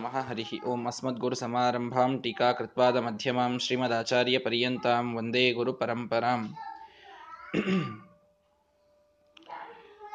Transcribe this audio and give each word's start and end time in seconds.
नमः 0.00 0.14
हरिः 0.20 0.48
ओम् 0.64 0.86
अस्मद्गुरुसमारम्भां 0.86 2.08
टीकाकृत्पादमध्यमां 2.22 3.50
श्रीमदाचार्यपर्यन्तां 3.58 5.02
ವಂದೇ 5.14 5.42
ಗುರುಪರಂಪರಾಂ 5.52 6.40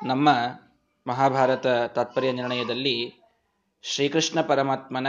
ನಮ್ಮ 0.04 0.28
ಮಹಾಭಾರತ 1.06 1.68
ತಾತ್ಪರ್ಯ 1.96 2.32
ನಿರ್ಣಯದಲ್ಲಿ 2.32 2.96
ಶ್ರೀಕೃಷ್ಣ 3.84 4.42
ಪರಮಾತ್ಮನ 4.50 5.08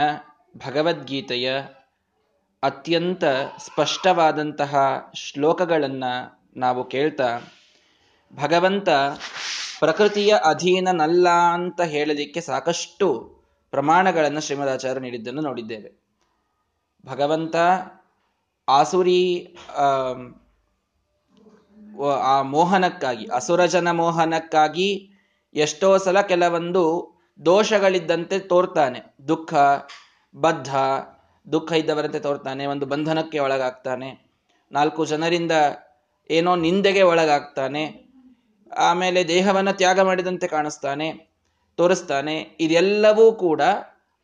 ಭಗವದ್ಗೀತೆಯ 0.55 1.49
ಅತ್ಯಂತ 2.63 3.23
ಸ್ಪಷ್ಟವಾದಂತಹ 3.67 4.73
ಶ್ಲೋಕಗಳನ್ನು 5.23 6.13
ನಾವು 6.57 6.83
ಕೇಳ್ತಾ 6.85 7.29
ಭಗವಂತ 8.33 8.89
ಪ್ರಕೃತಿಯ 9.79 10.31
ಅಧೀನನಲ್ಲ 10.45 11.27
ಅಂತ 11.53 11.81
ಹೇಳಲಿಕ್ಕೆ 11.93 12.43
ಸಾಕಷ್ಟು 12.43 13.09
ಪ್ರಮಾಣಗಳನ್ನು 13.71 14.41
ಶ್ರೀಮದಾಚಾರ್ಯ 14.41 14.99
ನೀಡಿದ್ದನ್ನು 14.99 15.41
ನೋಡಿದ್ದೇವೆ. 15.41 15.89
ಭಗವಂತ 17.05 17.55
ಆಸುರಿ 18.67 19.21
ಆ 22.23 22.41
ಮೋಹನಕ್ಕಾಗಿ, 22.41 23.25
ಅಸುರಜನ 23.25 23.91
ಮೋಹನಕ್ಕಾಗಿ 23.91 25.11
ಎಷ್ಟೋ 25.53 25.97
ಸಲ 25.97 26.21
ಕೆಲವೊಂದು 26.21 26.83
ದೋಷಗಳಿದ್ದಂತೆ 27.45 28.39
ತೋರ್ತಾನೆ. 28.39 28.99
ದುಃಖ, 29.27 29.53
ಬದ್ಧ, 30.35 30.75
ದುಃಖ 31.51 31.71
ಇದ್ದವರಂತೆ 31.71 32.19
ತೋರ್ತಾನೆ, 32.19 32.65
ಒಂದು 32.65 32.85
ಬಂಧನಕ್ಕೆ 32.85 33.39
ಒಳಗಾಗ್ತಾನೆ. 33.39 34.09
ನಾಲ್ಕು 34.71 35.05
ಜನರಿಂದ 35.05 35.51
ಏನೋ 36.29 36.55
ನಿಂದೆಗೆ 36.55 37.01
ಒಳಗಾಗ್ತಾನೆ. 37.01 37.83
ಆಮೇಲೆ 38.77 39.27
ದೇಹವನ್ನು 39.27 39.73
ತ್ಯಾಗ 39.77 39.99
ಮಾಡಿದಂತೆ 39.99 40.47
ಕಾಣಿಸ್ತಾನೆ. 40.47 41.30
ತೋರಿಸ್ತಾನೆ. 41.81 42.35
ಇದೆಲ್ಲವೂ 42.59 43.25
ಕೂಡ 43.31 43.61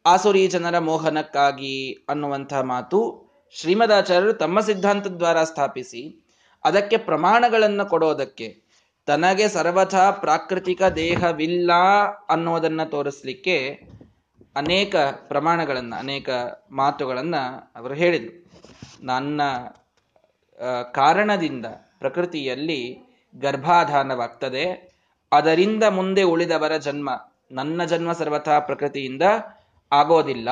ಆಸುರಿ 0.05 0.43
ಜನರ 0.47 0.77
ಮೋಹನಕ್ಕಾಗಿ 0.79 1.75
ಅನ್ನುವಂತಹ 2.09 2.61
ಮಾತು 2.73 2.99
ಶ್ರೀಮದಾಚಾರ್ಯರು 3.55 4.33
ತಮ್ಮ 4.33 4.59
ಸಿದ್ಧಾಂತದ 4.59 5.15
ದ್ವಾರ 5.15 5.39
ಸ್ಥಾಪಿಸಿ, 5.43 6.01
ಅದಕ್ಕೆ 6.63 6.97
ಪ್ರಮಾಣಗಳನ್ನು 6.97 7.85
ಕೊಡೋದಕ್ಕೆ 7.89 8.47
ತನಗೆ 9.07 9.45
ಸರ್ವಥಾ 9.47 10.05
ಪ್ರಾಕೃತಿಕ 10.23 10.81
ದೇಹವಿಲ್ಲ 10.95 11.71
ಅನ್ನೋದನ್ನ 12.29 12.83
ತೋರಿಸ್ಲಿಕ್ಕೆ 12.83 13.57
ಅನೇಕ 14.55 14.95
ಪ್ರಮಾಣಗಳನ್ನು, 15.27 15.95
ಅನೇಕ 15.95 16.29
ಮಾತುಗಳನ್ನು 16.71 17.41
ಅವರು 17.75 17.93
ಹೇಳಿದರು. 17.93 18.35
ನನ್ನ 19.01 19.41
ಕಾರಣದಿಂದ 20.93 21.65
ಪ್ರಕೃತಿಯಲ್ಲಿ 21.99 22.81
ಗರ್ಭಾಧಾನವಾಗ್ತದೆ. 23.33 24.65
ಅದರಿಂದ 25.31 25.83
ಮುಂದೆ 25.89 26.23
ಉಳಿದವರ 26.23 26.73
ಜನ್ಮ 26.77 27.09
ನನ್ನ 27.51 27.83
ಜನ್ಮ 27.83 28.11
ಸರ್ವಥಾ 28.11 28.59
ಪ್ರಕೃತಿಯಿಂದ 28.59 29.21
ಆಗೋದಿಲ್ಲ. 29.91 30.49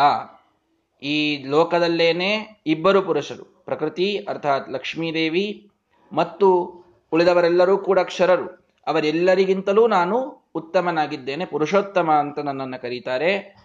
ಈ 1.03 1.43
ಲೋಕದಲ್ಲೇನೆ 1.43 2.61
ಇಬ್ಬರು 2.67 3.01
ಪುರುಷರು, 3.01 3.43
ಪ್ರಕೃತಿ 3.43 4.17
ಅರ್ಥಾತ್ 4.17 4.69
ಲಕ್ಷ್ಮೀದೇವಿ 4.69 5.69
ಮತ್ತು 6.11 6.63
ಉಳಿದವರೆಲ್ಲರೂ 7.11 7.77
ಕೂಡ 7.77 7.99
ಕ್ಷರರು 7.99 8.67
ಅವರೆಲ್ಲರಿಗಿಂತಲೂ 8.88 9.88
ನಾನು 9.88 10.49
ಉತ್ತಮನಾಗಿದ್ದೇನೆ, 10.55 11.45
ಪುರುಷೋತ್ತಮ 11.45 12.11
ಅಂತ 12.11 12.39
ನನ್ನನ್ನು 12.39 12.81
ಕರೀತಾರೆ. 12.81 13.55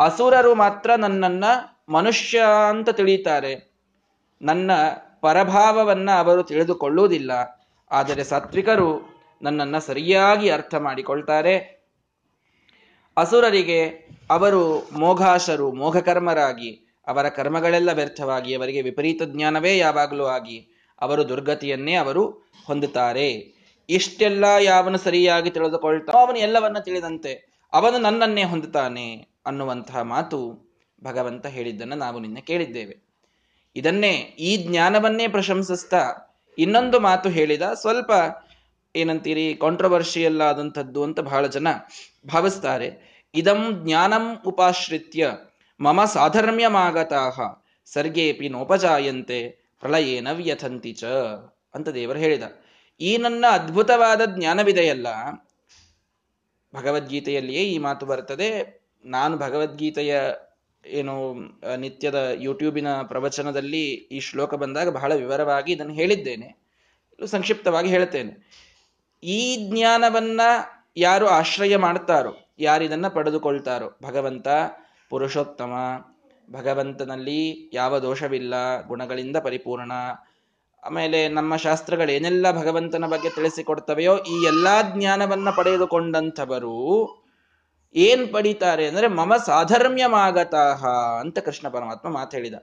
ಅಸುರರು 0.00 0.54
ಮಾತ್ರ 0.54 0.94
ನನ್ನನ್ನ 0.94 1.44
ಮನುಷ್ಯ 1.88 2.42
ಅಂತ 2.68 2.90
ತಿಳಿತಾರೆ. 2.90 3.72
ನನ್ನ 4.42 4.70
ಪರಭಾವವನ್ನ 5.20 6.10
ಅವರು 6.18 6.42
ತಿಳಿದುಕೊಳ್ಳುವುದಿಲ್ಲ. 6.42 7.58
ಆದರೆ 7.90 8.24
ಸಾತ್ವಿಕರು 8.24 9.18
ನನ್ನನ್ನು 9.42 9.80
ಸರಿಯಾಗಿ 9.80 10.50
ಅರ್ಥ 10.50 10.74
ಮಾಡಿಕೊಳ್ತಾರೆ. 10.74 11.77
ಅಸುರರಿಗೆ 13.18 14.08
ಅವರು 14.30 14.88
ಮೋಘಾಶರು, 14.92 15.72
ಮೋಘಕರ್ಮರಾಗಿ, 15.72 16.70
ಅವರ 17.06 17.28
ಕರ್ಮಗಳೆಲ್ಲ 17.28 17.92
ವ್ಯರ್ಥವಾಗಿ, 17.92 18.54
ಅವರಿಗೆ 18.54 18.82
ವಿಪರೀತ 18.82 19.22
ಜ್ಞಾನವೇ 19.22 19.78
ಯಾವಾಗಲೂ 19.78 20.24
ಆಗಿ, 20.24 20.68
ಅವರು 21.00 21.28
ದುರ್ಗತಿಯನ್ನೇ 21.28 21.94
ಅವರು 21.94 22.24
ಹೊಂದುತ್ತಾರೆ. 22.66 23.58
ಇಷ್ಟೆಲ್ಲ 23.88 24.44
ಯಾವನು 24.60 24.98
ಸರಿಯಾಗಿ 24.98 25.50
ತಿಳಿದುಕೊಳ್ತಾ 25.50 26.12
ಅವನು 26.12 26.38
ಎಲ್ಲವನ್ನ 26.38 26.78
ತಿಳಿದಂತೆ, 26.78 27.62
ಅವನು 27.72 27.98
ನನ್ನನ್ನೇ 27.98 28.44
ಹೊಂದುತ್ತಾನೆ 28.44 29.28
ಅನ್ನುವಂತಹ 29.46 30.02
ಮಾತು 30.02 30.68
ಭಗವಂತ 31.04 31.46
ಹೇಳಿದ್ದನ್ನು 31.46 31.94
ನಾವು 31.94 32.18
ನಿನ್ನೆ 32.18 32.40
ಕೇಳಿದ್ದೇವೆ. 32.40 32.96
ಇದನ್ನೇ 33.76 34.12
ಈ 34.38 34.56
ಜ್ಞಾನವನ್ನೇ 34.56 35.28
ಪ್ರಶಂಸಿಸ್ತಾ 35.28 36.02
ಇನ್ನೊಂದು 36.58 37.00
ಮಾತು 37.00 37.28
ಹೇಳಿದ, 37.28 37.62
ಸ್ವಲ್ಪ 37.62 38.10
ಏನಂತೀರಿ 38.96 39.54
ಕಾಂಟ್ರವರ್ಷಿಯಲ್ 39.54 40.40
ಆದಂಥದ್ದು 40.40 41.02
ಅಂತ 41.02 41.20
ಬಹಳ 41.20 41.46
ಜನ 41.46 41.68
ಭಾವಿಸ್ತಾರೆ. 42.32 43.07
ಇದಂ 43.40 43.60
ಜ್ಞಾನಂ 43.84 44.24
ಉಪಾಶ್ರಿತ್ಯ, 44.46 45.30
ಮಮ 45.80 46.04
ಸಾಧರ್ಮ್ಯಮಾಗತಾಹ, 46.04 47.36
ಸರ್ಗೇಪಿ 47.88 48.46
ನೋಪಜಾಯಂತೆ, 48.48 49.40
ಪ್ರಳಯೇನ 49.82 50.28
ವ್ಯಥಂತಿ 50.32 50.92
ಚ 50.92 51.04
ಅಂತ 51.74 51.88
ದೇವರು 51.88 52.18
ಹೇಳಿದ. 52.18 52.44
ಈ 53.00 53.10
ನನ್ನ 53.16 53.44
ಅದ್ಭುತವಾದ 53.50 54.22
ಜ್ಞಾನವಿದೆಯಲ್ಲ, 54.36 55.08
ಭಗವದ್ಗೀತೆಯಲ್ಲಿಯೇ 56.72 57.62
ಈ 57.64 57.78
ಮಾತು 57.78 58.06
ಬರ್ತದೆ. 58.06 58.48
ನಾನು 59.04 59.34
ಭಗವದ್ಗೀತೆಯ 59.36 60.14
ಏನು, 60.84 61.14
ನಿತ್ಯದ 61.76 62.18
ಯೂಟ್ಯೂಬಿನ 62.40 62.88
ಪ್ರವಚನದಲ್ಲಿ 63.02 63.84
ಈ 64.16 64.18
ಶ್ಲೋಕ 64.20 64.54
ಬಂದಾಗ 64.54 64.88
ಬಹಳ 64.88 65.12
ವಿವರವಾಗಿ 65.14 65.70
ಇದನ್ನು 65.72 65.94
ಹೇಳಿದ್ದೇನೆ. 65.94 66.48
ಸಂಕ್ಷಿಪ್ತವಾಗಿ 67.18 67.88
ಹೇಳ್ತೇನೆ 67.88 68.32
ಈ 69.22 69.40
ಜ್ಞಾನವನ್ನ 69.70 70.40
ಯಾರು 70.96 71.26
ಆಶ್ರಯ 71.28 71.76
ಮಾಡ್ತಾರೋ 71.76 72.32
ಯಾರಿದನ್ನ 72.58 73.08
ಪಡೆದುಕೊಳ್ತಾರೋ? 73.08 73.98
ಭಗವಂತ, 74.02 74.48
ಪುರುಷೋತ್ತಮ. 75.10 75.72
ಭಗವಂತನಲ್ಲಿ 76.52 77.70
ಯಾವ 77.74 77.98
ದೋಷವಿಲ್ಲ, 77.98 78.86
ಗುಣಗಳಿಂದ 78.86 79.36
ಪರಿಪೂರ್ಣ. 79.36 79.92
ಆಮೇಲೆ 80.84 81.28
ನಮ್ಮ 81.28 81.56
ಶಾಸ್ತ್ರಗಳು 81.56 82.12
ಏನೆಲ್ಲ 82.12 82.50
ಭಗವಂತನ 82.50 83.06
ಬಗ್ಗೆ 83.06 83.30
ತಿಳಿಸಿಕೊಡ್ತವೆಯೋ, 83.30 84.18
ಈ 84.18 84.44
ಎಲ್ಲಾ 84.44 84.82
ಜ್ಞಾನವನ್ನ 84.82 85.50
ಪಡೆದುಕೊಂಡಂಥವರು 85.50 87.08
ಏನ್ 87.94 88.32
ಪಡಿತಾರೆ 88.32 88.88
ಅಂದ್ರೆ, 88.88 89.08
ಮಮ 89.08 89.36
ಸಾಧರ್ಮ್ಯಮಾಗತಾಹ 89.36 90.86
ಅಂತ 91.20 91.38
ಕೃಷ್ಣ 91.38 91.68
ಪರಮಾತ್ಮ 91.68 92.08
ಮಾತು 92.08 92.36
ಹೇಳಿದ. 92.36 92.54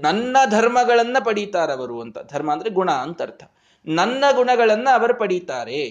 ನನ್ನ 0.00 0.36
ಧರ್ಮಗಳನ್ನ 0.50 1.16
ಪಡೀತಾರವರು 1.24 2.00
ಅಂತ. 2.00 2.18
ಧರ್ಮ 2.32 2.52
ಅಂದ್ರೆ 2.52 2.70
ಗುಣ 2.70 2.90
ಅಂತ 2.90 3.22
ಅರ್ಥ. 3.22 3.44
ನನ್ನ 3.86 4.24
ಗುಣಗಳನ್ನ 4.34 4.88
ಅವರು 4.94 5.14
ಪಡೀತಾರೆ 5.14 5.86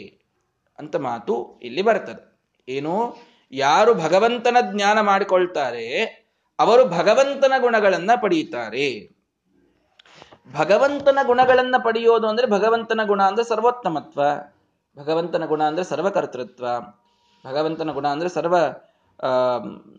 ಅಂತ 0.79 0.95
ಮಾತು 0.95 1.59
ಇಲ್ಲಿ 1.63 1.81
ಬರ್ತದೆ. 1.81 2.39
ಏನು? 2.69 3.15
ಯಾರು 3.53 3.93
ಭಗವಂತನ 3.93 4.57
ಜ್ಞಾನ 4.71 4.97
ಮಾಡಿಕೊಳ್ತಾರೆ, 5.01 5.85
ಅವರು 6.59 6.83
ಭಗವಂತನ 6.85 7.53
ಗುಣಗಳನ್ನ 7.59 8.11
ಪಡೆಯುತ್ತಾರೆ 8.21 8.87
ಭಗವಂತನ 10.59 11.19
ಗುಣಗಳನ್ನ 11.23 11.75
ಪಡೆಯೋದು 11.83 12.27
ಅಂದ್ರೆ 12.27 12.47
ಭಗವಂತನ 12.47 13.01
ಗುಣ 13.05 13.21
ಅಂದ್ರೆ 13.23 13.43
ಸರ್ವೋತ್ತಮತ್ವ, 13.45 14.21
ಭಗವಂತನ 14.97 15.45
ಗುಣ 15.45 15.61
ಅಂದ್ರೆ 15.63 15.83
ಸರ್ವಕರ್ತೃತ್ವ, 15.83 16.65
ಭಗವಂತನ 17.45 17.91
ಗುಣ 17.91 18.07
ಅಂದ್ರೆ 18.07 18.29
ಸರ್ವ 18.29 18.55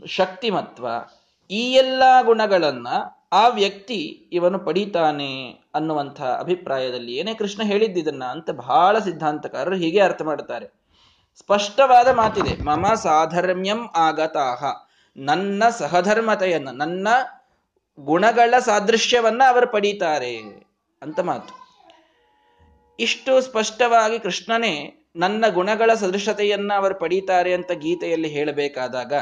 ಶಕ್ತಿಮತ್ವ, 0.06 0.86
ಈ 1.50 1.62
ಎಲ್ಲ 1.72 2.02
ಗುಣಗಳನ್ನ 2.22 2.88
ಆ 3.32 3.48
ವ್ಯಕ್ತಿ 3.48 4.00
ಇವನು 4.32 4.58
ಪಡೀತಾನೆ 4.58 5.32
ಅನ್ನುವಂಥ 5.74 6.20
ಅಭಿಪ್ರಾಯದಲ್ಲಿ 6.22 7.12
ಏನೇ 7.14 7.34
ಕೃಷ್ಣ 7.34 7.62
ಹೇಳಿದ್ದಿದನ್ನ 7.62 8.24
ಅಂತ 8.24 8.50
ಬಹಳ 8.50 8.94
ಸಿದ್ಧಾಂತಕಾರರು 8.98 9.76
ಹೀಗೆ 9.76 10.00
ಅರ್ಥ 10.00 10.22
ಮಾಡುತ್ತಾರೆ. 10.22 10.66
ಸ್ಪಷ್ಟವಾದ 11.38 12.08
ಮಾತಿದೆ. 12.08 12.62
ಮಮ 12.62 12.94
ಸಾಧರ್ಮ್ಯಂ 12.94 13.86
ಆಗತಾಹ. 13.96 14.64
ನನ್ನ 15.16 15.68
ಸಹಧರ್ಮತೆಯನ್ನ 15.68 16.68
ನನ್ನ 16.70 17.08
ಗುಣಗಳ 17.98 18.58
ಸಾದೃಶ್ಯವನ್ನ 18.58 19.42
ಅವರು 19.48 19.72
ಪಡೀತಾರೆ 19.72 20.36
ಅಂತ 21.02 21.20
ಮಾತು. 21.20 21.62
ಇಷ್ಟು 23.00 23.40
ಸ್ಪಷ್ಟವಾಗಿ 23.40 24.18
ಕೃಷ್ಣನೇ 24.18 24.94
ನನ್ನ 25.16 25.44
ಗುಣಗಳ 25.48 25.94
ಸದೃಶತೆಯನ್ನ 25.94 26.72
ಅವರು 26.76 26.94
ಪಡೀತಾರೆ 26.94 27.54
ಅಂತ 27.54 27.72
ಗೀತೆಯಲ್ಲಿ 27.72 28.28
ಹೇಳಬೇಕಾದಾಗ, 28.28 29.12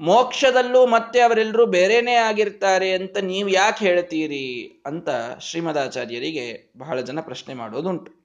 ಮೋಕ್ಷದಲ್ಲೂ 0.00 0.86
ಮತ್ತೆ 0.86 1.20
ಅವರೆಲ್ಲರೂ 1.20 1.66
ಬೇರೆನೇ 1.66 2.14
ಆಗಿರ್ತಾರೆ 2.14 2.92
ಅಂತ 2.92 3.18
ನೀವು 3.18 3.48
ಯಾಕೆ 3.48 3.86
ಹೇಳ್ತೀರಿ 3.86 4.82
ಅಂತ 4.86 5.08
ಶ್ರೀಮದಾಚಾರ್ಯರಿಗೆ 5.40 6.72
ಬಹಳ 6.78 7.00
ಜನ 7.00 7.20
ಪ್ರಶ್ನೆ 7.20 7.54
ಮಾಡೋದುಂಟು. 7.54 8.21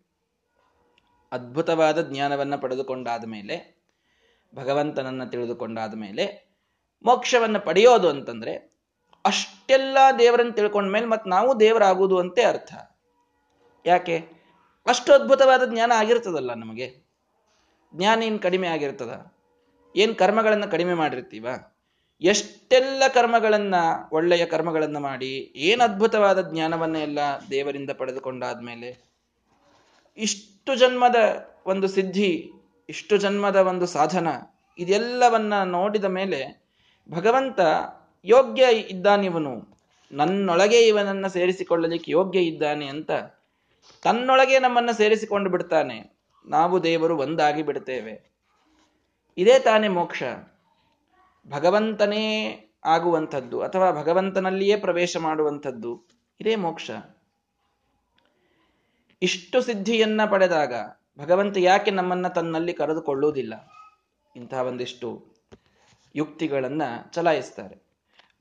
ಅದ್ಭುತವಾದ 1.31 2.01
ಜ್ಞಾನವನ್ನು 2.01 2.57
ಪಡೆದುಕೊಂಡಾದ 2.57 3.25
ಮೇಲೆ, 3.25 3.77
ಭಗವಂತನನ್ನು 4.55 5.27
ತಿಳಿದುಕೊಂಡಾದ 5.27 5.95
ಮೇಲೆ, 5.95 6.47
ಮೋಕ್ಷವನ್ನು 7.03 7.59
ಪಡೆಯೋದು 7.59 8.09
ಅಂತಂದ್ರೆ 8.09 8.77
ಅಷ್ಟೆಲ್ಲ 9.25 9.97
ದೇವರನ್ನು 10.19 10.51
ತಿಳ್ಕೊಂಡ 10.51 10.91
ಮೇಲೆ 10.91 11.05
ಮತ್ತೆ 11.05 11.29
ನಾವು 11.29 11.59
ದೇವರಾಗುವುದು 11.59 12.19
ಅಂತೆ 12.19 12.41
ಅರ್ಥ. 12.43 12.73
ಯಾಕೆ? 13.85 14.17
ಅಷ್ಟು 14.87 15.13
ಅದ್ಭುತವಾದ 15.13 15.73
ಜ್ಞಾನ 15.73 15.91
ಆಗಿರ್ತದಲ್ಲ 15.95 16.53
ನಮಗೆ. 16.53 17.07
ಜ್ಞಾನ 17.95 18.23
ಏನು 18.23 18.39
ಕಡಿಮೆ 18.39 18.67
ಆಗಿರ್ತದ. 18.67 19.31
ಏನು 19.95 20.15
ಕರ್ಮಗಳನ್ನು 20.15 20.71
ಕಡಿಮೆ 20.71 20.93
ಮಾಡಿರ್ತೀವ? 20.93 21.47
ಎಷ್ಟೆಲ್ಲ 22.21 23.03
ಕರ್ಮಗಳನ್ನ, 23.13 23.75
ಒಳ್ಳೆಯ 24.11 24.45
ಕರ್ಮಗಳನ್ನು 24.45 24.99
ಮಾಡಿ, 24.99 25.53
ಏನು 25.55 25.83
ಅದ್ಭುತವಾದ 25.83 26.51
ಜ್ಞಾನವನ್ನ 26.51 26.95
ಎಲ್ಲ 26.95 27.19
ದೇವರಿಂದ 27.51 27.91
ಪಡೆದುಕೊಂಡಾದ್ಮೇಲೆ 27.91 29.06
ಇಷ್ಟು 30.17 30.75
ಜನ್ಮದ 30.75 31.15
ಒಂದು 31.65 31.87
ಸಿದ್ಧಿ, 31.87 32.51
ಇಷ್ಟು 32.89 33.17
ಜನ್ಮದ 33.17 33.55
ಒಂದು 33.55 33.85
ಸಾಧನ, 33.85 34.27
ಇದೆಲ್ಲವನ್ನ 34.77 35.63
ನೋಡಿದ 35.63 36.05
ಮೇಲೆ 36.05 36.67
ಭಗವಂತ 37.11 37.59
ಯೋಗ್ಯ 38.25 38.63
ಇದ್ದಾನಿವನು. 38.71 39.77
ನನ್ನೊಳಗೆ 40.11 40.87
ಇವನನ್ನ 40.87 41.27
ಸೇರಿಸಿಕೊಳ್ಳಲಿಕ್ಕೆ 41.27 42.11
ಯೋಗ್ಯ 42.11 42.39
ಇದ್ದಾನೆ 42.39 42.85
ಅಂತ 42.85 43.11
ತನ್ನೊಳಗೆ 44.03 44.59
ನಮ್ಮನ್ನ 44.59 44.91
ಸೇರಿಸಿಕೊಂಡು 44.91 45.49
ಬಿಡ್ತಾನೆ. 45.49 46.17
ನಾವು 46.47 46.83
ದೇವರು 46.83 47.17
ಒಂದಾಗಿ 47.17 47.63
ಬಿಡ್ತೇವೆ. 47.63 48.31
ಇದೇ 49.37 49.59
ತಾನೇ 49.59 49.87
ಮೋಕ್ಷ. 49.87 50.23
ಭಗವಂತನೇ 51.47 52.57
ಆಗುವಂಥದ್ದು 52.85 53.61
ಅಥವಾ 53.61 53.91
ಭಗವಂತನಲ್ಲಿಯೇ 53.91 54.75
ಪ್ರವೇಶ 54.75 55.17
ಮಾಡುವಂಥದ್ದು, 55.17 56.07
ಇದೇ 56.39 56.55
ಮೋಕ್ಷ. 56.55 56.91
ಇಷ್ಟು 59.21 59.61
ಸಿದ್ಧಿಯನ್ನ 59.61 60.21
ಪಡೆದಾಗ 60.25 60.73
ಭಗವಂತ 61.19 61.57
ಯಾಕೆ 61.59 61.91
ನಮ್ಮನ್ನ 61.91 62.27
ತನ್ನಲ್ಲಿ 62.27 62.73
ಕರೆದುಕೊಳ್ಳುವುದಿಲ್ಲ? 62.73 63.71
ಇಂತಹ 64.35 64.61
ಒಂದಿಷ್ಟು 64.61 65.27
ಯುಕ್ತಿಗಳನ್ನ 66.15 66.81
ಚಲಾಯಿಸ್ತಾರೆ. 67.11 67.83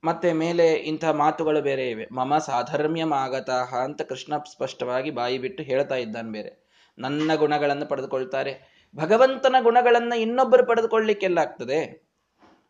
ಮತ್ತೆ 0.04 0.32
ಮೇಲೆ 0.32 0.72
ಇಂತಹ 0.72 1.10
ಮಾತುಗಳು 1.10 1.62
ಬೇರೆ 1.62 1.90
ಇವೆ. 1.90 2.06
ಮಮ 2.12 2.38
ಸಾಧರ್ಮ್ಯಮಾಗತಃ 2.38 3.74
ಅಂತ 3.74 4.02
ಕೃಷ್ಣ 4.02 4.36
ಸ್ಪಷ್ಟವಾಗಿ 4.38 5.10
ಬಾಯಿ 5.10 5.38
ಬಿಟ್ಟು 5.38 5.62
ಹೇಳ್ತಾ 5.62 5.94
ಇದ್ದಾನೆ 5.94 6.30
ಬೇರೆ. 6.30 6.66
ನನ್ನ 6.98 7.34
ಗುಣಗಳನ್ನು 7.34 7.86
ಪಡೆದುಕೊಳ್ತಾರೆ. 7.86 8.86
ಭಗವಂತನ 8.96 9.56
ಗುಣಗಳನ್ನ 9.62 10.12
ಇನ್ನೊಬ್ಬರು 10.12 10.66
ಪಡೆದುಕೊಳ್ಳಿಕ್ಕೆಲ್ಲ 10.66 11.38
ಆಗ್ತದೆ? 11.38 12.08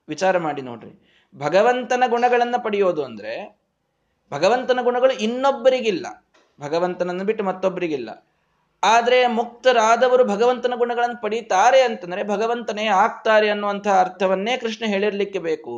ವಿಚಾರ 0.09 0.39
ಮಾಡಿ 0.39 0.63
ನೋಡ್ರಿ. 0.63 1.23
ಭಗವಂತನ 1.37 2.03
ಗುಣಗಳನ್ನ 2.07 2.55
ಪಡೆಯೋದು 2.65 3.05
ಅಂದ್ರೆ 3.05 3.61
ಭಗವಂತನ 4.33 4.79
ಗುಣಗಳು 4.83 5.13
ಇನ್ನೊಬ್ಬರಿಗಿಲ್ಲ. 5.13 6.26
ಭಗವಂತನನ್ನು 6.61 7.25
ಬಿಟ್ಟು 7.25 7.45
ಮತ್ತೊಬ್ಬರಿಗಿಲ್ಲ. 7.45 8.11
ಆದರೆ 8.83 9.27
ಮುಕ್ತರಾದವರು 9.27 10.25
ಭಗವಂತನ 10.25 10.75
ಗುಣಗಳನ್ನು 10.77 11.23
ಪಡೀತಾರೆ 11.23 11.81
ಅಂತಂದ್ರೆ 11.83 12.23
ಭಗವಂತನೇ 12.29 12.87
ಆಗ್ತಾರೆ 12.87 13.49
ಅನ್ನುವಂಥ 13.49 13.89
ಅರ್ಥವನ್ನೇ 13.89 14.57
ಕೃಷ್ಣ 14.57 14.85
ಹೇಳಿರಲಿಕ್ಕೆ 14.87 15.39
ಬೇಕು. 15.39 15.77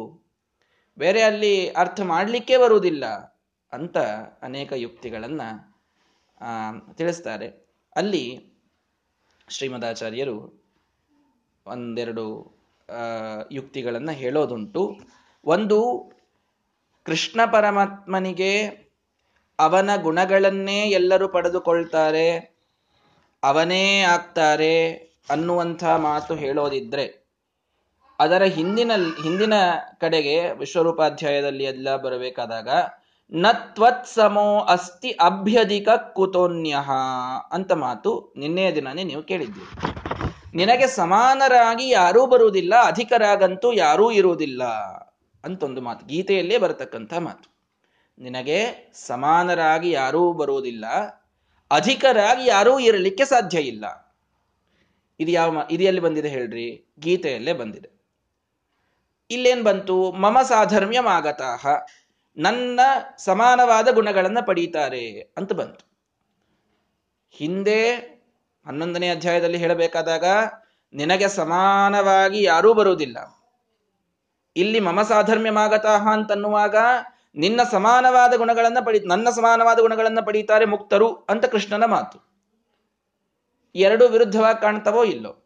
ಬೇರೆ 0.98 1.22
ಅಲ್ಲಿ 1.22 1.70
ಅರ್ಥ 1.70 2.00
ಮಾಡಲಿಕ್ಕೆ 2.00 2.56
ಬರುವುದಿಲ್ಲ 2.58 3.06
ಅಂತ 3.72 3.98
ಅನೇಕ 4.42 4.72
ಯುಕ್ತಿಗಳನ್ನ 4.76 5.42
ತಿಳಿಸ್ತಾರೆ. 6.92 7.48
ಅಲ್ಲಿ 7.96 8.25
ಶ್ರೀಮದಾಚಾರ್ಯರು 9.48 10.36
ಒಂದೆರಡು 11.66 12.25
ಯುಕ್ತಿಗಳನ್ನು 13.52 14.12
ಹೇಳೋದುಂಟು. 14.12 14.82
ಒಂದು, 15.44 15.78
ಕೃಷ್ಣ 17.06 17.40
ಪರಮಾತ್ಮನಿಗೆ 17.52 18.52
ಅವನ 19.58 19.90
ಗುಣಗಳನ್ನೇ 19.96 20.90
ಎಲ್ಲರೂ 20.90 21.28
ಪಡೆದುಕೊಳ್ತಾರೆ, 21.28 22.28
ಅವನೇ 23.43 24.00
ಆಗ್ತಾರೆ 24.00 24.75
ಅನ್ನುವಂಥ 25.31 25.84
ಮಾತು 25.84 26.34
ಹೇಳೋದಿದ್ರೆ, 26.34 27.06
ಅದರ 28.19 28.43
ಹಿಂದಿನ 28.43 28.93
ಹಿಂದಿನ 29.22 29.55
ಕಡೆಗೆ 29.99 30.50
ವಿಶ್ವರೂಪಾಧ್ಯಾಯದಲ್ಲಿ 30.52 31.64
ಎಲ್ಲ 31.64 31.96
ಬರಬೇಕಾದಾಗ 31.96 32.69
ನತ್ವತ್ 33.32 34.06
ಸಮೋ 34.06 34.60
ಅಸ್ತಿ 34.60 35.10
ಅಭ್ಯಧಿಕ 35.10 35.88
ಕುತೋನ್ಯ 35.88 36.76
ಅಂತ 37.52 37.72
ಮಾತು 37.72 38.32
ನಿನ್ನೆಯ 38.37 38.75
ದಿನನೇ 38.75 39.04
ನೀವು 39.04 39.22
ಕೇಳಿದ್ದೀರಿ 39.22 39.69
ನಿನಗೆ 40.54 40.87
ಸಮಾನರಾಗಿ 40.87 41.90
ಯಾರೂ 41.90 42.26
ಬರುವುದಿಲ್ಲ, 42.26 42.75
ಅಧಿಕರಾಗಂತೂ 42.82 43.72
ಯಾರೂ 43.72 44.11
ಇರುವುದಿಲ್ಲ 44.11 44.62
ಅಂತೊಂದು 45.44 45.81
ಮಾತು, 45.81 46.06
ಗೀತೆಯಲ್ಲೇ 46.06 46.58
ಬರತಕ್ಕಂಥ 46.58 47.14
ಮಾತು. 47.19 47.57
ನಿನಗೆ 48.19 48.91
ಸಮಾನರಾಗಿ 48.94 49.91
ಯಾರೂ 49.91 50.32
ಬರುವುದಿಲ್ಲ. 50.32 50.87
ಅಧಿಕರಾಗಿ 51.70 52.47
ಯಾರೂ 52.47 52.79
ಇರಲಿಕ್ಕೆ 52.79 53.25
ಸಾಧ್ಯ 53.25 53.61
ಇಲ್ಲ. 53.61 54.17
ಇದು 55.20 55.31
ಯಾವ 55.31 55.56
ಇದು 55.70 55.82
ಎಲ್ಲಿ 55.82 56.00
ಬಂದಿದೆ 56.00 56.29
ಹೇಳ್ರಿ? 56.29 56.93
ಗೀತೆಯಲ್ಲೇ 56.99 57.53
ಬಂದಿದೆ. 57.53 57.91
ಇಲ್ಲೇನ್ 59.31 59.62
ಬಂತು? 59.62 60.12
ಮಮ 60.12 60.43
ಸಾಧರ್ಮ್ಯಮಾಗತಾಹ. 60.43 61.67
ನನ್ನ 62.37 62.81
ಸಮಾನವಾದ 63.19 63.88
ಗುಣಗಳನ್ನು 63.88 64.47
ಪಡೀತಾರೆ 64.47 65.21
ಅಂತ 65.37 65.53
ಬಂತು. 65.53 65.88
ಹಿಂದೆ 67.31 67.94
ಹನ್ನೊಂದನೇ 68.67 69.09
ಅಧ್ಯಾಯದಲ್ಲಿ 69.09 69.59
ಹೇಳಬೇಕಾದಾಗ, 69.59 70.25
ನಿನಗೆ 70.93 71.29
ಸಮಾನವಾಗಿ 71.29 72.43
ಯಾರೂ 72.43 72.75
ಬರುವುದಿಲ್ಲ. 72.75 73.19
ಇಲ್ಲಿ 74.56 74.81
ಮಮ 74.81 75.03
ಸಾಧರ್ಮ್ಯಮಾಗತಾಹ 75.03 76.09
ಅಂತನ್ನುವಾಗ 76.12 76.76
ನಿನ್ನ 77.36 77.60
ಸಮಾನವಾದ 77.70 78.34
ಗುಣಗಳನ್ನ 78.34 78.78
ಪಡಿ, 78.86 79.00
ನನ್ನ 79.00 79.30
ಸಮಾನವಾದ 79.30 79.78
ಗುಣಗಳನ್ನ 79.78 80.20
ಪಡೀತಾರೆ 80.20 80.64
ಮುಕ್ತರು 80.64 81.14
ಅಂತ 81.14 81.44
ಕೃಷ್ಣನ 81.44 81.84
ಮಾತು. 81.84 82.28
ಎರಡು 83.75 84.08
ವಿರುದ್ಧವಾಗಿ 84.08 84.60
ಕಾಣ್ತವೋ 84.60 85.04
ಇಲ್ಲೋ? 85.04 85.44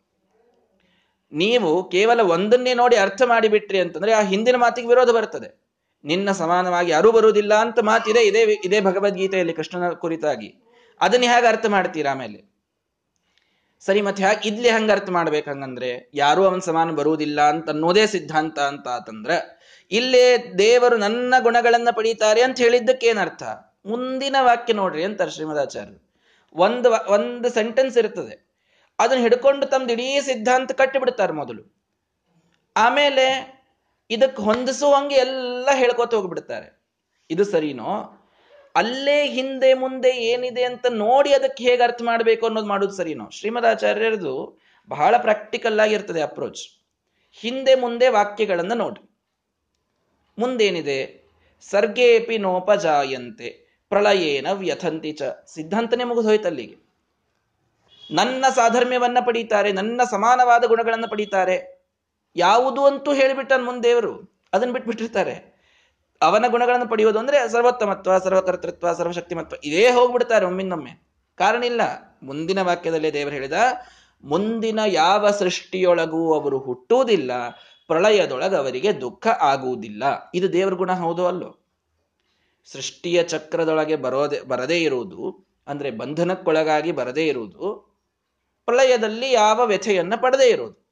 ನೀವು 1.32 1.88
ಕೇವಲ 1.88 2.20
ಒಂದನ್ನೇ 2.20 2.74
ನೋಡಿ 2.74 2.96
ಅರ್ಥ 2.96 3.22
ಮಾಡಿಬಿಟ್ರಿ 3.22 3.80
ಅಂತಂದ್ರೆ 3.80 4.12
ಆ 4.12 4.22
ಹಿಂದಿನ 4.22 4.56
ಮಾತಿಗೆ 4.56 4.88
ವಿರೋಧ 4.88 5.10
ಬರ್ತದೆ. 5.10 5.62
ನಿನ್ನ 6.04 6.32
ಸಮಾನವಾಗಿ 6.32 6.90
ಯಾರೂ 6.90 7.12
ಬರುವುದಿಲ್ಲ 7.12 7.54
ಅಂತ 7.54 7.78
ಮಾತಿದೆ, 7.80 8.26
ಇದೇ 8.26 8.60
ಇದೇ 8.64 8.80
ಭಗವದ್ಗೀತೆಯಲ್ಲಿ 8.80 9.52
ಕೃಷ್ಣನ 9.52 9.90
ಕುರಿತಾಗಿ. 9.90 10.54
ಅದನ್ನ 11.00 11.22
ಹೇಗೆ 11.22 11.46
ಅರ್ಥ 11.46 11.66
ಮಾಡ್ತೀರಾ 11.66 12.10
ಆಮೇಲೆ? 12.10 12.52
ಸರಿ, 13.80 14.02
ಮತ್ತೆ 14.02 14.22
ಹ್ಯಾ, 14.22 14.40
ಇದ್ಲಿ 14.44 14.68
ಹಂಗ 14.68 14.90
ಅರ್ಥ 14.90 15.10
ಮಾಡ್ಬೇಕು 15.10 15.50
ಹಂಗಂದ್ರೆ, 15.50 16.10
ಯಾರೂ 16.14 16.44
ಅವನ 16.44 16.58
ಸಮಾನ 16.58 16.90
ಬರುವುದಿಲ್ಲ 16.90 17.40
ಅಂತ 17.40 17.70
ಅನ್ನೋದೇ 17.70 18.06
ಸಿದ್ಧಾಂತ 18.06 18.58
ಅಂತ 18.58 18.88
ಆತಂದ್ರ 18.88 19.30
ಇಲ್ಲೇ 19.92 20.52
ದೇವರು 20.58 20.96
ನನ್ನ 20.96 21.34
ಗುಣಗಳನ್ನು 21.38 21.96
ಪಡೀತಾರೆ 21.96 22.42
ಅಂತ 22.42 22.58
ಹೇಳಿದ್ದಕ್ಕೆ 22.58 23.06
ಏನರ್ಥ? 23.06 23.42
ಮುಂದಿನ 23.86 24.36
ವಾಕ್ಯ 24.40 24.72
ನೋಡ್ರಿ 24.72 25.04
ಅಂತಾರೆ 25.04 25.30
ಶ್ರೀಮದಾಚಾರ್ಯರು. 25.30 26.12
ಒಂದು 26.54 26.90
ಒಂದು 26.90 27.50
ಸೆಂಟೆನ್ಸ್ 27.50 27.98
ಇರ್ತದೆ. 27.98 28.52
ಅದನ್ನ 28.98 29.20
ಹಿಡ್ಕೊಂಡು 29.20 29.66
ತಮ್ದು 29.66 29.92
ಇಡೀ 29.92 30.20
ಸಿದ್ಧಾಂತ 30.20 30.72
ಕಟ್ಟಿಬಿಡ್ತಾರೆ 30.72 31.32
ಮೊದಲು. 31.32 31.76
ಆಮೇಲೆ 32.76 33.26
ಇದಕ್ಕೆ 34.10 34.42
ಹೊಂದಿಸುವಂಗೆ 34.42 35.14
ಎಲ್ಲ 35.14 35.68
ಹೇಳ್ಕೊತ 35.74 36.14
ಹೋಗ್ಬಿಡ್ತಾರೆ. 36.14 36.82
ಇದು 37.30 37.44
ಸರಿನೋ? 37.44 38.18
ಅಲ್ಲೇ 38.74 39.26
ಹಿಂದೆ 39.26 39.74
ಮುಂದೆ 39.74 40.10
ಏನಿದೆ 40.10 40.64
ಅಂತ 40.64 40.86
ನೋಡಿ 40.86 41.34
ಅದಕ್ಕೆ 41.34 41.64
ಹೇಗೆ 41.64 41.82
ಅರ್ಥ 41.82 42.02
ಮಾಡಬೇಕು 42.02 42.46
ಅನ್ನೋದು 42.46 42.66
ಮಾಡೋದು 42.66 42.92
ಸರಿನೋ? 42.92 43.30
ಶ್ರೀಮದಾಚಾರ್ಯರದು 43.30 44.60
ಬಹಳ 44.88 45.16
ಪ್ರಾಕ್ಟಿಕಲ್ 45.16 45.80
ಆಗಿರ್ತದೆ 45.80 46.20
ಅಪ್ರೋಚ್ 46.20 46.82
ಹಿಂದೆ 47.32 47.74
ಮುಂದೆ 47.74 48.08
ವಾಕ್ಯಗಳನ್ನು 48.08 48.74
ನೋಡಿ 48.74 49.11
ಮುಂದೇನಿದೆ? 50.38 51.22
ಸರ್ಗೇಪಿ 51.70 52.38
ನೋಪಜಾಯಂತೆ, 52.38 53.78
ಪ್ರಳಯೇನ 53.88 54.46
ವ್ಯಥಂತಿ 54.52 55.12
ಚ. 55.12 55.22
ಸಿದ್ಧಾಂತನೇ 55.54 56.04
ಮುಗಿದು 56.04 56.82
ನನ್ನ 58.10 58.44
ಸಾಧರ್ಮ್ಯವನ್ನ 58.54 59.18
ಪಡೀತಾರೆ, 59.26 59.72
ನನ್ನ 59.72 60.00
ಸಮಾನವಾದ 60.10 60.64
ಗುಣಗಳನ್ನು 60.64 61.08
ಪಡೀತಾರೆ. 61.08 61.82
ಯಾವುದು 62.36 62.84
ಅಂತೂ 62.84 63.12
ಹೇಳಿಬಿಟ್ಟನ್ 63.12 63.64
ಮುಂದೇವರು 63.64 64.42
ಅದನ್ನ 64.52 64.72
ಬಿಟ್ಬಿಟ್ಟಿರ್ತಾರೆ. 64.72 65.52
ಅವನ 66.22 66.44
ಗುಣಗಳನ್ನು 66.48 66.88
ಪಡೆಯೋದು 66.88 67.18
ಅಂದ್ರೆ 67.18 67.48
ಸರ್ವೋತ್ತಮತ್ವ, 67.48 68.18
ಸರ್ವಕರ್ತೃತ್ವ, 68.18 68.92
ಸರ್ವಶಕ್ತಿಮತ್ವ. 68.92 69.56
ಇದೇ 69.64 69.90
ಹೋಗ್ಬಿಡ್ತಾರೆ 69.90 70.46
ಒಮ್ಮಿಂದೊಮ್ಮೆ 70.46 71.08
ಕಾರಣ 71.34 71.64
ಇಲ್ಲ. 71.64 71.80
ಮುಂದಿನ 72.22 72.62
ವಾಕ್ಯದಲ್ಲೇ 72.62 73.12
ದೇವರು 73.12 73.34
ಹೇಳಿದ, 73.34 73.52
ಮುಂದಿನ 74.24 74.80
ಯಾವ 74.86 75.30
ಸೃಷ್ಟಿಯೊಳಗೂ 75.30 76.40
ಅವರು 76.40 76.58
ಹುಟ್ಟುವುದಿಲ್ಲ. 76.58 77.32
ಪ್ರಳಯದೊಳಗೆ 77.92 78.56
ಅವರಿಗೆ 78.56 79.00
ದುಃಖ 79.00 79.26
ಆಗುವುದಿಲ್ಲ. 79.26 80.30
ಇದು 80.34 80.52
ದೇವರ 80.52 80.72
ಗುಣ 80.72 80.92
ಹೌದೋ 80.92 81.26
ಅಲ್ಲೋ? 81.26 81.58
ಸೃಷ್ಟಿಯ 82.64 83.22
ಚಕ್ರದೊಳಗೆ 83.22 83.96
ಬರೋದೆ, 83.96 84.40
ಬರದೇ 84.40 84.80
ಇರುವುದು, 84.80 85.46
ಅಂದ್ರೆ 85.66 85.90
ಬಂಧನಕ್ಕೊಳಗಾಗಿ 85.90 86.92
ಬರದೇ 86.92 87.26
ಇರುವುದು, 87.26 87.92
ಪ್ರಳಯದಲ್ಲಿ 88.64 89.32
ಯಾವ 89.32 89.66
ವ್ಯಥೆಯನ್ನ 89.66 90.14
ಪಡೆದೇ 90.22 90.44
ಇರುವುದು. 90.44 90.82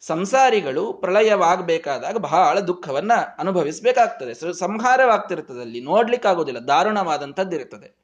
ಸಂಸಾರಿಗಳು 0.00 0.92
ಪ್ರಳಯವಾಗಬೇಕಾದಾಗ 0.92 2.16
ಬಹಳ 2.16 2.60
ದುಃಖವನ್ನ 2.60 3.12
ಅನುಭವಿಸಬೇಕಾಗ್ತದೆ. 3.38 4.52
ಸಂಹಾರವಾಗ್ತಿರ್ತದೆ 4.58 5.60
ಅಲ್ಲಿ 5.60 5.80
ನೋಡ್ಲಿಕ್ಕಾಗೋದಿಲ್ಲ 5.80 6.58
ದಾರುಣವಾದಂಥದ್ದಿರುತ್ತದೆ 6.58 7.96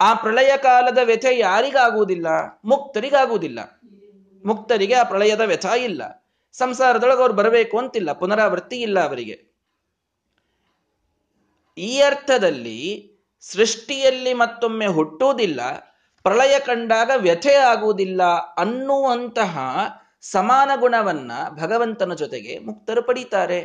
ಆ 0.00 0.14
ಪ್ರಳಯ 0.14 0.56
ಕಾಲದ 0.56 0.98
ವ್ಯಥೆ 1.04 1.38
ಯಾರಿಗಾಗುವುದಿಲ್ಲ? 1.38 2.26
ಮುಕ್ತರಿಗಾಗುವುದಿಲ್ಲ. 2.64 3.80
ಮುಕ್ತರಿಗೆ 4.46 4.94
ಆ 4.94 5.02
ಪ್ರಳಯದ 5.02 5.40
ವ್ಯಥ 5.40 5.66
ಇಲ್ಲ. 5.66 6.21
ಸಂಸಾರದೊಳಗೆ 6.54 7.20
ಅವ್ರು 7.20 7.34
ಬರಬೇಕು 7.34 7.78
ಅಂತಿಲ್ಲ, 7.78 8.12
ಪುನರಾವೃತ್ತಿ 8.12 8.78
ಇಲ್ಲ 8.80 8.98
ಅವರಿಗೆ. 9.00 9.36
ಈ 11.78 11.92
ಅರ್ಥದಲ್ಲಿ 12.00 12.78
ಸೃಷ್ಟಿಯಲ್ಲಿ 13.40 14.32
ಮತ್ತೊಮ್ಮೆ 14.34 14.86
ಹುಟ್ಟುವುದಿಲ್ಲ, 14.86 15.60
ಪ್ರಳಯ 16.24 16.54
ಕಂಡಾಗ 16.58 17.10
ವ್ಯಥೆ 17.16 17.54
ಆಗುವುದಿಲ್ಲ 17.54 18.22
ಅನ್ನುವಂತಹ 18.56 19.58
ಸಮಾನ 20.24 20.70
ಗುಣವನ್ನ 20.76 21.32
ಭಗವಂತನ 21.50 22.14
ಜೊತೆಗೆ 22.14 22.52
ಮುಕ್ತರು 22.58 23.02
ಪಡೀತಾರೆ. 23.02 23.60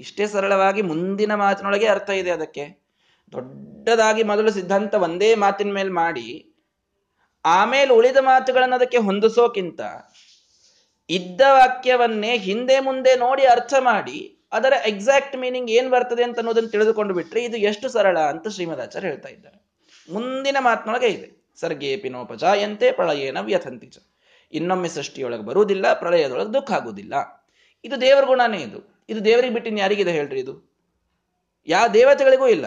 ಇಷ್ಟೇ 0.00 0.26
ಸರಳವಾಗಿ 0.26 0.82
ಮುಂದಿನ 0.82 1.32
ಮಾತಿನೊಳಗೆ 1.34 1.86
ಅರ್ಥ 1.86 2.10
ಇದೆ 2.10 2.30
ಅದಕ್ಕೆ. 2.30 2.64
ದೊಡ್ಡದಾಗಿ 3.32 4.22
ಮೊದಲು 4.22 4.50
ಸಿದ್ಧಾಂತ 4.50 4.94
ಒಂದೇ 4.94 5.30
ಮಾತಿನ 5.34 5.72
ಮೇಲೆ 5.72 5.92
ಮಾಡಿ, 5.92 6.28
ಆಮೇಲೆ 7.44 7.90
ಉಳಿದ 7.94 8.16
ಮಾತುಗಳನ್ನು 8.20 8.76
ಅದಕ್ಕೆ 8.76 8.98
ಹೊಂದಿಸೋಕ್ಕಿಂತ 8.98 9.80
ಇದ್ದ 11.08 11.40
ವಾಕ್ಯವನ್ನೇ 11.48 12.36
ಹಿಂದೆ 12.36 12.80
ಮುಂದೆ 12.80 13.16
ನೋಡಿ 13.16 13.44
ಅರ್ಥ 13.44 13.74
ಮಾಡಿ, 13.78 14.38
ಅದರ 14.52 14.72
ಎಕ್ಸಾಕ್ಟ್ 14.86 15.36
ಮೀನಿಂಗ್ 15.36 15.70
ಏನ್ 15.70 15.90
ಬರ್ತದೆ 15.90 16.22
ಅಂತ 16.22 16.38
ಅನ್ನೋದನ್ನು 16.38 16.70
ತಿಳಿದುಕೊಂಡು 16.70 17.14
ಬಿಟ್ರೆ 17.14 17.44
ಇದು 17.44 17.56
ಎಷ್ಟು 17.56 17.88
ಸರಳ 17.88 18.18
ಅಂತ 18.18 18.48
ಶ್ರೀಮದಾಚಾರ್ಯ 18.48 19.08
ಹೇಳ್ತಾ 19.08 19.28
ಇದ್ದಾರೆ. 19.28 19.58
ಮುಂದಿನ 20.12 20.56
ಮಾತಿನೊಳಗೆ 20.60 21.06
ಇದೆ. 21.06 21.28
ಸರ್ಗೇ 21.60 21.96
ಪಿನೋಪಜಾಯಂತೆ 21.96 22.92
ಪ್ರಳಯೇನ 22.92 23.40
ವ್ಯಥಂತಿಚ 23.40 23.98
ಇನ್ನೊಮ್ಮೆ 24.52 24.88
ಸೃಷ್ಟಿಯೊಳಗೆ 24.88 25.42
ಬರುವುದಿಲ್ಲ, 25.42 25.92
ಪ್ರಳಯದೊಳಗೆ 25.92 26.54
ದುಃಖ 26.54 26.72
ಆಗುವುದಿಲ್ಲ. 26.72 27.14
ಇದು 27.84 28.00
ದೇವರ 28.00 28.24
ಗುಣನೇ 28.24 28.58
ಇದು. 28.58 29.04
ಇದು 29.08 29.24
ದೇವರಿಗೆ 29.24 29.54
ಬಿಟ್ಟಿನ 29.54 29.78
ಯಾರಿಗಿದೆ 29.78 30.12
ಹೇಳ್ರಿ 30.12 30.40
ಇದು? 30.40 30.76
ಯಾವ 31.66 31.86
ದೇವತೆಗಳಿಗೂ 31.88 32.48
ಇಲ್ಲ. 32.48 32.66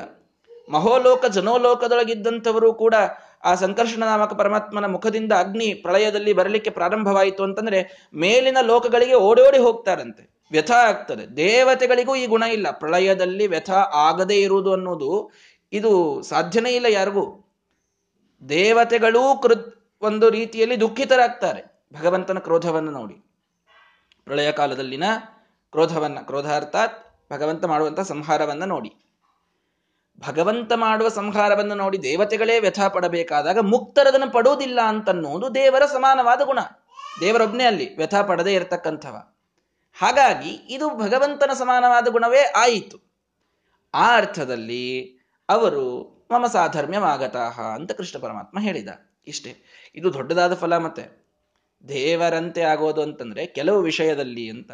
ಮಹೋಲೋಕ, 0.69 1.25
ಜನೋಲೋಕದೊಳಗಿದ್ದಂಥವರು 1.25 2.73
ಕೂಡ 2.73 2.95
ಆ 3.43 3.55
ಸಂಕರ್ಷಣ 3.55 4.03
ನಾಮಕ 4.03 4.33
ಪರಮಾತ್ಮನ 4.33 4.85
ಮುಖದಿಂದ 4.85 5.31
ಅಗ್ನಿ 5.31 5.73
ಪ್ರಳಯದಲ್ಲಿ 5.73 6.33
ಬರಲಿಕ್ಕೆ 6.33 6.69
ಪ್ರಾರಂಭವಾಯಿತು 6.69 7.43
ಅಂತಂದ್ರೆ 7.43 8.09
ಮೇಲಿನ 8.13 8.57
ಲೋಕಗಳಿಗೆ 8.61 9.13
ಓಡೋಡಿ 9.13 9.57
ಹೋಗ್ತಾರಂತೆ. 9.57 10.43
ವ್ಯಥ 10.51 10.71
ಆಗ್ತದೆ. 10.71 11.37
ದೇವತೆಗಳಿಗೂ 11.37 12.15
ಈ 12.15 12.27
ಗುಣ 12.27 12.43
ಇಲ್ಲ. 12.43 12.71
ಪ್ರಳಯದಲ್ಲಿ 12.71 13.47
ವ್ಯಥ 13.47 13.69
ಆಗದೇ 13.93 14.41
ಇರುವುದು 14.41 14.73
ಅನ್ನೋದು 14.73 15.31
ಇದು 15.71 16.21
ಸಾಧ್ಯನೇ 16.21 16.69
ಇಲ್ಲ 16.69 16.85
ಯಾರಿಗೂ. 16.89 17.45
ದೇವತೆಗಳೂ 18.49 19.37
ಕೃತ್ 19.37 19.95
ಒಂದು 20.01 20.29
ರೀತಿಯಲ್ಲಿ 20.29 20.81
ದುಃಖಿತರಾಗ್ತಾರೆ. 20.81 21.87
ಭಗವಂತನ 21.99 22.39
ಕ್ರೋಧವನ್ನು 22.39 22.91
ನೋಡಿ. 22.91 23.13
ಪ್ರಳಯ 24.25 24.51
ಕಾಲದಲ್ಲಿನ 24.51 25.03
ಕ್ರೋಧವನ್ನ, 25.71 26.17
ಕ್ರೋಧಾರ್ಥಾತ್ 26.21 27.05
ಭಗವಂತ 27.33 27.65
ಮಾಡುವಂತ 27.65 27.99
ಸಂಹಾರವನ್ನ 27.99 28.63
ನೋಡಿ. 28.63 29.08
ಭಗವಂತ 30.27 30.73
ಮಾಡುವ 30.73 31.09
ಸಂಹಾರವನ್ನು 31.09 31.75
ನೋಡಿ 31.75 32.03
ದೇವತೆಗಳೇ 32.03 32.59
ವ್ಯಥ 32.59 32.79
ಪಡಬೇಕಾದಾಗ 32.81 33.59
ಮುಕ್ತರದನ್ನು 33.59 34.31
ಪಡುವುದಿಲ್ಲ 34.31 34.79
ಅಂತನ್ನೋದು 34.81 35.55
ದೇವರ 35.55 35.85
ಸಮಾನವಾದ 35.85 36.41
ಗುಣ. 36.41 36.59
ದೇವರೊಬ್ನೇ 37.21 37.63
ಅಲ್ಲಿ 37.63 37.97
ವ್ಯಥ 37.97 38.15
ಪಡದೇ 38.15 38.53
ಇರತಕ್ಕಂಥವ. 38.53 39.23
ಹಾಗಾಗಿ 39.99 40.49
ಇದು 40.49 40.89
ಭಗವಂತನ 40.89 41.51
ಸಮಾನವಾದ 41.53 42.07
ಗುಣವೇ 42.07 42.41
ಆಯಿತು. 42.55 42.97
ಆ 43.93 44.17
ಅರ್ಥದಲ್ಲಿ 44.17 45.17
ಅವರು 45.49 46.09
ಮಮ 46.31 46.47
ಸಾಧರ್ಮ್ಯವಾಗತಾಹ 46.47 47.61
ಅಂತ 47.61 47.91
ಕೃಷ್ಣ 47.91 48.19
ಪರಮಾತ್ಮ 48.19 48.59
ಹೇಳಿದ. 48.59 48.89
ಇಷ್ಟೇ. 49.27 49.55
ಇದು 49.95 50.13
ದೊಡ್ಡದಾದ 50.13 50.53
ಫಲ 50.53 50.77
ಮತ್ತೆ. 50.77 51.25
ದೇವರಂತೆ 51.87 52.61
ಆಗೋದು 52.61 53.01
ಅಂತಂದ್ರೆ 53.01 53.45
ಕೆಲವು 53.45 53.81
ವಿಷಯದಲ್ಲಿ 53.81 54.49
ಅಂತ 54.49 54.71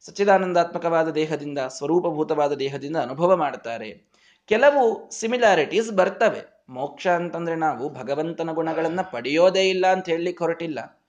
ಸಚ್ಚಿದಾನಂದಾತ್ಮಕವಾದ 0.00 1.08
ದೇಹದಿಂದ, 1.08 1.58
ಸ್ವರೂಪಭೂತವಾದ 1.58 2.52
ದೇಹದಿಂದ 2.52 2.96
ಅನುಭವ 2.96 3.36
ಮಾಡ್ತಾರೆ. 3.36 4.11
ಕೆಲವು 4.46 5.10
ಸಿಮಿಲಾರಿಟೀಸ್ 5.10 5.92
ಬರ್ತವೆ. 5.92 6.64
ಮೋಕ್ಷ 6.68 7.06
ಅಂತಂದ್ರೆ 7.06 7.56
ನಾವು 7.56 7.88
ಭಗವಂತನ 7.88 8.50
ಗುಣಗಳನ್ನ 8.52 9.00
ಪಡೆಯೋದೇ 9.00 9.70
ಇಲ್ಲ 9.70 9.86
ಅಂತ 9.86 10.08
ಹೇಳಲಿಕ್ಕೆ 10.08 10.44
ಹೊರಟಿಲ್ಲ. 10.44 11.02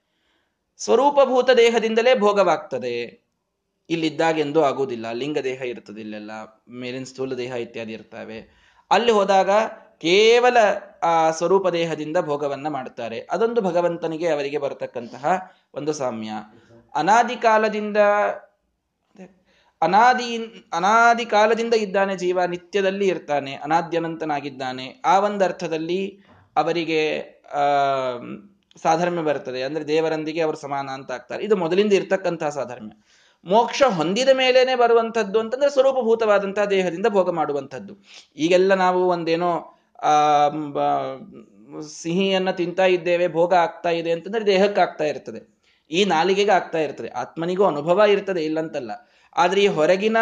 ಸ್ವರೂಪಭೂತ 0.78 1.50
ದೇಹದಿಂದಲೇ 1.50 2.20
ಭೋಗವಾಗ್ತದೆ. 2.20 3.24
ಇಲ್ಲಿದ್ದಾಗೆಂದೂ 3.90 4.62
ಆಗುವುದಿಲ್ಲ. 4.62 5.12
ಲಿಂಗ 5.12 5.38
ದೇಹ 5.38 5.62
ಇರ್ತದೆ 5.62 6.02
ಇಲ್ಲೆಲ್ಲ. 6.02 6.32
ಮೇಲಿನ 6.70 7.04
ಸ್ಥೂಲ 7.04 7.34
ದೇಹ 7.34 7.52
ಇತ್ಯಾದಿ 7.52 7.94
ಇರ್ತವೆ. 7.94 8.64
ಅಲ್ಲಿ 8.92 9.12
ಹೋದಾಗ 9.12 9.50
ಕೇವಲ 9.98 10.58
ಆ 11.04 11.32
ಸ್ವರೂಪ 11.32 11.68
ದೇಹದಿಂದ 11.68 12.18
ಭೋಗವನ್ನ 12.22 12.68
ಮಾಡ್ತಾರೆ. 12.68 13.28
ಅದೊಂದು 13.32 13.62
ಭಗವಂತನಿಗೆ 13.62 14.28
ಅವರಿಗೆ 14.30 14.58
ಬರತಕ್ಕಂತಹ 14.58 15.52
ಒಂದು 15.74 15.94
ಸಾಮ್ಯ. 15.94 16.32
ಅನಾದಿ 16.96 17.36
ಕಾಲದಿಂದ 17.36 17.98
ಅನಾದಿ 19.84 20.30
ಅನಾದಿ 20.74 21.26
ಕಾಲದಿಂದ 21.26 21.76
ಇದ್ದಾನೆ 21.86 22.14
ಜೀವ, 22.16 22.46
ನಿತ್ಯದಲ್ಲಿ 22.46 23.08
ಇರ್ತಾನೆ, 23.08 23.54
ಅನಾದ್ಯನಂತನಾಗಿದ್ದಾನೆ. 23.56 24.86
ಆ 25.06 25.16
ಒಂದು 25.20 25.44
ಅರ್ಥದಲ್ಲಿ 25.46 26.02
ಅವರಿಗೆ 26.56 27.02
ಸಾಧರ್ಮ್ಯ 28.84 29.22
ಬರ್ತದೆ 29.22 29.60
ಅಂದ್ರೆ 29.64 29.84
ದೇವರೊಂದಿಗೆ 29.88 30.42
ಅವರು 30.42 30.58
ಸಮಾನ 30.58 30.90
ಅಂತ 30.90 31.12
ಆಗ್ತಾರೆ. 31.12 31.42
ಇದು 31.44 31.56
ಮೊದಲಿಂದ 31.56 31.94
ಇರ್ತಕ್ಕಂತಹ 31.94 32.50
ಸಾಧರ್ಮ್ಯ. 32.50 32.94
ಮೋಕ್ಷ 33.46 33.84
ಹೊಂದಿದ 33.84 34.32
ಮೇಲೇನೆ 34.34 34.76
ಬರುವಂಥದ್ದು 34.76 35.38
ಅಂತಂದ್ರೆ 35.40 35.70
ಸ್ವರೂಪಭೂತವಾದಂತಹ 35.70 36.66
ದೇಹದಿಂದ 36.66 37.08
ಭೋಗ 37.08 37.30
ಮಾಡುವಂಥದ್ದು. 37.30 37.94
ಈಗೆಲ್ಲ 38.38 38.74
ನಾವು 38.74 39.02
ಒಂದೇನೋ 39.08 39.52
ಸಿಹಿಯನ್ನ 42.02 42.52
ತಿಂತಾ 42.52 42.86
ಇದ್ದೇವೆ, 42.86 43.28
ಭೋಗ 43.28 43.54
ಆಗ್ತಾ 43.54 43.90
ಇದೆ 43.90 44.12
ಅಂತಂದ್ರೆ 44.12 44.46
ದೇಹಕ್ಕೆ 44.46 44.82
ಆಗ್ತಾ 44.82 45.06
ಇರ್ತದೆ. 45.06 45.42
ಈ 45.92 46.02
ನಾಲಿಗೆಗೆ 46.06 46.52
ಆಗ್ತಾ 46.52 46.80
ಇರ್ತದೆ. 46.80 47.10
ಆತ್ಮನಿಗೂ 47.22 47.64
ಅನುಭವ 47.66 48.02
ಇರ್ತದೆ 48.10 48.42
ಇಲ್ಲಂತಲ್ಲ. 48.44 48.92
ಆದ್ರೆ 49.38 49.64
ಈ 49.64 49.68
ಹೊರಗಿನ 49.68 50.18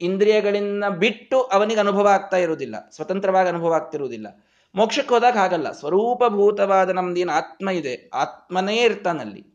ಇಂದ್ರಿಯಗಳಿಂದ 0.00 0.84
ಬಿಟ್ಟು 0.84 1.42
ಅವನಿಗೆ 1.42 1.80
ಅನುಭವ 1.80 2.06
ಆಗ್ತಾ 2.06 2.36
ಇರುವುದಿಲ್ಲ, 2.36 2.88
ಸ್ವತಂತ್ರವಾಗಿ 2.92 3.48
ಅನುಭವ 3.48 3.72
ಆಗ್ತಿರುವುದಿಲ್ಲ 3.72 4.44
ಮೋಕ್ಷಕ್ಕೆ 4.74 5.14
ಹೋದಾಗ 5.14 5.36
ಹಾಗಲ್ಲ, 5.36 5.72
ಸ್ವರೂಪಭೂತವಾದ 5.72 6.90
ನಮ್ದೇನು 6.90 7.32
ಆತ್ಮ 7.32 7.70
ಇದೆ, 7.70 8.10
ಆತ್ಮನೇ 8.14 8.76
ಇರ್ತಾನಲ್ಲಿ 8.76 9.46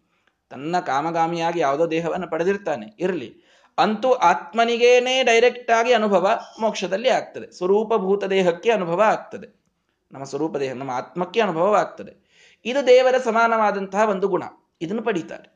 ತನ್ನ 0.50 0.80
ಕಾಮಗಾಮಿಯಾಗಿ 0.80 1.60
ಯಾವುದೋ 1.60 1.92
ದೇಹವನ್ನು 1.92 2.28
ಪಡೆದಿರ್ತಾನೆ, 2.28 2.96
ಇರಲಿ. 3.00 3.44
ಅಂತೂ 3.78 4.12
ಆತ್ಮನಿಗೇನೆ 4.12 5.24
ಡೈರೆಕ್ಟ್ 5.24 5.72
ಆಗಿ 5.72 5.94
ಅನುಭವ 5.94 6.40
ಮೋಕ್ಷದಲ್ಲಿ 6.60 7.10
ಆಗ್ತದೆ. 7.10 7.52
ಸ್ವರೂಪಭೂತ 7.52 8.24
ದೇಹಕ್ಕೆ 8.24 8.72
ಅನುಭವ 8.72 9.02
ಆಗ್ತದೆ. 9.02 9.64
ನಮ್ಮ 10.12 10.26
ಸ್ವರೂಪ 10.26 10.58
ದೇಹ, 10.58 10.74
ನಮ್ಮ 10.74 10.92
ಆತ್ಮಕ್ಕೆ 10.92 11.42
ಅನುಭವವಾಗ್ತದೆ. 11.42 12.24
ಇದು 12.66 12.88
ದೇವರ 12.88 13.16
ಸಮಾನವಾದಂತಹ 13.18 14.10
ಒಂದು 14.10 14.28
ಗುಣ. 14.28 14.44
ಇದನ್ನು 14.82 15.02
ಪಡೀತಾರೆ. 15.02 15.53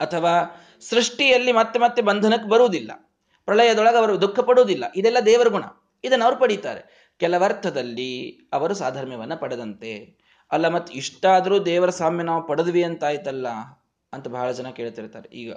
ಅಥವಾ 0.00 0.60
ಸೃಷ್ಟಿಯಲ್ಲಿ 0.80 1.52
ಮತ್ತೆ 1.52 1.78
ಮತ್ತೆ 1.78 2.02
ಬಂಧನಕ್ಕೆ 2.02 2.48
ಬರುವುದಿಲ್ಲ. 2.48 2.90
ಪ್ರಳಯದೊಳಗೆ 3.44 3.96
ಅವರು 3.96 4.20
ದುಃಖ 4.20 4.40
ಪಡುವುದಿಲ್ಲ 4.40 4.84
ಇದೆಲ್ಲ 4.96 5.16
ದೇವರ 5.26 5.48
ಗುಣ. 5.48 5.64
ಇದನ್ನು 6.04 6.24
ಅವರು 6.24 6.36
ಪಡೀತಾರೆ. 6.36 7.08
ಕೆಲವರ್ಥದಲ್ಲಿ 7.18 8.30
ಅವರು 8.52 8.74
ಸಾಧರ್ಮ್ಯವನ್ನು 8.74 9.36
ಪಡೆದಂತೆ, 9.36 10.18
ಅಲ್ಲ 10.52 10.68
ಮತ್ತೆ 10.68 10.94
ಇಷ್ಟಾದರೂ 10.94 11.64
ದೇವರ 11.64 11.90
ಸಾಮ್ಯ 11.90 12.24
ನಾವು 12.24 12.46
ಪಡೆದ್ವಿ 12.46 12.84
ಅಂತಾಯ್ತಲ್ಲ 12.84 13.48
ಅಂತ 14.12 14.28
ಬಹಳ 14.28 14.52
ಜನ 14.52 14.68
ಕೇಳ್ತಿರ್ತಾರೆ. 14.68 15.28
ಈಗ 15.28 15.52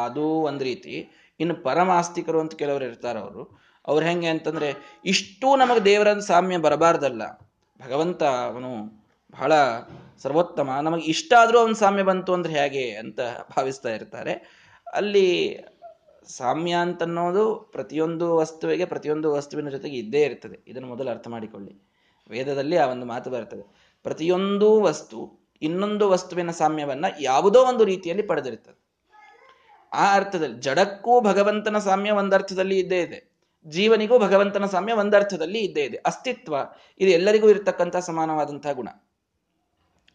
ಅದು 0.00 0.22
ಒಂದು 0.22 0.64
ರೀತಿ. 0.64 1.08
ಇನ್ನು 1.40 1.54
ಪರಮಾಸ್ತಿಕರು 1.54 2.40
ಅಂತ 2.40 2.54
ಕೆಲವರು 2.54 2.84
ಇರ್ತಾರೆ 2.84 3.18
ಅವರು. 3.18 3.60
ಅವ್ರು 3.86 4.06
ಹೆಂಗೆ 4.06 4.26
ಅಂತಂದ್ರೆ, 4.26 4.74
ಇಷ್ಟೂ 5.04 5.56
ನಮಗೆ 5.56 5.84
ದೇವರ 5.84 6.18
ಸಾಮ್ಯ 6.18 6.58
ಬರಬಾರ್ದಲ್ಲ. 6.58 7.22
ಭಗವಂತ 7.86 8.22
ಅವನು 8.22 9.05
ಬಹಳ 9.38 9.52
ಸರ್ವೋತ್ತಮ. 10.18 10.70
ನಮಗೆ 10.82 11.02
ಇಷ್ಟ 11.02 11.32
ಆದರೂ 11.38 11.58
ಅವನ 11.58 11.72
ಸಾಮ್ಯ 11.72 12.02
ಬಂತು 12.02 12.32
ಅಂದ್ರೆ 12.32 12.52
ಹೇಗೆ 12.54 12.96
ಅಂತ 12.96 13.20
ಭಾವಿಸ್ತಾ 13.56 13.88
ಇರ್ತಾರೆ. 13.88 14.32
ಅಲ್ಲಿ 14.92 15.58
ಸಾಮ್ಯ 16.28 16.72
ಅಂತನ್ನೋದು 16.72 17.54
ಪ್ರತಿಯೊಂದು 17.72 18.36
ವಸ್ತುವಿಗೆ 18.36 18.84
ಪ್ರತಿಯೊಂದು 18.84 19.32
ವಸ್ತುವಿನ 19.32 19.68
ಜೊತೆಗೆ 19.68 19.96
ಇದ್ದೇ 19.96 20.22
ಇರ್ತದೆ. 20.22 20.58
ಇದನ್ನು 20.66 20.88
ಮೊದಲು 20.88 21.10
ಅರ್ಥ 21.10 21.28
ಮಾಡಿಕೊಳ್ಳಿ. 21.28 21.82
ವೇದದಲ್ಲಿ 22.30 22.76
ಆ 22.76 22.86
ಒಂದು 22.86 23.06
ಮಾತು 23.06 23.30
ಬರ್ತದೆ. 23.30 23.96
ಪ್ರತಿಯೊಂದು 24.02 24.80
ವಸ್ತು, 24.80 25.48
ಇನ್ನೊಂದು 25.62 26.10
ವಸ್ತುವಿನ 26.10 26.50
ಸಾಮ್ಯವನ್ನ 26.50 27.04
ಯಾವುದೋ 27.20 27.62
ಒಂದು 27.62 27.84
ರೀತಿಯಲ್ಲಿ 27.84 28.26
ಪಡೆದಿರ್ತದೆ 28.26 28.86
ಆ 29.92 30.14
ಅರ್ಥದಲ್ಲಿ 30.14 30.54
ಜಡಕ್ಕೂ 30.54 31.20
ಭಗವಂತನ 31.20 31.78
ಸಾಮ್ಯ 31.78 32.10
ಒಂದರ್ಥದಲ್ಲಿ 32.10 32.78
ಇದ್ದೇ 32.78 33.00
ಇದೆ. 33.00 33.36
ಜೀವನಿಗೂ 33.66 34.18
ಭಗವಂತನ 34.18 34.66
ಸಾಮ್ಯ 34.66 34.92
ಒಂದರ್ಥದಲ್ಲಿ 34.92 35.58
ಇದ್ದೇ 35.58 35.84
ಇದೆ. 35.84 35.96
ಅಸ್ತಿತ್ವ, 35.96 36.56
ಇದು 37.00 37.10
ಎಲ್ಲರಿಗೂ 37.10 37.48
ಇರತಕ್ಕಂಥ 37.48 37.96
ಸಮಾನವಾದಂತಹ 37.96 38.72
ಗುಣ. 38.72 38.88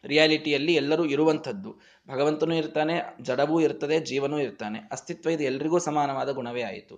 ರಿಯಾಲಿಟಿಯಲ್ಲಿ 0.04 0.74
ಎಲ್ಲರೂ 0.74 1.04
ಇರುವಂಥದ್ದು. 1.06 1.72
ಭಗವಂತನೂ 2.08 2.56
ಇರ್ತಾನೆ, 2.56 2.96
ಜಡವೂ 3.22 3.58
ಇರ್ತದೆ, 3.60 3.98
ಜೀವನೂ 4.00 4.40
ಇರ್ತಾನೆ. 4.40 4.80
ಅಸ್ತಿತ್ವ 4.92 5.34
ಇದು 5.36 5.44
ಎಲ್ರಿಗೂ 5.44 5.80
ಸಮಾನವಾದ 5.80 6.30
ಗುಣವೇ 6.30 6.62
ಆಯಿತು. 6.62 6.98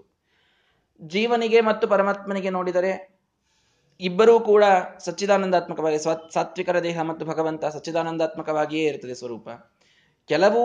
ಜೀವನಿಗೆ 1.02 1.62
ಮತ್ತು 1.62 1.86
ಪರಮಾತ್ಮನಿಗೆ 1.88 2.50
ನೋಡಿದರೆ 2.50 2.92
ಇಬ್ಬರೂ 4.00 4.36
ಕೂಡ 4.40 4.64
ಸಚ್ಚಿದಾನಂದಾತ್ಮಕವಾಗಿ 5.00 6.00
ಸಾತ್ವಿಕರ 6.34 6.78
ದೇಹ 6.84 7.02
ಮತ್ತು 7.02 7.24
ಭಗವಂತ 7.26 7.66
ಸಚ್ಚಿದಾನಂದಾತ್ಮಕವಾಗಿಯೇ 7.66 8.86
ಇರ್ತದೆ 8.88 9.16
ಸ್ವರೂಪ. 9.16 9.50
ಕೆಲವು 10.30 10.64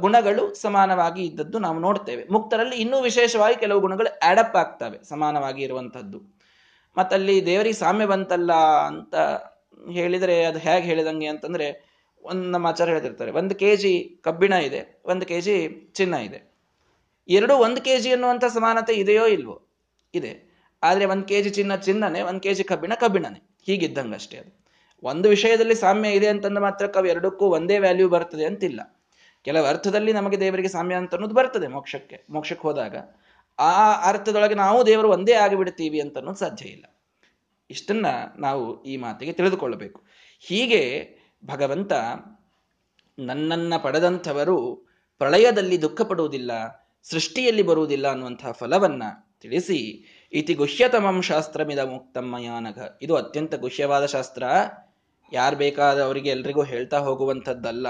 ಗುಣಗಳು 0.00 0.44
ಸಮಾನವಾಗಿ 0.54 1.22
ಇದ್ದದ್ದು 1.24 1.58
ನಾವು 1.58 1.78
ನೋಡ್ತೇವೆ. 1.78 2.22
ಮುಕ್ತರಲ್ಲಿ 2.32 2.76
ಇನ್ನೂ 2.76 2.98
ವಿಶೇಷವಾಗಿ 3.00 3.56
ಕೆಲವು 3.56 3.80
ಗುಣಗಳು 3.80 4.10
ಆಡಪ್ 4.28 4.56
ಆಗ್ತವೆ, 4.56 4.98
ಸಮಾನವಾಗಿ 5.08 5.62
ಇರುವಂಥದ್ದು. 5.62 6.18
ಮತ್ತಲ್ಲಿ 6.96 7.46
ದೇವರಿಗೆ 7.46 7.78
ಸಾಮ್ಯ 7.78 8.06
ಬಂತಲ್ಲ 8.06 8.52
ಅಂತ 8.90 9.14
ಹೇಳಿದರೆ 9.92 10.44
ಅದು 10.44 10.58
ಹೇಗೆ 10.58 10.86
ಹೇಳಿದಂಗೆ 10.86 11.26
ಅಂತಂದ್ರೆ 11.26 11.98
ಒಂದು 12.22 12.50
ನಮ್ಮ 12.50 12.66
ಆಚಾರ 12.66 12.88
ಹೇಳ್ತಿರ್ತಾರೆ, 12.88 13.30
ಒಂದು 13.30 13.54
ಕೆ 13.54 13.76
ಜಿ 13.76 14.18
ಕಬ್ಬಿಣ 14.22 14.52
ಇದೆ, 14.52 15.02
ಒಂದು 15.04 15.26
ಕೆ 15.26 15.40
ಜಿ 15.40 15.68
ಚಿನ್ನ 15.94 16.14
ಇದೆ. 16.14 16.52
ಎರಡು 17.28 17.56
ಒಂದು 17.56 17.80
ಕೆ 17.80 17.98
ಜಿ 17.98 18.12
ಅನ್ನುವಂಥ 18.12 18.44
ಸಮಾನತೆ 18.44 18.94
ಇದೆಯೋ 18.94 19.26
ಇಲ್ವೋ? 19.26 19.62
ಇದೆ. 20.14 20.48
ಆದರೆ 20.82 21.04
ಒಂದು 21.04 21.24
ಕೆ 21.24 21.42
ಜಿ 21.42 21.50
ಚಿನ್ನ 21.50 21.74
ಚಿನ್ನನೇ, 21.74 22.20
ಒಂದು 22.20 22.40
ಕೆ 22.40 22.54
ಜಿ 22.54 22.64
ಕಬ್ಬಿಣ 22.64 22.92
ಕಬ್ಬಿಣನೇ. 23.00 23.56
ಹೀಗಿದ್ದಂಗಷ್ಟೇ 23.66 24.38
ಅದು. 24.38 24.64
ಒಂದು 25.02 25.28
ವಿಷಯದಲ್ಲಿ 25.28 25.74
ಸಾಮ್ಯ 25.74 26.08
ಇದೆ 26.08 26.26
ಅಂತಂದ 26.26 26.58
ಮಾತ್ರ 26.58 26.86
ಕವಿ 26.86 27.08
ಎರಡಕ್ಕೂ 27.08 27.46
ಒಂದೇ 27.46 27.78
ವ್ಯಾಲ್ಯೂ 27.78 28.08
ಬರ್ತದೆ 28.08 28.44
ಅಂತಿಲ್ಲ. 28.44 29.00
ಕೆಲವು 29.42 29.66
ಅರ್ಥದಲ್ಲಿ 29.66 30.12
ನಮಗೆ 30.12 30.40
ದೇವರಿಗೆ 30.40 30.68
ಸಾಮ್ಯ 30.68 30.94
ಅಂತ 30.94 31.14
ಅನ್ನೋದು 31.14 31.34
ಬರ್ತದೆ 31.34 31.66
ಮೋಕ್ಷಕ್ಕೆ 31.66 32.26
ಮೋಕ್ಷಕ್ಕೆ 32.30 32.68
ಹೋದಾಗ. 32.68 32.96
ಆ 33.58 34.02
ಅರ್ಥದೊಳಗೆ 34.08 34.54
ನಾವು 34.54 34.86
ದೇವರು 34.86 35.08
ಒಂದೇ 35.10 35.32
ಆಗಿಬಿಡ್ತೀವಿ 35.32 36.00
ಅಂತ 36.00 36.18
ಅನ್ನೋದು 36.18 36.38
ಸಾಧ್ಯ 36.38 36.68
ಇಲ್ಲ. 36.68 36.97
ಇಷ್ಟನ್ನ 37.70 38.06
ನಾವು 38.36 38.82
ಈ 38.82 38.96
ಮಾತಿಗೆ 38.96 39.32
ತಿಳಿದುಕೊಳ್ಳಬೇಕು. 39.32 40.02
ಹೀಗೆ 40.40 41.08
ಭಗವಂತ 41.46 41.92
ನನ್ನನ್ನ 43.18 43.74
ಪಡೆದಂಥವರು 43.82 44.88
ಪ್ರಳಯದಲ್ಲಿ 45.18 45.82
ದುಃಖ 45.82 46.00
ಪಡುವುದಿಲ್ಲ 46.00 46.50
ಸೃಷ್ಟಿಯಲ್ಲಿ 47.02 47.62
ಬರುವುದಿಲ್ಲ 47.62 48.08
ಅನ್ನುವಂತಹ 48.08 48.50
ಫಲವನ್ನ 48.50 49.02
ತಿಳಿಸಿ, 49.40 50.04
ಇತಿ 50.32 50.54
ಗುಹ್ಯತಮಂ 50.54 51.22
ಶಾಸ್ತ್ರಮಿದ 51.22 51.78
ಮುಕ್ತಮ್ಮಯಾನಘ 51.78 52.78
ಇದು 53.02 53.16
ಅತ್ಯಂತ 53.16 53.54
ಗುಹ್ಯವಾದ 53.54 54.06
ಶಾಸ್ತ್ರ. 54.06 54.42
ಯಾರು 55.32 55.56
ಬೇಕಾದವರಿಗೆ 55.56 56.30
ಎಲ್ರಿಗೂ 56.30 56.62
ಹೇಳ್ತಾ 56.62 56.98
ಹೋಗುವಂಥದ್ದಲ್ಲ. 56.98 57.86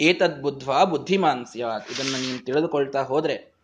ಏತದ್ 0.00 0.42
ಬುದ್ಧ್ವಾ 0.42 0.84
ಬುದ್ಧಿಮಾನ್ಸ್ಯ 0.84 1.66
ಇದನ್ನು 1.94 2.26
ನೀನು 2.26 2.44
ತಿಳಿದುಕೊಳ್ತಾ 2.44 3.02
ಹೋದ್ರೆ 3.02 3.55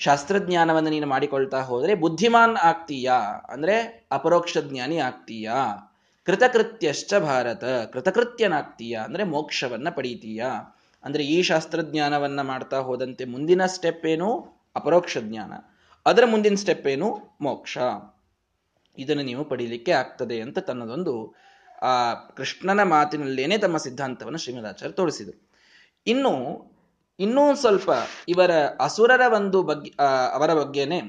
ಶಾಸ್ತ್ರಜ್ಞಾನವನ್ನು 0.00 0.90
ನೀನು 0.90 1.06
ಮಾಡಿಕೊಳ್ತಾ 1.06 1.60
ಹೋದರೆ 1.60 1.94
ಬುದ್ಧಿಮಾನ್ 1.94 2.56
ಆಗ್ತೀಯಾ? 2.56 3.12
ಅಂದ್ರೆ 3.48 4.06
ಅಪರೋಕ್ಷ 4.12 4.58
ಜ್ಞಾನಿ 4.58 4.96
ಆಗ್ತೀಯಾ? 4.96 5.54
ಕೃತಕೃತ್ಯಶ್ಚ 6.26 7.14
ಭಾರತ, 7.14 7.64
ಕೃತಕೃತ್ಯನಾಗ್ತೀಯ? 7.64 8.98
ಅಂದ್ರೆ 9.04 9.24
ಮೋಕ್ಷವನ್ನ 9.24 9.88
ಪಡೀತೀಯ? 9.90 10.44
ಅಂದ್ರೆ 11.04 11.24
ಈ 11.24 11.42
ಶಾಸ್ತ್ರಜ್ಞಾನವನ್ನು 11.42 12.42
ಮಾಡ್ತಾ 12.42 12.76
ಹೋದಂತೆ 12.76 13.24
ಮುಂದಿನ 13.24 13.66
ಸ್ಟೆಪ್ 13.66 14.06
ಏನು? 14.06 14.48
ಅಪರೋಕ್ಷ 14.76 15.18
ಜ್ಞಾನ 15.20 15.52
ಅದರ 16.06 16.22
ಮುಂದಿನ 16.26 16.54
ಸ್ಟೆಪ್ 16.54 16.86
ಏನು? 16.86 17.20
ಮೋಕ್ಷ. 17.40 17.78
ಇದನ್ನು 18.98 19.22
ನೀವು 19.22 19.44
ಪಡೀಲಿಕ್ಕೆ 19.44 19.92
ಆಗ್ತದೆ 19.92 20.40
ಅಂತ 20.40 20.58
ತನ್ನದೊಂದು, 20.58 21.34
ಆ 21.82 22.14
ಕೃಷ್ಣನ 22.14 22.82
ಮಾತಿನಲ್ಲೇನೆ 22.82 23.58
ತಮ್ಮ 23.58 23.76
ಸಿದ್ಧಾಂತವನ್ನು 23.76 24.38
ಶ್ರೀಮದಾಚಾರ್ಯ 24.38 24.94
ತೋರಿಸಿದರು. 24.94 25.50
ಇನ್ನು 26.06 26.64
ಇನ್ನೂ 27.20 27.54
ಸ್ವಲ್ಪ 27.54 27.90
ಇವರ 28.28 28.52
ಅಸುರರ 28.80 29.20
ಒಂದು 29.34 29.62
ಬಗ್ಗೆ 29.62 29.90
ಅವರ 30.32 30.54
ಬಗ್ಗೆನೆ 30.54 31.00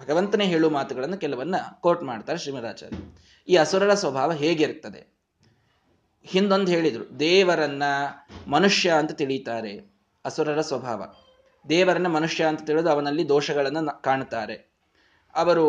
ಭಗವಂತನೇ 0.00 0.44
ಹೇಳುವ 0.44 0.70
ಮಾತುಗಳನ್ನು 0.70 1.16
ಕೆಲವನ್ನ 1.16 1.54
ಕೋಟ್ 1.80 2.02
ಮಾಡ್ತಾರೆ 2.02 2.38
ಶ್ರೀಮದಾಚಾರ್ಯ. 2.38 2.96
ಈ 3.48 3.56
ಅಸುರರ 3.56 3.94
ಸ್ವಭಾವ 3.94 4.32
ಹೇಗಿರ್ತದೆ 4.32 5.16
ಹಿಂದೊಂದು 6.24 6.72
ಹೇಳಿದ್ರು, 6.72 7.20
ದೇವರನ್ನ 7.20 7.82
ಮನುಷ್ಯ 8.46 8.90
ಅಂತ 8.90 9.12
ತಿಳಿತಾರೆ 9.12 9.94
ಅಸುರರ 10.24 10.60
ಸ್ವಭಾವ. 10.60 11.04
ದೇವರನ್ನ 11.68 12.06
ಮನುಷ್ಯ 12.06 12.44
ಅಂತ 12.44 12.66
ತಿಳಿದು 12.66 12.90
ಅವನಲ್ಲಿ 12.90 13.28
ದೋಷಗಳನ್ನು 13.28 14.02
ಕಾಣ್ತಾರೆ. 14.02 14.72
ಅವರು 15.34 15.66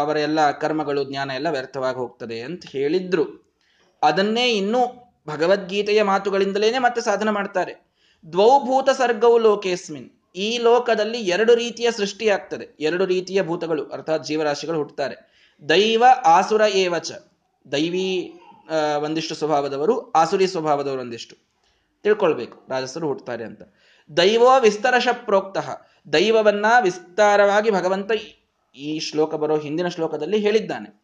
ಅವರ 0.00 0.16
ಎಲ್ಲ 0.16 0.50
ಕರ್ಮಗಳು, 0.50 1.04
ಜ್ಞಾನ 1.04 1.30
ಎಲ್ಲ 1.30 1.50
ವ್ಯರ್ಥವಾಗಿ 1.50 1.96
ಹೋಗ್ತದೆ 1.96 2.40
ಅಂತ 2.40 2.66
ಹೇಳಿದ್ರು. 2.66 3.54
ಅದನ್ನೇ 4.02 4.48
ಇನ್ನೂ 4.50 4.80
ಭಗವದ್ಗೀತೆಯ 5.28 6.02
ಮಾತುಗಳಿಂದಲೇನೆ 6.02 6.78
ಮತ್ತೆ 6.78 7.00
ಸಾಧನ 7.00 7.28
ಮಾಡ್ತಾರೆ. 7.28 7.87
ದ್ವೌಭೂತ 8.32 8.90
ಸರ್ಗವು 8.90 9.38
ಲೋಕೇಸ್ಮಿನ್. 9.38 10.10
ಈ 10.36 10.58
ಲೋಕದಲ್ಲಿ 10.58 11.18
ಎರಡು 11.18 11.54
ರೀತಿಯ 11.54 11.90
ಸೃಷ್ಟಿ 11.90 12.28
ಆಗ್ತದೆ. 12.28 12.76
ಎರಡು 12.80 13.06
ರೀತಿಯ 13.06 13.42
ಭೂತಗಳು, 13.42 13.86
ಅರ್ಥಾತ್ 13.86 14.26
ಜೀವರಾಶಿಗಳು 14.26 14.76
ಹುಟ್ಟುತ್ತಾರೆ. 14.76 15.16
ದೈವ, 15.68 16.04
ಆಸುರ 16.24 16.60
ಏವಚ. 16.60 17.12
ದೈವಿ 17.72 18.32
ಒಂದಿಷ್ಟು 19.02 19.34
ಸ್ವಭಾವದವರು, 19.34 20.10
ಆಸುರಿ 20.10 20.46
ಸ್ವಭಾವದವರು 20.46 21.00
ಒಂದಿಷ್ಟು. 21.00 21.36
ತಿಳ್ಕೊಳ್ಬೇಕು, 22.02 22.66
ರಾಜಸರು 22.68 23.06
ಹುಟ್ಟುತ್ತಾರೆ 23.06 23.44
ಅಂತ. 23.44 23.62
ದೈವೋ 24.16 24.60
ವಿಸ್ತರಶ 24.60 25.08
ಪ್ರೋಕ್ತಃ. 25.12 25.68
ದೈವವನ್ನ 26.12 26.66
ವಿಸ್ತಾರವಾಗಿ 26.82 27.70
ಭಗವಂತ 27.70 28.10
ಈ 28.76 28.98
ಶ್ಲೋಕ 28.98 29.34
ಬರೋ 29.34 29.58
ಹಿಂದಿನ 29.58 29.88
ಶ್ಲೋಕದಲ್ಲಿ 29.88 30.38
ಹೇಳಿದ್ದಾನೆ. 30.38 31.02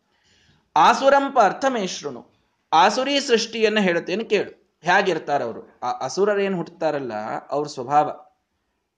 ಆಸುರಂಪ 0.77 1.39
ಅರ್ಥಮೇಶ್ರುನು 1.39 2.27
ಆಸುರಿ 2.73 3.21
ಸೃಷ್ಟಿಯನ್ನು 3.21 3.81
ಹೇಳುತ್ತೇನೆ 3.81 4.25
ಕೇಳು. 4.25 4.64
ಹೇಗಿರ್ತಾರವರು 4.85 5.81
ಆ 5.83 5.91
ಅಸುರರೇನು 6.05 6.57
ಹುಟ್ಟುತ್ತಾರಲ್ಲ 6.57 7.15
ಅವ್ರ 7.51 7.67
ಸ್ವಭಾವ. 7.67 8.09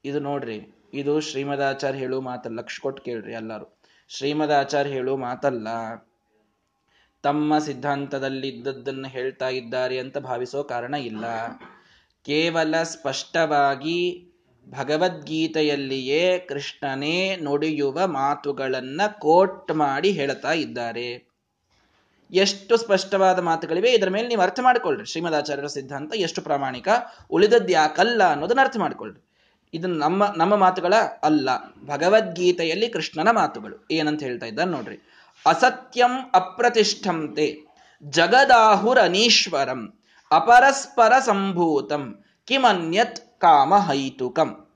ಇದು 0.05 0.21
ನೋಡ್ರಿ, 0.21 0.59
ಇದು 0.95 1.21
ಶ್ರೀಮದಾಚಾರ್ಯ 1.21 1.99
ಹೇಳು 1.99 2.21
ಮಾತಲ್ಲ 2.21 2.59
ಲಕ್ಷ 2.59 2.81
ಕೊಟ್ಟು 2.81 3.03
ಕೇಳ್ರಿ 3.03 3.33
ಎಲ್ಲರೂ. 3.33 3.67
ಶ್ರೀಮದಾಚಾರ್ಯ 4.09 4.91
ಹೇಳು 4.91 5.17
ಮಾತಲ್ಲ, 5.17 5.69
ತಮ್ಮ 7.23 7.59
ಸಿದ್ಧಾಂತದಲ್ಲಿದ್ದದ್ದನ್ನು 7.59 9.09
ಹೇಳ್ತಾ 9.09 9.49
ಇದ್ದಾರೆ 9.49 9.99
ಅಂತ 9.99 10.19
ಭಾವಿಸೋ 10.19 10.63
ಕಾರಣ 10.63 10.95
ಇಲ್ಲ. 10.95 11.25
ಕೇವಲ 12.27 12.83
ಸ್ಪಷ್ಟವಾಗಿ 12.83 13.99
ಭಗವದ್ಗೀತೆಯಲ್ಲಿಯೇ 14.67 16.39
ಕೃಷ್ಣನೇ 16.39 17.37
ನುಡಿಯುವ 17.37 18.07
ಮಾತುಗಳನ್ನ 18.07 19.01
ಕೋಟ್ 19.07 19.73
ಮಾಡಿ 19.73 20.11
ಹೇಳ್ತಾ 20.11 20.53
ಇದ್ದಾರೆ. 20.53 21.26
ಎಷ್ಟು 22.31 22.77
ಸ್ಪಷ್ಟವಾದ 22.77 23.39
ಮಾತುಗಳಿವೆ, 23.39 23.93
ಇದರ 23.93 24.09
ಮೇಲೆ 24.09 24.29
ನೀವು 24.29 24.41
ಅರ್ಥ 24.41 24.61
ಮಾಡ್ಕೊಳ್ರಿ. 24.63 25.05
ಶ್ರೀಮದಾಚಾರ್ಯರ 25.05 25.67
ಸಿದ್ಧಾಂತ 25.67 26.13
ಎಷ್ಟು 26.17 26.43
ಪ್ರಾಮಾಣಿಕ, 26.43 26.89
ಉಳಿದದ್ದು 27.31 27.73
ಯಾಕಲ್ಲ 27.73 28.23
ಅನ್ನೋದನ್ನ 28.31 28.61
ಅರ್ಥ 28.61 28.77
ಮಾಡ್ಕೊಳ್ರಿ. 28.77 29.21
ಇದು 29.75 29.89
ನಮ್ಮ 29.89 30.25
ನಮ್ಮ 30.37 30.57
ಮಾತುಗಳ 30.57 30.95
ಅಲ್ಲ, 31.23 31.49
ಭಗವದ್ಗೀತೆಯಲ್ಲಿ 31.85 32.89
ಕೃಷ್ಣನ 32.89 33.31
ಮಾತುಗಳು. 33.31 33.87
ಏನಂತ 33.91 34.23
ಹೇಳ್ತಾ 34.23 34.47
ಇದ್ದಾರೆ 34.47 34.71
ನೋಡ್ರಿ. 34.71 34.99
ಅಸತ್ಯಂ 35.47 36.13
ಅಪ್ರತಿಷ್ಠಂತೆ, 36.35 37.57
ಜಗದಾಹುರನೀಶ್ವರಂ, 38.03 39.99
ಅಪರಸ್ಪರ 40.31 41.13
ಸಂಭೂತಂ, 41.19 42.25
ಕಿಮನ್ಯತ್ 42.45 43.41
ಕಾಮ 43.41 43.75
ಹೈತುಕಂ 43.75 44.67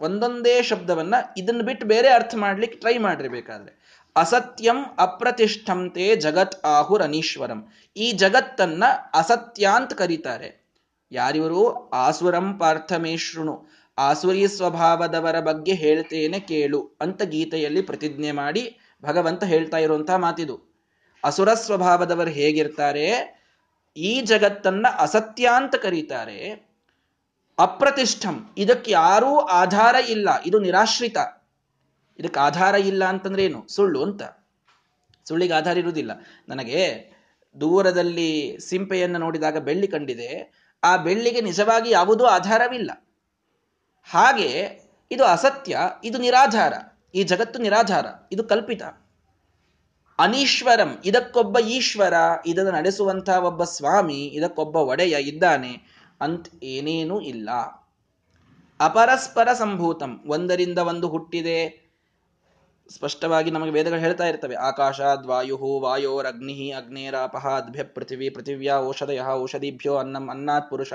ಒಂದೊಂದೇ 0.00 0.62
ಶಬ್ದವನ್ನ 0.62 1.14
ಇದನ್ನ 1.36 1.62
ಬಿಟ್ಟು 1.62 1.86
ಬೇರೆ 1.86 2.08
ಅರ್ಥ 2.08 2.34
ಮಾಡ್ಲಿಕ್ಕೆ 2.36 2.78
ಟ್ರೈ 2.78 2.98
ಮಾಡ್ರಿ 2.98 3.28
ಬೇಕಾದ್ರೆ 3.28 3.72
ಅಸತ್ಯಂ 4.16 4.84
ಅಪ್ರತಿಷ್ಠಂತೆ 4.98 6.16
ಜಗತ್ 6.16 6.66
ಆಹುರನೀಶ್ವರಂ 6.66 7.68
ಈ 7.96 8.12
ಜಗತ್ತನ್ನ 8.12 8.84
ಅಸತ್ಯ 9.14 9.68
ಅಂತ 9.74 9.92
ಕರೀತಾರೆ. 9.92 10.64
ಯಾರಿವರು? 11.12 11.90
ಆಸುರಂ 11.90 12.58
ಪಾರ್ಥಮೇಶೃಣು 12.58 13.66
ಆಸುರಿ 13.98 14.48
ಸ್ವಭಾವದವರ 14.48 15.40
ಬಗ್ಗೆ 15.40 15.72
ಹೇಳ್ತೇನೆ 15.72 16.40
ಕೇಳು 16.40 16.90
ಅಂತ 17.00 17.22
ಗೀತೆಯಲ್ಲಿ 17.22 17.82
ಪ್ರತಿಜ್ಞೆ 17.82 18.32
ಮಾಡಿ 18.32 18.78
ಭಗವಂತ 19.04 19.44
ಹೇಳ್ತಾ 19.44 19.76
ಇರುವಂತಹ 19.76 20.14
ಮಾತಿದು. 20.14 20.74
ಅಸುರ 21.24 21.54
ಸ್ವಭಾವದವರು 21.54 22.30
ಹೇಗಿರ್ತಾರೆ? 22.30 23.34
ಈ 23.96 24.20
ಜಗತ್ತನ್ನ 24.20 24.86
ಅಸತ್ಯ 24.98 25.50
ಅಂತ 25.56 25.74
ಕರೀತಾರೆ. 25.74 26.68
ಅಪ್ರತಿಷ್ಠಂ. 27.58 28.54
ಇದಕ್ಕೆ 28.58 28.90
ಯಾರೂ 28.90 29.38
ಆಧಾರ 29.38 29.94
ಇಲ್ಲ. 29.94 30.28
ಇದು 30.46 30.58
ನಿರಾಶ್ರಿತ. 30.58 31.16
ಇದಕ್ಕೆ 32.18 32.40
ಆಧಾರ 32.40 32.74
ಇಲ್ಲ 32.74 33.04
ಅಂತಂದ್ರೆ 33.04 33.44
ಏನು? 33.44 33.66
ಸುಳ್ಳು 33.68 34.02
ಅಂತ. 34.02 34.22
ಸುಳ್ಳಿಗೆ 35.28 35.52
ಆಧಾರ 35.52 35.78
ಇರುವುದಿಲ್ಲ. 35.78 36.12
ನನಗೆ 36.48 37.14
ದೂರದಲ್ಲಿ 37.60 38.58
ಸಿಂಪೆಯನ್ನು 38.60 39.18
ನೋಡಿದಾಗ 39.18 39.58
ಬೆಳ್ಳಿ 39.58 39.88
ಕಂಡಿದೆ. 39.88 40.64
ಆ 40.84 40.96
ಬೆಳ್ಳಿಗೆ 40.96 41.40
ನಿಜವಾಗಿ 41.40 41.90
ಯಾವುದೂ 41.90 42.24
ಆಧಾರವಿಲ್ಲ. 42.24 42.90
ಹಾಗೆ 44.10 44.84
ಇದು 45.10 45.24
ಅಸತ್ಯ, 45.24 45.78
ಇದು 46.04 46.18
ನಿರಾಧಾರ. 46.18 46.72
ಈ 47.14 47.22
ಜಗತ್ತು 47.22 47.58
ನಿರಾಧಾರ, 47.58 48.06
ಇದು 48.32 48.44
ಕಲ್ಪಿತ. 48.44 48.82
ಅನೀಶ್ವರಂ, 50.18 51.02
ಇದಕ್ಕೊಬ್ಬ 51.04 51.58
ಈಶ್ವರ, 51.58 52.14
ಇದನ್ನು 52.46 52.70
ನಡೆಸುವಂತಹ 52.70 53.44
ಒಬ್ಬ 53.44 53.64
ಸ್ವಾಮಿ, 53.64 54.26
ಇದಕ್ಕೊಬ್ಬ 54.26 54.76
ಒಡೆಯ 54.76 55.16
ಇದ್ದಾನೆ 55.20 56.04
ಅಂತ 56.20 56.46
ಏನೇನೂ 56.62 57.20
ಇಲ್ಲ. 57.20 57.50
ಅಪರಸ್ಪರ 58.80 59.52
ಸಂಭೂತಂ, 59.52 60.20
ಒಂದರಿಂದ 60.26 60.78
ಒಂದು 60.78 61.08
ಹುಟ್ಟಿದೆ 61.08 61.83
ಸ್ಪಷ್ಟವಾಗಿ 62.88 63.50
ನಮಗೆ 63.50 63.70
ವೇದಗಳು 63.70 64.00
ಹೇಳ್ತಾ 64.00 64.26
ಇರ್ತವೆ. 64.26 64.54
ಆಕಾಶ 64.54 65.00
ದ್ವಾಯು 65.00 65.80
ವಾಯೋರಗ್ನಿ 65.80 66.70
ಅಗ್ನೇರಾಪಹ, 66.70 67.48
ಅದ್ಭ್ಯ, 67.48 67.82
ಪೃಥಿವಿ, 67.82 68.30
ಪೃಥಿವ್ಯಾ 68.30 68.78
ಔಷಧಯ 68.78 69.20
ಔಷಧಿಭ್ಯೋ, 69.26 69.96
ಅನ್ನಂ, 69.96 70.30
ಅನ್ನಾತ್, 70.30 70.70
ಪುರುಷ. 70.70 70.92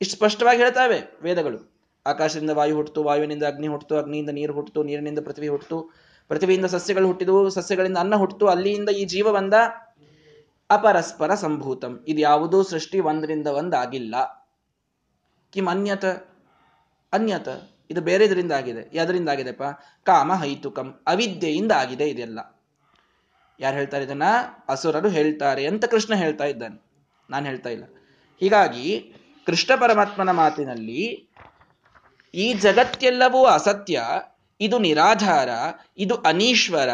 ಇಷ್ಟು 0.00 0.16
ಸ್ಪಷ್ಟವಾಗಿ 0.16 0.58
ಹೇಳ್ತಾವೆ 0.58 1.00
ವೇದಗಳು. 1.22 1.74
ಆಕಾಶದಿಂದ 2.06 2.50
ವಾಯು 2.50 2.74
ಹುಟ್ಟಿತು 2.74 3.04
ವಾಯುವಿನಿಂದ 3.04 3.42
ಅಗ್ನಿ 3.42 3.68
ಹುಟ್ಟಿತು 3.68 3.96
ಅಗ್ನಿಯಿಂದ 3.96 4.30
ನೀರು 4.30 4.54
ಹುಟ್ಟಿತು 4.54 4.82
ನೀರಿನಿಂದ 4.82 5.18
ಪೃಥ್ವಿ 5.18 5.48
ಹುಟ್ಟಿತು 5.48 5.90
ಪೃಥ್ವಿಯಿಂದ 6.28 6.64
ಸಸ್ಯಗಳು 6.64 7.06
ಹುಟ್ಟಿದವು, 7.06 7.50
ಸಸ್ಯಗಳಿಂದ 7.50 7.96
ಅನ್ನ 7.96 8.16
ಹುಟ್ಟಿತು 8.16 8.46
ಅಲ್ಲಿಯಿಂದ 8.46 8.88
ಈ 8.88 9.04
ಜೀವ 9.04 9.32
ಬಂದ 9.32 9.54
ಅಪರಸ್ಪರ 10.70 11.34
ಸಂಭೂತಂ. 11.34 12.04
ಇದು 12.08 12.20
ಯಾವುದೂ 12.20 12.62
ಸೃಷ್ಟಿ 12.62 13.00
ಒಂದರಿಂದ 13.00 13.46
ಒಂದಾಗಿಲ್ಲ. 13.46 14.14
ಕಿಮ್ 15.50 15.68
ಅನ್ಯತ 15.68 16.04
ಅನ್ಯತ. 17.12 17.48
ಇದು 17.90 18.00
ಬೇರೆ 18.00 18.24
ಇದರಿಂದ 18.24 18.52
ಆಗಿದೆ 18.52 18.90
ಯಾವ್ದರಿಂದ 18.92 19.28
ಆಗಿದೆಪ್ಪ 19.28 19.62
ಕಾಮ 20.04 20.34
ಹೈತುಕಂ. 20.34 21.02
ಅವಿದ್ಯೆಯಿಂದ 21.06 21.72
ಆಗಿದೆ 21.72 22.08
ಇದೆಲ್ಲ. 22.08 22.62
ಯಾರು 23.60 23.76
ಹೇಳ್ತಾರೆ 23.76 24.04
ಇದನ್ನ? 24.04 24.22
ಅಸುರರು 24.68 25.08
ಹೇಳ್ತಾರೆ 25.08 25.66
ಅಂತ 25.66 25.84
ಕೃಷ್ಣ 25.84 26.14
ಹೇಳ್ತಾ 26.14 26.44
ಇದ್ದಾನೆ. 26.44 26.82
ನಾನು 27.30 27.46
ಹೇಳ್ತಾ 27.46 27.70
ಇಲ್ಲ. 27.70 27.84
ಹೀಗಾಗಿ 28.40 29.12
ಕೃಷ್ಣ 29.46 29.80
ಪರಮಾತ್ಮನ 29.80 30.30
ಮಾತಿನಲ್ಲಿ 30.30 31.30
ಈ 32.34 32.52
ಜಗತ್ತೆಲ್ಲವೂ 32.52 33.44
ಅಸತ್ಯ, 33.44 34.02
ಇದು 34.60 34.78
ನಿರಾಧಾರ, 34.78 35.48
ಇದು 35.98 36.14
ಅನೀಶ್ವರ, 36.14 36.88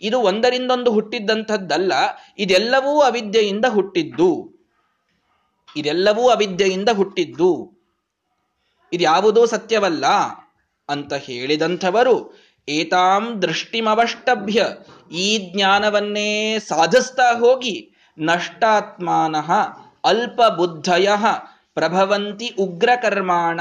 ಇದು 0.00 0.20
ಒಂದರಿಂದೊಂದು 0.20 0.92
ಹುಟ್ಟಿದ್ದಂಥದ್ದಲ್ಲ, 0.92 1.92
ಇದೆಲ್ಲವೂ 2.38 3.00
ಅವಿದ್ಯೆಯಿಂದ 3.00 3.64
ಹುಟ್ಟಿದ್ದು. 3.68 4.60
ಇದೆಲ್ಲವೂ 5.76 6.28
ಅವಿದ್ಯೆಯಿಂದ 6.28 6.88
ಹುಟ್ಟಿದ್ದು. 6.88 7.79
ಇದ್ಯಾವುದೂ 8.92 9.46
ಸತ್ಯವಲ್ಲ 9.46 10.06
ಅಂತ 10.88 11.14
ಹೇಳಿದಂಥವರು, 11.14 12.38
ಏತಾಂ 12.68 13.42
ದೃಷ್ಟಿಮವಷ್ಟಭ್ಯ, 13.42 14.66
ಈ 15.12 15.52
ಜ್ಞಾನವನ್ನೇ 15.54 16.58
ಸಾಧಿಸ್ತಾ 16.58 17.38
ಹೋಗಿ 17.38 17.92
ನಷ್ಟಾತ್ಮಾನಃ 18.18 19.50
ಅಲ್ಪ 20.04 20.40
ಬುದ್ಧಯ 20.42 21.08
ಪ್ರಭವಂತಿ 21.74 22.54
ಉಗ್ರಕರ್ಮಾಣ, 22.58 23.60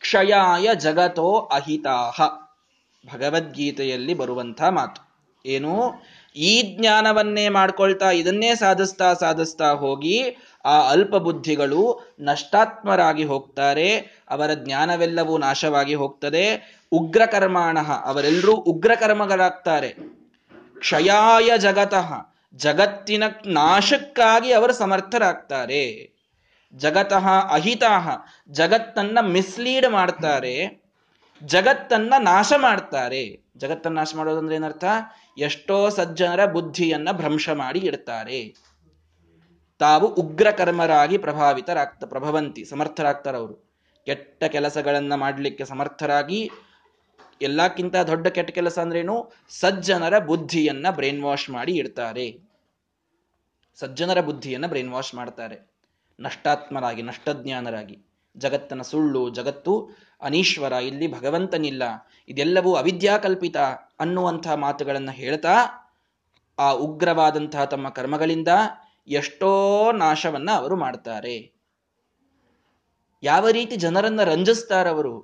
ಕ್ಷಯಾಯ 0.00 0.74
ಜಗತೋ 0.74 1.50
ಅಹಿತಾಹ. 1.52 2.20
ಭಗವದ್ಗೀತೆಯಲ್ಲಿ 3.14 4.14
ಬರುವಂಥ 4.14 4.62
ಮಾತು. 4.62 5.12
ಏನು? 5.46 6.02
ಈ 6.36 6.76
ಜ್ಞಾನವನ್ನೇ 6.80 7.48
ಮಾಡ್ಕೊಳ್ತಾ, 7.48 8.10
ಇದನ್ನೇ 8.10 8.54
ಸಾಧಿಸ್ತಾ 8.54 9.14
ಸಾಧಿಸ್ತಾ 9.14 9.70
ಹೋಗಿ 9.70 10.36
ಆ 10.64 10.90
ಅಲ್ಪ 10.90 11.16
ಬುದ್ಧಿಗಳು 11.16 12.14
ನಷ್ಟಾತ್ಮರಾಗಿ 12.20 13.24
ಹೋಗ್ತಾರೆ. 13.24 13.96
ಅವರ 14.30 14.54
ಜ್ಞಾನವೆಲ್ಲವೂ 14.54 15.38
ನಾಶವಾಗಿ 15.38 15.94
ಹೋಗ್ತದೆ. 15.94 16.76
ಉಗ್ರಕರ್ಮಾಣ, 16.92 17.78
ಅವರೆಲ್ಲರೂ 18.04 18.52
ಉಗ್ರಕರ್ಮಗಳಾಗ್ತಾರೆ. 18.52 19.88
ಕ್ಷಯಾಯ 20.78 21.58
ಜಗತಃ, 21.58 22.12
ಜಗತ್ತಿನ 22.54 23.22
ನಾಶಕ್ಕಾಗಿ 23.46 24.52
ಅವರು 24.52 24.72
ಸಮರ್ಥರಾಗ್ತಾರೆ. 24.72 26.12
ಜಗತಃ 26.74 27.28
ಅಹಿತಾಹ 27.50 28.08
ಜಗತ್ತನ್ನ 28.50 29.18
ಮಿಸ್ಲೀಡ್ 29.20 29.90
ಮಾಡ್ತಾರೆ. 29.90 30.81
ಜಗತ್ತನ್ನ 31.46 32.14
ನಾಶ 32.18 32.52
ಮಾಡ್ತಾರೆ. 32.56 33.44
ಜಗತ್ತನ್ನ 33.56 33.94
ನಾಶ 33.94 34.14
ಮಾಡೋದಂದ್ರೆ 34.16 34.56
ಏನರ್ಥ? 34.56 34.84
ಎಷ್ಟೋ 35.38 35.88
ಸಜ್ಜನರ 35.88 36.46
ಬುದ್ಧಿಯನ್ನ 36.46 37.08
ಭ್ರಂಶ 37.12 37.50
ಮಾಡಿ 37.50 37.78
ಇಡ್ತಾರೆ. 37.78 38.54
ತಾವು 39.78 40.06
ಉಗ್ರ 40.06 40.50
ಕರ್ಮರಾಗಿ 40.50 41.18
ಪ್ರಭಾವಿತರಾಗ್ತ, 41.18 42.04
ಪ್ರಭವಂತಿ, 42.04 42.64
ಸಮರ್ಥರಾಗ್ತಾರೆ 42.64 43.36
ಅವರು. 43.36 43.72
ಕೆಟ್ಟ 44.06 44.44
ಕೆಲಸಗಳನ್ನ 44.44 45.14
ಮಾಡಲಿಕ್ಕೆ 45.14 45.64
ಸಮರ್ಥರಾಗಿ 45.64 46.50
ಎಲ್ಲಕ್ಕಿಂತ 47.42 47.96
ದೊಡ್ಡ 47.96 48.26
ಕೆಟ್ಟ 48.26 48.50
ಕೆಲಸ 48.50 48.78
ಅಂದ್ರೇನು? 48.78 49.32
ಸಜ್ಜನರ 49.48 50.18
ಬುದ್ಧಿಯನ್ನ 50.18 50.86
ಬ್ರೈನ್ 50.90 51.22
ವಾಶ್ 51.22 51.50
ಮಾಡಿ 51.50 51.72
ಇಡ್ತಾರೆ. 51.72 52.40
ಸಜ್ಜನರ 53.74 54.20
ಬುದ್ಧಿಯನ್ನ 54.20 54.66
ಬ್ರೈನ್ 54.66 54.92
ವಾಶ್ 54.92 55.14
ಮಾಡ್ತಾರೆ. 55.14 55.72
ನಷ್ಟಾತ್ಮರಾಗಿ, 56.20 57.02
ನಷ್ಟಜ್ಞಾನರಾಗಿ. 57.02 58.11
ಜಗತ್ತನ 58.36 58.82
ಸುಳ್ಳು, 58.82 59.30
ಜಗತ್ತು 59.30 59.90
ಅನೀಶ್ವರ, 60.20 60.72
ಇಲ್ಲಿ 60.72 61.20
ಭಗವಂತನಿಲ್ಲ. 61.20 61.82
ಇದೆಲ್ಲವೂ 62.28 62.74
ಅವಿದ್ಯಾಕಲ್ಪಿತ 62.74 63.56
ಅನ್ನುವಂಥ 64.00 64.48
ಮಾತುಗಳನ್ನು 64.48 65.12
ಹೇಳ್ತಾ, 65.12 65.54
ಆ 66.58 66.70
ಉಗ್ರವಾದಂತಹ 66.70 67.64
ತಮ್ಮ 67.64 67.88
ಕರ್ಮಗಳಿಂದ 67.88 68.48
ಎಷ್ಟೋ 69.08 69.92
ನಾಶವನ್ನ 69.92 70.50
ಅವರು 70.54 70.76
ಮಾಡ್ತಾರೆ. 70.76 71.52
ಯಾವ 73.22 73.48
ರೀತಿ 73.48 73.76
ಜನರನ್ನ 73.76 74.22
ರಂಜಿಸ್ತಾರವರು? 74.24 75.20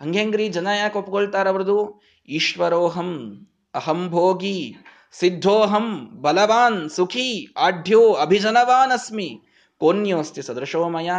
ಹಂಗೆಂಗ್ರಿ 0.00 0.48
ಜನ 0.48 0.66
ಯಾಕೆ 0.66 0.98
ಒಪ್ಕೊಳ್ತಾರವ್ರದು? 0.98 2.02
ಈಶ್ವರೋಹಂ 2.28 3.46
ಅಹಂಭೋಗಿ 3.74 4.76
ಸಿದ್ಧೋಹಂ 5.12 6.18
ಬಲವಾನ್ 6.22 6.90
ಸುಖಿ, 6.90 7.54
ಆಢ್ಯೋ 7.56 8.12
ಅಭಿಜನವಾನ್ 8.12 8.92
ಅಸ್ಮಿ 8.92 9.40
ಕೋನ್ಯೋಸ್ತಿ 9.78 10.42
ಸದೃಶೋಮಯ. 10.42 11.10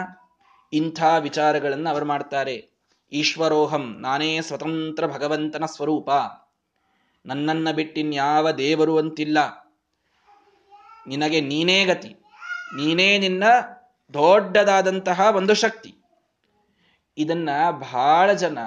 ಇಂಥ 0.74 1.04
ವಿಚಾರಗಳನ್ನು 1.20 1.90
ಅವರು 1.90 2.06
ಮಾಡ್ತಾರೆ. 2.06 2.70
ಈಶ್ವರೋಹಂ, 3.12 3.96
ನಾನೇ 4.00 4.42
ಸ್ವತಂತ್ರ 4.42 5.08
ಭಗವಂತನ 5.08 5.66
ಸ್ವರೂಪ. 5.66 6.10
ನನ್ನನ್ನ 7.26 7.72
ಬಿಟ್ಟಿನ್ಯಾವ 7.72 8.52
ದೇವರು 8.52 8.98
ಅಂತಿಲ್ಲ. 8.98 9.38
ನಿನಗೆ 11.08 11.42
ನೀನೇ 11.42 11.86
ಗತಿ. 11.86 12.16
ನೀನೇ 12.76 13.18
ನಿನ್ನ 13.18 13.44
ದೊಡ್ಡದಾದಂತಹ 14.14 15.22
ಒಂದು 15.36 15.54
ಶಕ್ತಿ. 15.54 15.96
ಇದನ್ನ 17.18 17.50
ಬಹಳ 17.70 18.34
ಜನ 18.34 18.58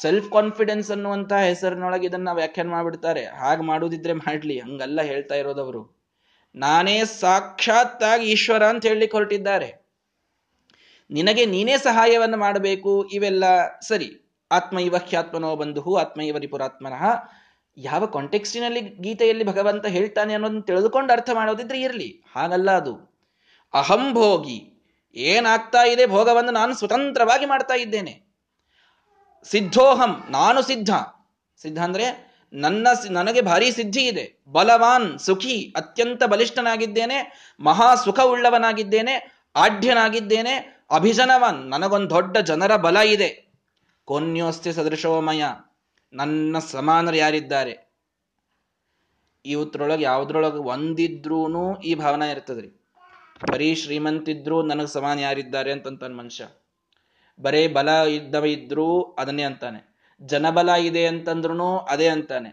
ಸೆಲ್ಫ್ 0.00 0.30
ಕಾನ್ಫಿಡೆನ್ಸ್ 0.30 0.90
ಅನ್ನುವಂತಹ 0.90 1.38
ಹೆಸರಿನೊಳಗೆ 1.38 2.06
ಇದನ್ನ 2.06 2.28
ವ್ಯಾಖ್ಯಾನ 2.32 2.68
ಮಾಡಿಬಿಡ್ತಾರೆ. 2.68 3.24
ಹಾಗೆ 3.24 3.62
ಮಾಡುದಿದ್ರೆ 3.62 4.12
ಮಾಡ್ಲಿ, 4.12 4.58
ಹಂಗಲ್ಲ 4.58 5.02
ಹೇಳ್ತಾ 5.02 5.34
ಇರೋದವರು. 5.34 6.04
ನಾನೇ 6.54 7.04
ಸಾಕ್ಷಾತ್ತಾಗಿ 7.04 8.26
ಈಶ್ವರ 8.26 8.66
ಅಂತ 8.66 8.86
ಹೇಳಿ 8.86 9.06
ಹೊರಟಿದ್ದಾರೆ. 9.06 9.77
ನಿನಗೆ 11.10 11.46
ನೀನೇ 11.46 11.78
ಸಹಾಯವನ್ನು 11.78 12.36
ಮಾಡಬೇಕು, 12.36 13.10
ಇವೆಲ್ಲ 13.12 13.44
ಸರಿ. 13.80 14.24
ಆತ್ಮ 14.52 14.78
ಇವ 14.78 14.96
ಹ್ಯಾತ್ಮನೋ 14.96 15.56
ಬಂಧು 15.56 15.96
ಆತ್ಮ 15.96 16.20
ಇವ 16.20 16.38
ರಿಪುರಾತ್ಮನಃ 16.38 17.04
ಯಾವ 17.76 18.06
ಕಾಂಟೆಕ್ಸ್ಟಿನಲ್ಲಿ 18.06 18.80
ಗೀತೆಯಲ್ಲಿ 18.80 19.44
ಭಗವಂತ 19.44 19.86
ಹೇಳ್ತಾನೆ 19.86 20.34
ಅನ್ನೋದನ್ನು 20.34 20.62
ತಿಳಿದುಕೊಂಡು 20.62 21.12
ಅರ್ಥ 21.12 21.30
ಮಾಡೋದಿದ್ರೆ 21.34 21.80
ಇರಲಿ. 21.80 22.24
ಹಾಗಲ್ಲ 22.36 22.70
ಅದು. 22.70 23.22
ಅಹಂ 23.74 24.14
ಭೋಗಿ. 24.14 24.74
ಏನಾಗ್ತಾ 25.14 25.86
ಇದೆ 25.86 26.06
ಭೋಗವನ್ನು 26.06 26.50
ನಾನು 26.50 26.74
ಸ್ವತಂತ್ರವಾಗಿ 26.74 27.46
ಮಾಡ್ತಾ 27.46 27.74
ಇದ್ದೇನೆ. 27.74 28.22
ಸಿದ್ಧೋಹಂ, 29.44 30.24
ನಾನು 30.30 30.62
ಸಿದ್ಧ. 30.62 30.90
ಸಿದ್ಧ 31.62 31.78
ಅಂದ್ರೆ 31.78 32.34
ನನ್ನ 32.52 32.86
ನನಗೆ 33.10 33.40
ಭಾರಿ 33.40 33.72
ಸಿದ್ಧಿ 33.72 34.06
ಇದೆ. 34.06 34.42
ಬಲವಾನ್, 34.52 35.18
ಸುಖಿ, 35.18 35.74
ಅತ್ಯಂತ 35.76 36.24
ಬಲಿಷ್ಠನಾಗಿದ್ದೇನೆ. 36.24 37.52
ಮಹಾ 37.60 37.94
ಸುಖ 37.94 38.20
ಉಳ್ಳವನಾಗಿದ್ದೇನೆ 38.20 39.42
ಆಢ್ಯನಾಗಿದ್ದೇನೆ. 39.56 40.77
ಅಭಿಜನವನ್, 40.90 41.70
ನನಗೊಂದು 41.70 42.10
ದೊಡ್ಡ 42.10 42.36
ಜನರ 42.36 42.76
ಬಲ 42.76 42.96
ಇದೆ. 42.96 43.50
ಕೊನ್ಯೋಸ್ತಿ 44.04 44.72
ಸದೃಶೋಮಯ 44.72 45.44
ನನ್ನ 46.12 46.58
ಸಮಾನರು 46.58 47.16
ಯಾರಿದ್ದಾರೆ? 47.16 47.88
ಇವತ್ರೊಳಗೆ 49.44 50.02
ಯಾವ್ದ್ರೊಳಗೆ 50.02 50.56
ಒಂದಿದ್ರೂ 50.56 51.80
ಈ 51.80 51.94
ಭಾವನೆ 51.94 52.30
ಇರ್ತದ್ರಿ. 52.30 52.68
ಬರೀ 53.50 53.74
ಶ್ರೀಮಂತಿದ್ರು 53.74 54.62
ನನಗೆ 54.62 54.86
ಸಮಾನ 54.86 55.18
ಯಾರಿದ್ದಾರೆ 55.18 55.72
ಅಂತಂತಾನೆ 55.72 56.14
ಮನುಷ್ಯ. 56.14 56.44
ಬರೇ 57.40 57.68
ಬಲ 57.68 57.88
ಇದ್ದವ 57.88 58.44
ಇದ್ರೂ 58.44 59.02
ಅದನ್ನೇ 59.02 59.42
ಅಂತಾನೆ. 59.42 59.80
ಜನಬಲ 60.20 60.68
ಇದೆ 60.68 61.06
ಅಂತಂದ್ರೂ 61.06 61.76
ಅದೇ 61.76 62.08
ಅಂತಾನೆ. 62.08 62.50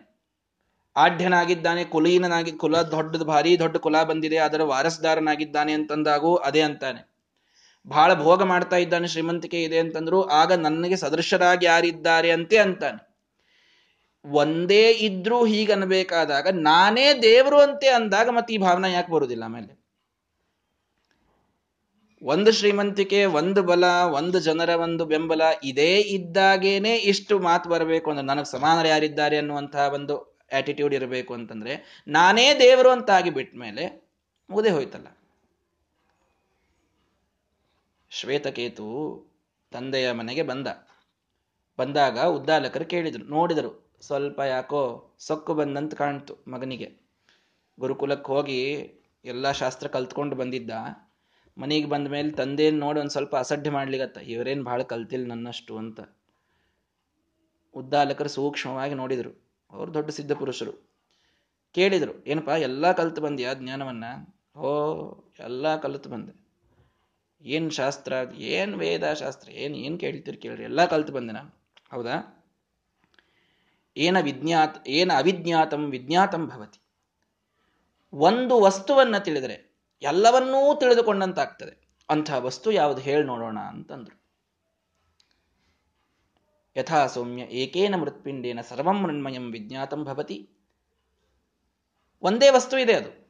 ಆಢ್ಯನಾಗಿದ್ದಾನೆ 0.95 1.83
ಕುಲೀನನಾಗಿ 1.83 2.51
ಕುಲ 2.51 2.81
ದೊಡ್ಡದು 2.81 3.25
ಭಾರಿ 3.25 3.59
ದೊಡ್ಡ 3.59 3.77
ಕುಲ 3.77 4.03
ಬಂದಿದೆ, 4.03 4.37
ಅದರ 4.37 4.61
ವಾರಸ್ದಾರನಾಗಿದ್ದಾನೆ 4.63 5.73
ಅಂತಂದಾಗೂ 5.73 6.35
ಅದೇ 6.35 6.61
ಅಂತಾನೆ. 6.61 7.14
ಬಹಳ 7.87 8.13
ಭೋಗ 8.13 8.43
ಮಾಡ್ತಾ 8.43 8.75
ಇದ್ದಾನೆ 8.75 9.07
ಶ್ರೀಮಂತಿಕೆ 9.07 9.63
ಇದೆ 9.63 9.79
ಅಂತಂದ್ರು, 9.79 10.23
ಆಗ 10.23 10.53
ನನಗೆ 10.53 10.95
ಸದೃಶರಾಗಿ 10.95 11.65
ಯಾರಿದ್ದಾರೆ 11.65 12.31
ಅಂತೆ 12.31 12.57
ಅಂತಾನೆ. 12.57 13.15
ಒಂದೇ 14.25 14.91
ಇದ್ರೂ 14.91 15.45
ಹೀಗನ್ಬೇಕಾದಾಗ 15.45 16.47
ನಾನೇ 16.51 17.13
ದೇವರು 17.13 17.61
ಅಂತೆ 17.61 17.87
ಅಂದಾಗ 17.87 18.29
ಮತ್ತೆ 18.29 18.53
ಈ 18.53 18.57
ಭಾವನೆ 18.57 18.91
ಯಾಕೆ 18.91 19.11
ಬರುವುದಿಲ್ಲ 19.11 19.43
ಆಮೇಲೆ? 19.43 19.85
ಒಂದು 22.21 22.51
ಶ್ರೀಮಂತಿಕೆ, 22.51 23.25
ಒಂದು 23.25 23.63
ಬಲ, 23.63 23.83
ಒಂದು 24.13 24.39
ಜನರ 24.39 24.69
ಒಂದು 24.69 25.05
ಬೆಂಬಲ, 25.05 25.41
ಇದೇ 25.63 25.99
ಇದ್ದಾಗೇನೆ 25.99 26.95
ಇಷ್ಟು 26.95 27.39
ಮಾತು 27.39 27.69
ಬರಬೇಕು 27.69 28.09
ಅಂದ್ರೆ 28.09 28.25
ನನಗೆ 28.25 28.51
ಸಮಾನರು 28.51 28.87
ಯಾರಿದ್ದಾರೆ 28.87 29.37
ಅನ್ನುವಂತಹ 29.37 29.91
ಒಂದು 29.93 30.15
ಆಟಿಟ್ಯೂಡ್ 30.53 30.93
ಇರಬೇಕು 30.93 31.33
ಅಂತಂದ್ರೆ 31.33 32.03
ನಾನೇ 32.07 32.59
ದೇವರು 32.59 32.89
ಅಂತ 32.89 33.11
ಆಗಿ 33.11 33.29
ಬಿಟ್ಟ 33.29 33.57
ಮೇಲೆ 33.57 33.85
ಮುಗದೆ 34.49 34.69
ಹೋಯ್ತಲ್ಲ. 34.69 35.07
ಶ್ವೇತಕೇತು 38.15 38.87
ತಂದೆಯ 39.71 40.11
ಮನೆಗೆ 40.11 40.43
ಬಂದ. 40.43 40.67
ಬಂದಾಗ 41.79 42.19
ಉದ್ದಾಲಕರು 42.19 42.85
ಕೇಳಿದರು, 42.85 43.23
ನೋಡಿದರು, 43.23 43.97
ಸ್ವಲ್ಪ 44.01 44.39
ಯಾಕೋ 44.39 45.13
ಸೊಕ್ಕು 45.19 45.53
ಬಂದಂತ 45.53 45.93
ಕಾಣ್ತು 45.93 46.37
ಮಗನಿಗೆ. 46.47 46.97
ಗುರುಕುಲಕ್ಕೆ 47.79 48.27
ಹೋಗಿ 48.27 48.61
ಎಲ್ಲ 49.25 49.51
ಶಾಸ್ತ್ರ 49.51 49.87
ಕಲ್ತ್ಕೊಂಡು 49.87 50.35
ಬಂದಿದ್ದ. 50.35 50.71
ಮನೆಗೆ 51.57 51.89
ಬಂದ 51.89 52.07
ಮೇಲೆ 52.07 52.31
ತಂದೆಯನ್ನು 52.31 52.79
ನೋಡಿ 52.79 52.99
ಒಂದು 52.99 53.11
ಸ್ವಲ್ಪ 53.11 53.35
ಅಸಡ್ಡೆ 53.35 53.69
ಮಾಡ್ಲಿಗತ್ತ 53.69 54.17
ಇವರೇನು 54.17 54.63
ಭಾಳ 54.63 54.81
ಕಲ್ತಿಲ್ಲ 54.81 55.27
ನನ್ನಷ್ಟು 55.27 55.77
ಅಂತ. 55.77 55.99
ಉದ್ದಾಲಕರು 57.75 58.29
ಸೂಕ್ಷ್ಮವಾಗಿ 58.29 58.93
ನೋಡಿದರು. 58.93 59.49
ಅವರು 59.71 59.93
ದೊಡ್ಡ 59.93 60.09
ಸಿದ್ಧ 60.09 60.31
ಪುರುಷರು. 60.31 60.89
ಕೇಳಿದರು, 61.71 62.25
ಏನಪ್ಪ, 62.25 62.49
ಎಲ್ಲ 62.49 62.91
ಕಲ್ತು 62.91 63.21
ಬಂದ್ಯಾ 63.21 63.53
ಜ್ಞಾನವನ್ನ? 63.53 64.03
ಓ, 64.59 65.13
ಎಲ್ಲ 65.39 65.75
ಕಲಿತು 65.75 66.09
ಬಂದೆ. 66.09 66.44
ಏನು 67.45 67.69
ಶಾಸ್ತ್ರ, 67.69 68.13
ಏನು 68.35 68.77
ವೇದ 68.77 69.13
ಶಾಸ್ತ್ರ, 69.13 69.49
ಏನು 69.49 69.77
ಏನು 69.77 69.97
ಕೇಳ್ತೀರಿ 69.97 70.37
ಕೇಳ್ರಿ, 70.37 70.63
ಎಲ್ಲ 70.63 70.85
ಕಲ್ತು 70.85 71.13
ಬಂದೆ 71.13 71.33
ನಾನು. 71.33 71.49
ಹೌದಾ? 71.91 72.45
ಏನ 73.97 74.19
ವಿಜ್ಞಾತ, 74.19 74.87
ಏನ 74.87 75.11
ಅವಿಜ್ಞಾತಂ 75.17 75.91
ವಿಜ್ಞಾತಂ 75.91 76.47
ಭವತಿ. 76.47 76.79
ಒಂದು 78.13 78.61
ವಸ್ತುವನ್ನ 78.61 79.17
ತಿಳಿದರೆ 79.17 79.75
ಎಲ್ಲವನ್ನೂ 80.01 80.79
ತಿಳಿದುಕೊಂಡಂತಾಗ್ತದೆ. 80.79 81.87
ಅಂಥ 82.09 82.31
ವಸ್ತು 82.31 82.71
ಯಾವುದು 82.71 83.01
ಹೇಳಿ 83.01 83.27
ನೋಡೋಣ 83.27 83.59
ಅಂತಂದ್ರು. 83.59 84.21
ಯಥಾ 86.77 87.07
ಸೌಮ್ಯ 87.07 87.41
ಏಕೇನ 87.41 87.95
ಮೃತ್ಪಿಂಡೇನ 87.95 88.61
ಸರ್ವಂ 88.61 89.01
ಮೃಣ್ಮಯಂ 89.01 89.51
ವಿಜ್ಞಾತಂ 89.51 90.03
ಭವತಿ. 90.03 90.49
ಒಂದೇ 92.21 92.49
ವಸ್ತು 92.49 92.77
ಇದೆ 92.77 92.93
ಅದು. 92.93 93.25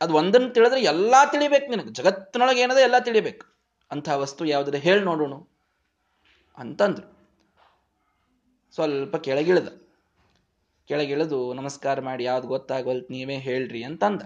ಅದು 0.00 0.14
ಒಂದನ್ನು 0.14 0.50
ತಿಳಿದ್ರೆ 0.50 0.82
ಎಲ್ಲಾ 0.82 1.26
ತಿಳಿಬೇಕು 1.26 1.70
ನಿನಗೆ. 1.70 1.90
ಜಗತ್ತಿನೊಳಗೆ 1.90 2.60
ಏನದೆ 2.60 2.82
ಎಲ್ಲ 2.82 2.98
ತಿಳಿಬೇಕು. 2.98 3.55
ಅಂಥ 3.90 4.08
ವಸ್ತು 4.08 4.44
ಯಾವುದರ 4.44 4.74
ಹೇಳಿ 4.74 5.04
ನೋಡೋಣ 5.04 5.32
ಅಂತಂದ್ರು. 6.56 7.16
ಸ್ವಲ್ಪ 8.74 9.16
ಕೆಳಗಿಳಿದ. 9.16 9.68
ಕೆಳಗಿಳಿದು 10.86 11.54
ನಮಸ್ಕಾರ 11.54 12.00
ಮಾಡಿ 12.00 12.24
ಯಾವ್ದು 12.24 12.48
ಗೊತ್ತಾಗವಲ್ತು 12.48 13.12
ನೀವೇ 13.12 13.36
ಹೇಳ್ರಿ 13.36 13.84
ಅಂತಂದ. 13.84 14.22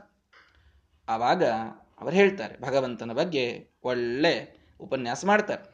ಆವಾಗ 1.08 1.44
ಅವರು 2.00 2.14
ಹೇಳ್ತಾರೆ, 2.14 2.60
ಭಗವಂತನ 2.60 3.12
ಬಗ್ಗೆ 3.12 3.68
ಒಳ್ಳೆ 3.84 4.60
ಉಪನ್ಯಾಸ 4.80 5.24
ಮಾಡ್ತಾರೆ. 5.24 5.70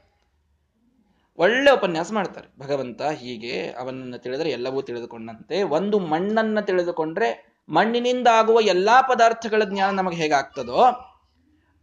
ಒಳ್ಳೆ 1.38 1.70
ಉಪನ್ಯಾಸ 1.70 2.12
ಮಾಡ್ತಾರೆ. 2.12 2.48
ಭಗವಂತ 2.58 3.02
ಹೀಗೆ 3.02 3.70
ಅವನನ್ನು 3.70 4.18
ತಿಳಿದರೆ 4.18 4.50
ಎಲ್ಲವೂ 4.50 4.82
ತಿಳಿದುಕೊಂಡಂತೆ, 4.82 5.62
ಒಂದು 5.62 5.98
ಮಣ್ಣನ್ನ 5.98 6.60
ತಿಳಿದುಕೊಂಡ್ರೆ 6.60 7.56
ಮಣ್ಣಿನಿಂದ 7.68 8.28
ಆಗುವ 8.32 8.60
ಎಲ್ಲಾ 8.60 9.02
ಪದಾರ್ಥಗಳ 9.02 9.64
ಜ್ಞಾನ 9.64 9.94
ನಮಗೆ 9.94 10.16
ಹೇಗಾಗ್ತದೋ 10.16 10.84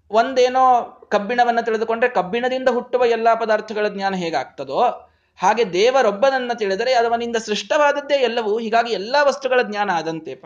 ಒಂದೇನೋ 0.09 0.81
ಕಬ್ಬಿಣವನ್ನ 1.11 1.61
ತಿಳಿದುಕೊಂಡ್ರೆ 1.61 2.09
ಕಬ್ಬಿಣದಿಂದ 2.09 2.69
ಹುಟ್ಟುವ 2.69 3.05
ಎಲ್ಲಾ 3.05 3.35
ಪದಾರ್ಥಗಳ 3.35 3.87
ಜ್ಞಾನ 3.87 4.15
ಹೇಗಾಗ್ತದೋ 4.15 5.09
ಹಾಗೆ 5.37 5.73
ದೇವರೊಬ್ಬನನ್ನ 5.73 6.51
ತಿಳಿದರೆ 6.53 6.93
ಅದವನಿಂದ 6.93 7.35
ಸೃಷ್ಟವಾದದ್ದೇ 7.35 8.15
ಎಲ್ಲವೂ 8.15 8.59
ಹೀಗಾಗಿ 8.59 8.93
ಎಲ್ಲಾ 8.93 9.23
ವಸ್ತುಗಳ 9.23 9.61
ಜ್ಞಾನ 9.61 9.91
ಆದಂತೆಪ 9.91 10.45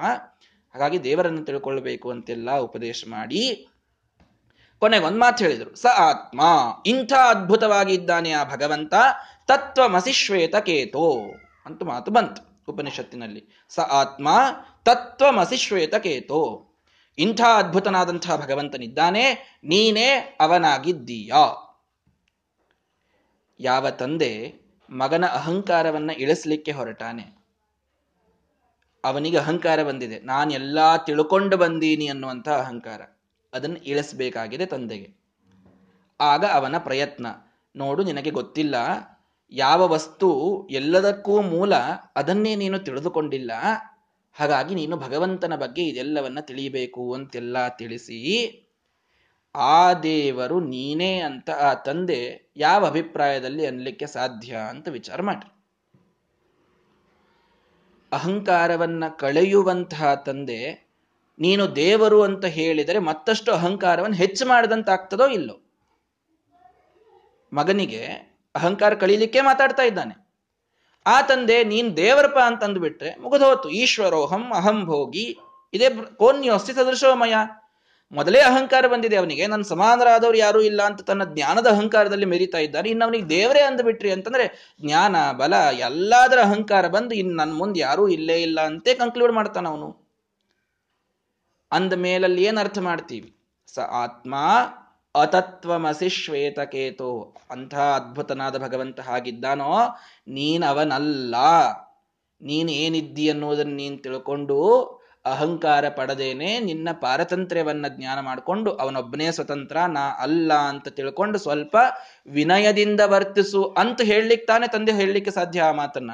ಹಾಗಾಗಿ 0.74 1.04
ದೇವರನ್ನು 1.04 1.46
ತಿಳ್ಕೊಳ್ಬೇಕು 1.46 2.12
ಅಂತೆಲ್ಲ 2.12 2.58
ಉಪದೇಶ 2.58 3.04
ಮಾಡಿ. 3.08 3.68
ಕೊನೆಗೆ 4.80 5.06
ಒಂದ್ 5.06 5.20
ಮಾತು 5.20 5.44
ಹೇಳಿದರು. 5.44 5.76
ಸ 5.76 5.86
ಆತ್ಮ, 5.86 6.42
ಇಂಥ 6.86 7.14
ಅದ್ಭುತವಾಗಿ 7.14 7.94
ಇದ್ದಾನೆ 7.94 8.32
ಆ 8.32 8.44
ಭಗವಂತ 8.44 8.94
ತತ್ವ 9.48 9.88
ಮಸಿಶ್ವೇತ 9.88 10.56
ಕೇತೋ 10.56 11.20
ಅಂತ 11.66 11.84
ಮಾತು 11.84 12.12
ಬಂತು 12.12 12.64
ಉಪನಿಷತ್ತಿನಲ್ಲಿ. 12.70 13.66
ಸ 13.70 13.80
ಆತ್ಮ 13.80 14.30
ತತ್ವ 14.86 15.32
ಮಸಿಶ್ವೇತ 15.32 15.96
ಕೇತೋ. 15.96 16.67
ಇಂಥ 17.18 17.42
ಅದ್ಭುತನಾದಂಥ 17.42 18.28
ಭಗವಂತನಿದ್ದಾನೆ, 18.32 19.24
ನೀನೇ 19.64 20.10
ಅವನಾಗಿದ್ದೀಯ? 20.40 21.34
ಯಾವ 23.60 23.90
ತಂದೆ 23.90 24.32
ಮಗನ 24.90 25.26
ಅಹಂಕಾರವನ್ನ 25.26 26.12
ಇಳಿಸ್ಲಿಕ್ಕೆ 26.18 26.72
ಹೊರಟಾನೆ? 26.72 27.26
ಅವನಿಗೆ 29.04 29.38
ಅಹಂಕಾರ 29.38 29.84
ಬಂದಿದೆ. 29.84 30.20
ನಾನೆಲ್ಲ 30.20 30.80
ತಿಳ್ಕೊಂಡು 30.98 31.58
ಬಂದೀನಿ 31.58 32.08
ಅನ್ನುವಂಥ 32.08 32.50
ಅಹಂಕಾರ. 32.50 33.02
ಅದನ್ನು 33.54 33.80
ಇಳಿಸ್ಬೇಕಾಗಿದೆ 33.84 34.66
ತಂದೆಗೆ. 34.66 35.10
ಆಗ 36.20 36.46
ಅವನ 36.46 36.76
ಪ್ರಯತ್ನ, 36.78 37.28
ನೋಡು 37.76 38.04
ನಿನಗೆ 38.04 38.30
ಗೊತ್ತಿಲ್ಲ, 38.30 38.76
ಯಾವ 39.52 39.88
ವಸ್ತು 39.88 40.30
ಎಲ್ಲದಕ್ಕೂ 40.72 41.42
ಮೂಲ, 41.42 41.76
ಅದನ್ನೇ 42.16 42.56
ನೀನು 42.56 42.80
ತಿಳಿದುಕೊಂಡಿಲ್ಲ 42.80 43.52
ಹಾಗಾಗಿ 44.40 44.76
ನೀನು 44.76 44.98
ಭಗವಂತನ 44.98 45.56
ಬಗ್ಗೆ 45.56 45.84
ಇದೆಲ್ಲವನ್ನ 45.84 46.40
ತಿಳಿಯಬೇಕು 46.40 47.14
ಅಂತೆಲ್ಲ 47.14 47.68
ತಿಳಿಸಿ, 47.68 48.20
ಆ 49.56 49.94
ದೇವರು 49.94 50.60
ನೀನೇ 50.60 51.20
ಅಂತ 51.20 51.50
ಆ 51.50 51.74
ತಂದೆ 51.74 52.54
ಯಾವ 52.58 52.86
ಅಭಿಪ್ರಾಯದಲ್ಲಿ 52.86 53.66
ಅನ್ಲಿಕ್ಕೆ 53.66 54.06
ಸಾಧ್ಯ 54.06 54.56
ಅಂತ 54.56 54.88
ವಿಚಾರ 54.88 55.22
ಮಾಡಿ 55.22 55.54
ಅಹಂಕಾರವನ್ನ 58.12 59.04
ಕಳೆಯುವಂತಹ 59.08 60.14
ತಂದೆ 60.14 60.88
ನೀನು 61.40 61.76
ದೇವರು 61.76 62.24
ಅಂತ 62.24 62.46
ಹೇಳಿದರೆ 62.46 63.00
ಮತ್ತಷ್ಟು 63.00 63.52
ಅಹಂಕಾರವನ್ನು 63.52 64.18
ಹೆಚ್ಚು 64.18 64.46
ಮಾಡಿದಂತಾಗ್ತದೋ 64.46 65.28
ಇಲ್ಲೋ? 65.28 65.56
ಮಗನಿಗೆ 67.54 68.04
ಅಹಂಕಾರ 68.56 68.94
ಕಳೀಲಿಕ್ಕೆ 68.94 69.42
ಮಾತಾಡ್ತಾ 69.42 69.84
ಇದ್ದಾನೆ. 69.84 70.27
ಆ 71.08 71.22
ತಂದೆ, 71.22 71.64
ನೀನ್ 71.64 71.90
ದೇವರಪ್ಪ 71.98 72.40
ಅಂತ 72.40 72.64
ಬಿಟ್ರೆ 72.78 73.12
ಮುಗಿದೋತು. 73.20 73.70
ಈಶ್ವರೋಹಂ 73.82 74.44
ಅಹಂ 74.56 74.80
ಭೋಗಿ. 74.86 75.28
ಇದೇ 75.74 75.88
ಕೋನ್ಯೋಸ್ತಿ 76.16 76.74
ಸದೃಶೋಮಯ 76.74 77.36
ಮೊದಲೇ 78.12 78.40
ಅಹಂಕಾರ 78.40 78.88
ಬಂದಿದೆ 78.88 79.16
ಅವನಿಗೆ. 79.16 79.48
ನನ್ನ 79.48 79.64
ಸಮಾನರಾದವ್ರು 79.64 80.38
ಯಾರೂ 80.38 80.60
ಇಲ್ಲ 80.62 80.82
ಅಂತ 80.82 81.02
ತನ್ನ 81.02 81.24
ಜ್ಞಾನದ 81.24 81.68
ಅಹಂಕಾರದಲ್ಲಿ 81.68 82.26
ಮೆರಿತಾ 82.26 82.58
ಇದ್ದಾನೆ 82.58 82.90
ಇನ್ನು 82.90 83.06
ಅವನಿಗೆ 83.06 83.30
ದೇವರೇ 83.30 83.62
ಅಂದ್ಬಿಟ್ರಿ 83.62 84.12
ಅಂತಂದ್ರೆ 84.12 84.46
ಜ್ಞಾನ, 84.82 85.16
ಬಲ, 85.32 85.54
ಎಲ್ಲಾದರ 85.80 86.40
ಅಹಂಕಾರ 86.40 86.88
ಬಂದು 86.88 87.16
ಇನ್ನು 87.16 87.36
ನನ್ನ 87.36 87.54
ಮುಂದೆ 87.54 87.80
ಯಾರೂ 87.80 88.08
ಇಲ್ಲೇ 88.08 88.38
ಇಲ್ಲ 88.42 88.60
ಅಂತೆ 88.62 88.94
ಕನ್ಕ್ಲೂಡ್ 88.94 89.34
ಮಾಡ್ತಾನ 89.34 89.68
ಅವನು. 89.68 89.90
ಅಂದ 91.72 91.94
ಮೇಲಲ್ಲಿ 91.94 92.44
ಏನು 92.44 92.60
ಅರ್ಥ 92.60 92.80
ಮಾಡ್ತೀವಿ? 92.80 93.30
ಸ 93.76 93.80
ಆತ್ಮ 93.80 94.36
ಅತತ್ವಮಸಿ 95.16 96.10
ಶ್ವೇತಕೇತು. 96.10 97.36
ಅಂಥ 97.52 97.76
ಅದ್ಭುತನಾದ 97.76 98.64
ಭಗವಂತ 98.64 99.00
ಹಾಗಿದ್ದಾನೋ? 99.00 99.80
ನೀನವನಲ್ಲ. 100.28 101.36
ನೀನೇನಿದ್ದಿ 102.42 103.30
ಅನ್ನೋದನ್ನು 103.30 103.76
ನೀನ್ 103.76 104.04
ತಿಳ್ಕೊಂಡು 104.04 104.84
ಅಹಂಕಾರ 105.26 105.90
ಪಡದೇನೆ 105.90 106.60
ನಿನ್ನ 106.60 106.90
ಪಾರತಂತ್ರ್ಯವನ್ನ 107.02 107.86
ಜ್ಞಾನ 107.90 108.20
ಮಾಡಿಕೊಂಡು 108.20 108.72
ಅವನೊಬ್ಬನೇ 108.72 109.32
ಸ್ವತಂತ್ರ, 109.32 109.78
ನಾ 109.86 110.10
ಅಲ್ಲ 110.20 110.54
ಅಂತ 110.54 110.88
ತಿಳ್ಕೊಂಡು 110.88 111.38
ಸ್ವಲ್ಪ 111.38 111.78
ವಿನಯದಿಂದ 112.28 113.00
ವರ್ತಿಸು 113.06 113.64
ಅಂತ 113.64 114.02
ಹೇಳಲಿಕ್ಕೆ 114.02 114.46
ತಾನೇ 114.46 114.68
ತಂದೆ 114.68 114.92
ಹೇಳಲಿಕ್ಕೆ 114.92 115.32
ಸಾಧ್ಯ 115.32 115.62
ಆ 115.62 115.72
ಮಾತನ್ನ. 115.72 116.12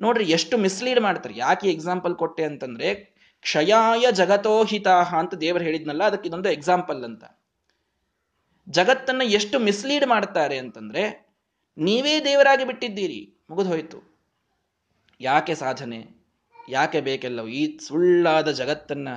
ನೋಡ್ರಿ, 0.00 0.24
ಎಷ್ಟು 0.24 0.58
ಮಿಸ್ಲೀಡ್ 0.58 1.00
ಮಾಡ್ತಾರೆ. 1.00 1.34
ಯಾಕೆ 1.36 1.70
ಎಕ್ಸಾಂಪಲ್ 1.70 2.14
ಕೊಟ್ಟೆ 2.14 2.44
ಅಂತಂದ್ರೆ, 2.44 2.94
ಕ್ಷಯಾಯ 3.40 4.06
ಜಗತೋಹಿತಾಹ 4.12 5.14
ಅಂತ 5.14 5.34
ದೇವರು 5.34 5.64
ಹೇಳಿದ್ನಲ್ಲ, 5.64 6.04
ಅದಕ್ಕೆ 6.04 6.28
ಇದೊಂದು 6.28 6.50
ಎಕ್ಸಾಂಪಲ್ 6.50 7.04
ಅಂತ. 7.04 7.24
ಜಗತ್ತನ್ನ 8.72 9.22
ಎಷ್ಟು 9.24 9.58
ಮಿಸ್ಲೀಡ್ 9.58 10.06
ಮಾಡ್ತಾರೆ 10.06 10.58
ಅಂತಂದ್ರೆ, 10.58 11.34
ನೀವೇ 11.78 12.24
ದೇವರಾಗಿ 12.24 12.64
ಬಿಟ್ಟಿದ್ದೀರಿ, 12.64 13.44
ಮುಗಿದು 13.50 13.68
ಹೋಯ್ತು. 13.68 13.98
ಯಾಕೆ 15.20 15.54
ಸಾಧನೆ? 15.54 16.22
ಯಾಕೆ 16.68 17.00
ಬೇಕೆಲ್ಲವು? 17.00 17.48
ಈ 17.48 17.78
ಸುಳ್ಳಾದ 17.78 18.50
ಜಗತ್ತನ್ನ 18.50 19.08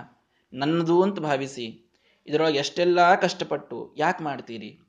ನನ್ನದು 0.54 1.02
ಅಂತ 1.02 1.20
ಭಾವಿಸಿ, 1.20 1.92
ಇದರೊಳಗೆ 2.28 2.58
ಎಷ್ಟೆಲ್ಲ 2.58 3.16
ಕಷ್ಟಪಟ್ಟು 3.16 3.96
ಯಾಕೆ 3.98 4.24
ಮಾಡ್ತೀರಿ? 4.24 4.80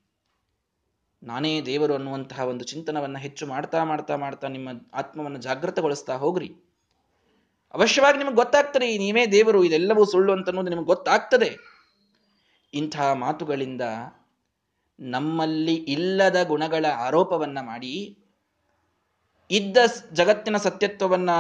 ನಾನೇ 1.23 1.61
ದೇವರು 1.61 1.95
ಅನ್ನುವಂತಹ 1.95 2.41
ಒಂದು 2.41 2.65
ಚಿಂತನವನ್ನ 2.65 3.19
ಹೆಚ್ಚು 3.19 3.47
ಮಾಡ್ತಾ 3.47 3.85
ಮಾಡ್ತಾ 3.85 4.17
ಮಾಡ್ತಾ 4.17 4.49
ನಿಮ್ಮ 4.49 4.69
ಆತ್ಮವನ್ನು 4.95 5.39
ಜಾಗೃತಗೊಳಿಸ್ತಾ 5.39 6.17
ಹೋಗ್ರಿ. 6.17 6.55
ಅವಶ್ಯವಾಗಿ 7.75 8.19
ನಿಮಗೆ 8.19 8.35
ಗೊತ್ತಾಗ್ತದೆ 8.35 8.99
ನೀವೇ 8.99 9.27
ದೇವರು, 9.27 9.65
ಇದೆಲ್ಲವೂ 9.65 10.05
ಸುಳ್ಳು 10.05 10.33
ಅಂತ 10.33 10.49
ಅನ್ನೋದು 10.49 10.69
ನಿಮಗೆ 10.69 10.87
ಗೊತ್ತಾಗ್ತದೆ. 10.87 11.57
ಇಂತಹ 12.75 13.13
ಮಾತುಗಳಿಂದ 13.13 13.83
ನಮ್ಮಲ್ಲಿ 15.01 15.75
ಇಲ್ಲದ 15.75 16.37
ಗುಣಗಳ 16.47 16.87
ಆರೋಪವನ್ನ 16.97 17.61
ಮಾಡಿ, 17.61 18.19
ಇದ್ದ 19.51 19.77
ಜಗತ್ತಿನ 20.13 20.57
ಸತ್ಯತ್ವವನ್ನ 20.57 21.31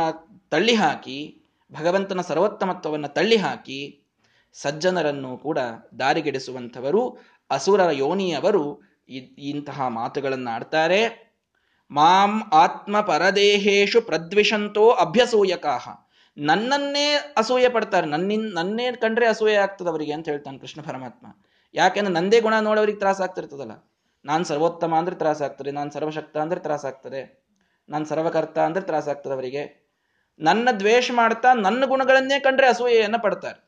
ತಳ್ಳಿಹಾಕಿ, 0.50 1.40
ಭಗವಂತನ 1.72 2.20
ಸರ್ವೋತ್ತಮತ್ವವನ್ನು 2.20 3.08
ತಳ್ಳಿಹಾಕಿ, 3.08 4.02
ಸಜ್ಜನರನ್ನು 4.52 5.36
ಕೂಡ 5.36 5.58
ದಾರಿಗೆಡಿಸುವಂಥವರು 5.98 7.18
ಅಸುರರ 7.50 7.90
ಯೋನಿಯವರು 7.90 8.80
ಇಂತಹ 9.38 9.86
ಮಾತುಗಳನ್ನು 9.88 10.54
ಆಡ್ತಾರೆ. 10.54 11.26
ಮಾಂ 11.90 12.42
ಆತ್ಮ 12.52 13.00
ಪರದೇಹೇಶು 13.00 14.00
ಪ್ರದ್ವಿಷಂತೋ 14.00 14.90
ಅಭ್ಯಸೂಯಕಾಹ. 14.90 15.88
ನನ್ನನ್ನೇ 16.38 17.34
ಅಸೂಯೆ 17.36 17.68
ಪಡ್ತಾರೆ 17.68 18.06
ನನ್ನಿಂದ 18.06 18.54
ನನ್ನೇ 18.54 18.92
ಕಂಡ್ರೆ 18.92 19.26
ಅಸೂಯೆ 19.26 19.54
ಆಗ್ತದೆ 19.54 19.88
ಅವರಿಗೆ 19.88 20.12
ಅಂತ 20.12 20.28
ಹೇಳ್ತಾನೆ 20.28 20.58
ಕೃಷ್ಣ 20.58 20.82
ಪರಮಾತ್ಮ. 20.82 21.26
ಯಾಕೆಂದ್ರೆ 21.74 22.14
ನಂದೇ 22.14 22.40
ಗುಣ 22.40 22.54
ನೋಡೋರಿಗೆ 22.60 22.98
ತ್ರಾಸ 22.98 23.20
ಆಗ್ತಿರ್ತದಲ್ಲ. 23.20 23.92
ನಾನು 24.24 24.44
ಸರ್ವೋತ್ತಮ 24.44 24.94
ಅಂದ್ರೆ 24.94 25.16
ತ್ರಾಸ 25.16 25.42
ಆಗ್ತದೆ, 25.42 25.70
ನಾನು 25.70 25.90
ಸರ್ವಶಕ್ತ 25.90 26.36
ಅಂದ್ರೆ 26.36 26.60
ತ್ರಾಸ 26.60 26.84
ಆಗ್ತದೆ, 26.84 27.44
ನಾನು 27.88 28.04
ಸರ್ವಕರ್ತ 28.04 28.58
ಅಂದ್ರೆ 28.58 28.84
ತ್ರಾಸ 28.84 29.08
ಆಗ್ತದೆ 29.08 29.32
ಅವರಿಗೆ. 29.32 29.86
ನನ್ನ 30.38 30.68
ದ್ವೇಷ 30.78 31.10
ಮಾಡ್ತಾ 31.14 31.52
ನನ್ನ 31.52 31.84
ಗುಣಗಳನ್ನೇ 31.84 32.40
ಕಂಡ್ರೆ 32.40 32.66
ಅಸೂಯೆಯನ್ನ 32.66 33.16
ಪಡ್ತಾರೆ. 33.16 33.60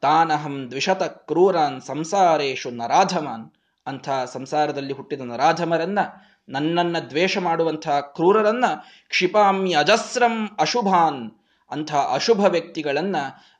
ತಾನಹಂ 0.00 0.70
ದ್ವಿಷತ 0.70 1.02
ಕ್ರೂರಾನ್ 1.02 1.80
ಸಂಸಾರೇಶು 1.80 2.70
ನರಾಧಮಾನ್ 2.70 3.50
ಅಂಥ 3.86 4.08
ಸಂಸಾರದಲ್ಲಿ 4.24 4.92
ಹುಟ್ಟಿದ 4.92 5.20
ನರಾಧಮರನ್ನ, 5.20 5.98
ನನ್ನನ್ನ 6.48 6.98
ದ್ವೇಷ 6.98 7.38
ಮಾಡುವಂತಹ 7.38 8.00
ಕ್ರೂರರನ್ನ 8.00 8.64
ಕ್ಷಿಪಾಮ್ಯ 9.08 9.76
ಅಜಸ್ರಂ 9.76 10.48
ಅಶುಭಾನ್ 10.58 11.41
ಅಂಥ 11.72 11.94
ಅಶುಭ 11.94 12.40
ವ್ಯಕ್ತಿಗಳನ್ನ 12.40 13.16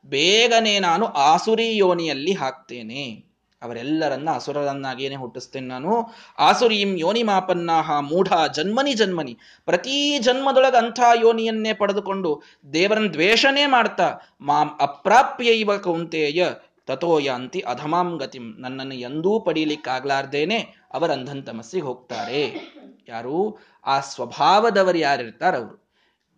ಬೇಗನೆ 0.07 0.79
ನಾನು 0.79 1.07
ಆಸುರಿ 1.07 1.77
ಯೋನಿಯಲ್ಲಿ 1.77 2.33
ಹಾಕ್ತೇನೆ. 2.33 3.33
ಅವರೆಲ್ಲರನ್ನ 3.63 4.31
ಅಸುರರನ್ನಾಗೇನೆ 4.35 5.15
ಹುಟ್ಟಿಸ್ತೇನೆ 5.15 5.67
ನಾನು. 5.67 6.15
ಆಸುರೀಂ 6.39 6.97
ಯೋನಿ 6.97 7.23
ಮಾಪನ್ನಾಹ 7.23 7.99
ಮೂಢ 7.99 8.33
ಜನ್ಮನಿ 8.55 8.95
ಜನ್ಮನಿ. 8.95 9.39
ಪ್ರತಿ 9.65 10.19
ಜನ್ಮದೊಳಗೆ 10.19 10.77
ಅಂಥ 10.77 11.01
ಯೋನಿಯನ್ನೇ 11.23 11.73
ಪಡೆದುಕೊಂಡು 11.73 12.43
ದೇವರನ್ನ 12.73 13.11
ದ್ವೇಷನೇ 13.11 13.67
ಮಾಡ್ತಾ 13.67 14.17
ಮಾಂ 14.41 14.71
ಅಪ್ರಾಪ್ಯ 14.81 15.51
ಇವ 15.51 15.77
ಕೌಂತೆಯ 15.77 16.47
ತಥೋಯಾಂತಿ 16.87 17.61
ಅಧಮಾಂ 17.61 18.17
ಗತಿಂ. 18.17 18.55
ನನ್ನನ್ನು 18.59 18.95
ಎಂದೂ 18.95 19.41
ಪಡೀಲಿಕ್ಕಾಗ್ಲಾರ್ದೇನೆ 19.41 20.59
ಅವರ 20.95 21.11
ತಮಸ್ಸಿಗೆ 21.47 21.85
ಹೋಗ್ತಾರೆ. 21.85 22.73
ಯಾರು? 23.09 23.59
ಆ 23.87 24.01
ಸ್ವಭಾವದವರು 24.01 24.99
ಯಾರಿರ್ತಾರವರು? 24.99 25.82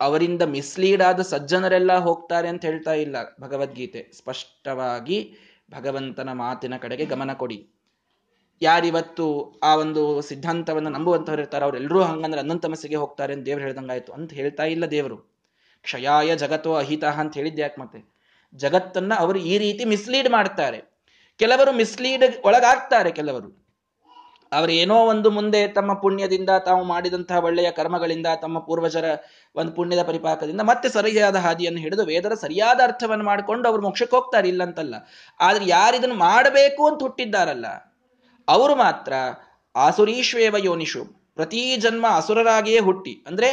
ಅವರಿಂದ 0.04 0.42
ಮಿಸ್ಲೀಡ್ 0.42 1.02
ಆದ 1.02 1.20
ಸಜ್ಜನರೆಲ್ಲ 1.20 1.98
ಹೋಗ್ತಾರೆ 1.98 2.48
ಅಂತ 2.48 2.64
ಹೇಳ್ತಾ 2.64 2.94
ಇಲ್ಲ 2.94 3.16
ಭಗವದ್ಗೀತೆ. 3.40 4.12
ಸ್ಪಷ್ಟವಾಗಿ 4.16 5.36
ಭಗವಂತನ 5.70 6.32
ಮಾತಿನ 6.32 6.76
ಕಡೆಗೆ 6.76 7.04
ಗಮನ 7.04 7.32
ಕೊಡಿ. 7.32 7.70
ಯಾರಿವತ್ತು 8.62 9.52
ಆ 9.62 9.76
ಒಂದು 9.76 10.22
ಸಿದ್ಧಾಂತವನ್ನು 10.22 10.90
ನಂಬುವಂತವ್ರು 10.90 11.42
ಇರ್ತಾರೆ 11.42 11.64
ಅವರೆಲ್ಲರೂ 11.64 12.02
ಹಂಗಂದ್ರೆ 12.02 12.60
ತಮಸ್ಸಿಗೆ 12.60 12.96
ಹೋಗ್ತಾರೆ 12.96 13.32
ಅಂತ 13.32 13.44
ದೇವ್ರು 13.46 13.64
ಹೇಳ್ದಂಗಾಯ್ತು 13.64 14.12
ಅಂತ 14.12 14.32
ಹೇಳ್ತಾ 14.32 14.64
ಇಲ್ಲ 14.64 14.86
ದೇವರು. 14.86 15.16
ಕ್ಷಯಾಯ 15.82 16.36
ಜಗತ್ತೋ 16.36 16.74
ಅಹಿತ 16.74 17.04
ಅಂತ 17.04 17.34
ಹೇಳಿದ್ದೆ 17.34 17.62
ಯಾಕೆ 17.62 17.80
ಮತ್ತೆ? 17.80 18.14
ಜಗತ್ತನ್ನ 18.54 19.12
ಅವರು 19.18 19.38
ಈ 19.38 19.58
ರೀತಿ 19.58 19.84
ಮಿಸ್ಲೀಡ್ 19.84 20.28
ಮಾಡ್ತಾರೆ. 20.28 20.82
ಕೆಲವರು 21.36 21.72
ಮಿಸ್ಲೀಡ್ 21.72 22.46
ಒಳಗಾಗ್ತಾರೆ 22.46 23.10
ಕೆಲವರು. 23.10 23.63
ಅವರು 24.54 24.72
ಏನೋ 24.72 24.96
ಒಂದು 25.06 25.28
ಮುಂದೆ 25.30 25.60
ತಮ್ಮ 25.68 25.92
ಪುಣ್ಯದಿಂದ 25.94 26.50
ತಾವು 26.64 26.82
ಮಾಡಿದಂತಹ 26.84 27.38
ಒಳ್ಳೆಯ 27.44 27.68
ಕರ್ಮಗಳಿಂದ, 27.70 28.28
ತಮ್ಮ 28.42 28.58
ಪೂರ್ವಜರ 28.58 29.06
ಒಂದು 29.56 29.72
ಪುಣ್ಯದ 29.72 30.02
ಪರಿಪಾಕದಿಂದ 30.02 30.62
ಮತ್ತೆ 30.64 30.88
ಸರಿಯಾದ 30.88 31.36
ಹಾದಿಯನ್ನು 31.36 31.80
ಹಿಡಿದು 31.80 32.04
ವೇದರ 32.04 32.34
ಸರಿಯಾದ 32.34 32.80
ಅರ್ಥವನ್ನು 32.82 33.24
ಮಾಡಿಕೊಂಡು 33.24 33.68
ಅವ್ರು 33.68 33.82
ಮೋಕ್ಷಕ್ಕೆ 33.82 34.16
ಹೋಗ್ತಾರೆ 34.16 34.48
ಇಲ್ಲ 34.48 34.62
ಅಂತಲ್ಲ 34.62 34.94
ಆದ್ರೆ 35.40 35.66
ಯಾರಿದನ್ನು 35.68 36.18
ಮಾಡಬೇಕು 36.18 36.82
ಅಂತ 36.86 37.02
ಹುಟ್ಟಿದ್ದಾರಲ್ಲ, 37.02 37.66
ಅವರು 38.48 38.74
ಮಾತ್ರ 38.76 39.12
ಆಸುರೀಶ್ವೇವ 39.74 40.56
ಯೋನಿಷು. 40.64 41.04
ಪ್ರತಿ 41.34 41.62
ಜನ್ಮ 41.76 42.06
ಅಸುರರಾಗಿಯೇ 42.16 42.80
ಹುಟ್ಟಿ. 42.80 43.14
ಅಂದ್ರೆ 43.26 43.48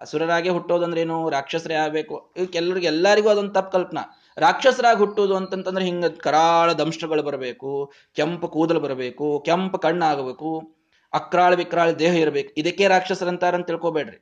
ಅಸುರರಾಗೆ 0.00 0.50
ಹುಟ್ಟೋದಂದ್ರೇನು? 0.50 1.16
ರಾಕ್ಷಸರೇ 1.30 1.74
ಆಗ್ಬೇಕು. 1.74 2.16
ಕೆಲವರಿಗೆ 2.52 2.86
ಎಲ್ಲರಿಗೂ 2.86 3.28
ಅದೊಂದು 3.28 3.52
ತಪ್ಪು 3.52 3.72
ಕಲ್ಪನಾ. 3.72 4.02
ರಾಕ್ಷಸರಾಗಿ 4.38 4.98
ಹುಟ್ಟುವುದು 4.98 5.36
ಅಂತಂತಂದ್ರೆ 5.36 5.84
ಹಿಂಗ 5.84 6.06
ಕರಾಳ 6.06 6.72
ದಂಶಗಳು 6.72 7.22
ಬರಬೇಕು, 7.22 7.92
ಕೆಂಪು 8.14 8.48
ಕೂದಲು 8.48 8.80
ಬರಬೇಕು, 8.80 9.42
ಕೆಂಪು 9.46 9.78
ಕಣ್ಣಾಗಬೇಕು, 9.78 10.76
ಅಕ್ರಾಳ 11.12 11.54
ವಿಕ್ರಾಳ 11.54 11.90
ದೇಹ 11.90 12.14
ಇರಬೇಕು. 12.14 12.54
ಇದಕ್ಕೆ 12.56 12.88
ರಾಕ್ಷಸರಂತಾರಂತ 12.88 13.66
ತಿಳ್ಕೊಬೇಡ್ರಿ. 13.66 14.18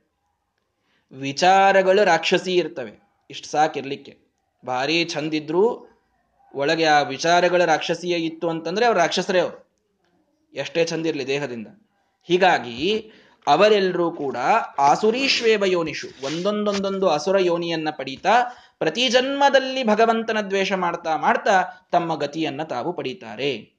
ವಿಚಾರಗಳು 1.12 2.04
ರಾಕ್ಷಸಿ 2.04 2.54
ಇರ್ತವೆ. 2.54 3.02
ಇಷ್ಟು 3.30 3.48
ಸಾಕಿರ್ಲಿಕ್ಕೆ 3.48 4.18
ಭಾರಿ 4.66 5.04
ಚಂದಿದ್ರು 5.04 5.94
ಒಳಗೆ 6.54 6.84
ಆ 6.84 7.00
ವಿಚಾರಗಳ 7.02 7.64
ರಾಕ್ಷಸಿಯೇ 7.64 8.18
ಇತ್ತು 8.18 8.48
ಅಂತಂದ್ರೆ 8.48 8.86
ಅವ್ರು 8.86 9.00
ರಾಕ್ಷಸರೇ 9.00 9.40
ಅವರು. 9.40 9.68
ಎಷ್ಟೇ 10.54 10.84
ಚಂದಿರಲಿ 10.84 11.26
ದೇಹದಿಂದ. 11.26 11.66
ಹೀಗಾಗಿ 12.22 13.12
ಅವರೆಲ್ಲರೂ 13.46 14.10
ಕೂಡ 14.10 14.36
ಆಸುರೀಶ್ವೇವ 14.78 15.64
ಯೋನಿಷು, 15.66 16.26
ಒಂದೊಂದೊಂದೊಂದು 16.26 17.08
ಅಸುರ 17.08 17.38
ಯೋನಿಯನ್ನ 17.38 17.88
ಪಡೀತಾ 17.90 18.30
ಪ್ರತಿ 18.78 19.08
ಜನ್ಮದಲ್ಲಿ 19.08 19.84
ಭಗವಂತನ 19.84 20.40
ದ್ವೇಷ 20.40 20.72
ಮಾಡ್ತಾ 20.72 21.16
ಮಾಡ್ತಾ 21.16 21.62
ತಮ್ಮ 21.92 22.14
ಗತಿಯನ್ನ 22.14 22.62
ತಾವು 22.62 22.92
ಪಡೀತಾರೆ. 22.92 23.74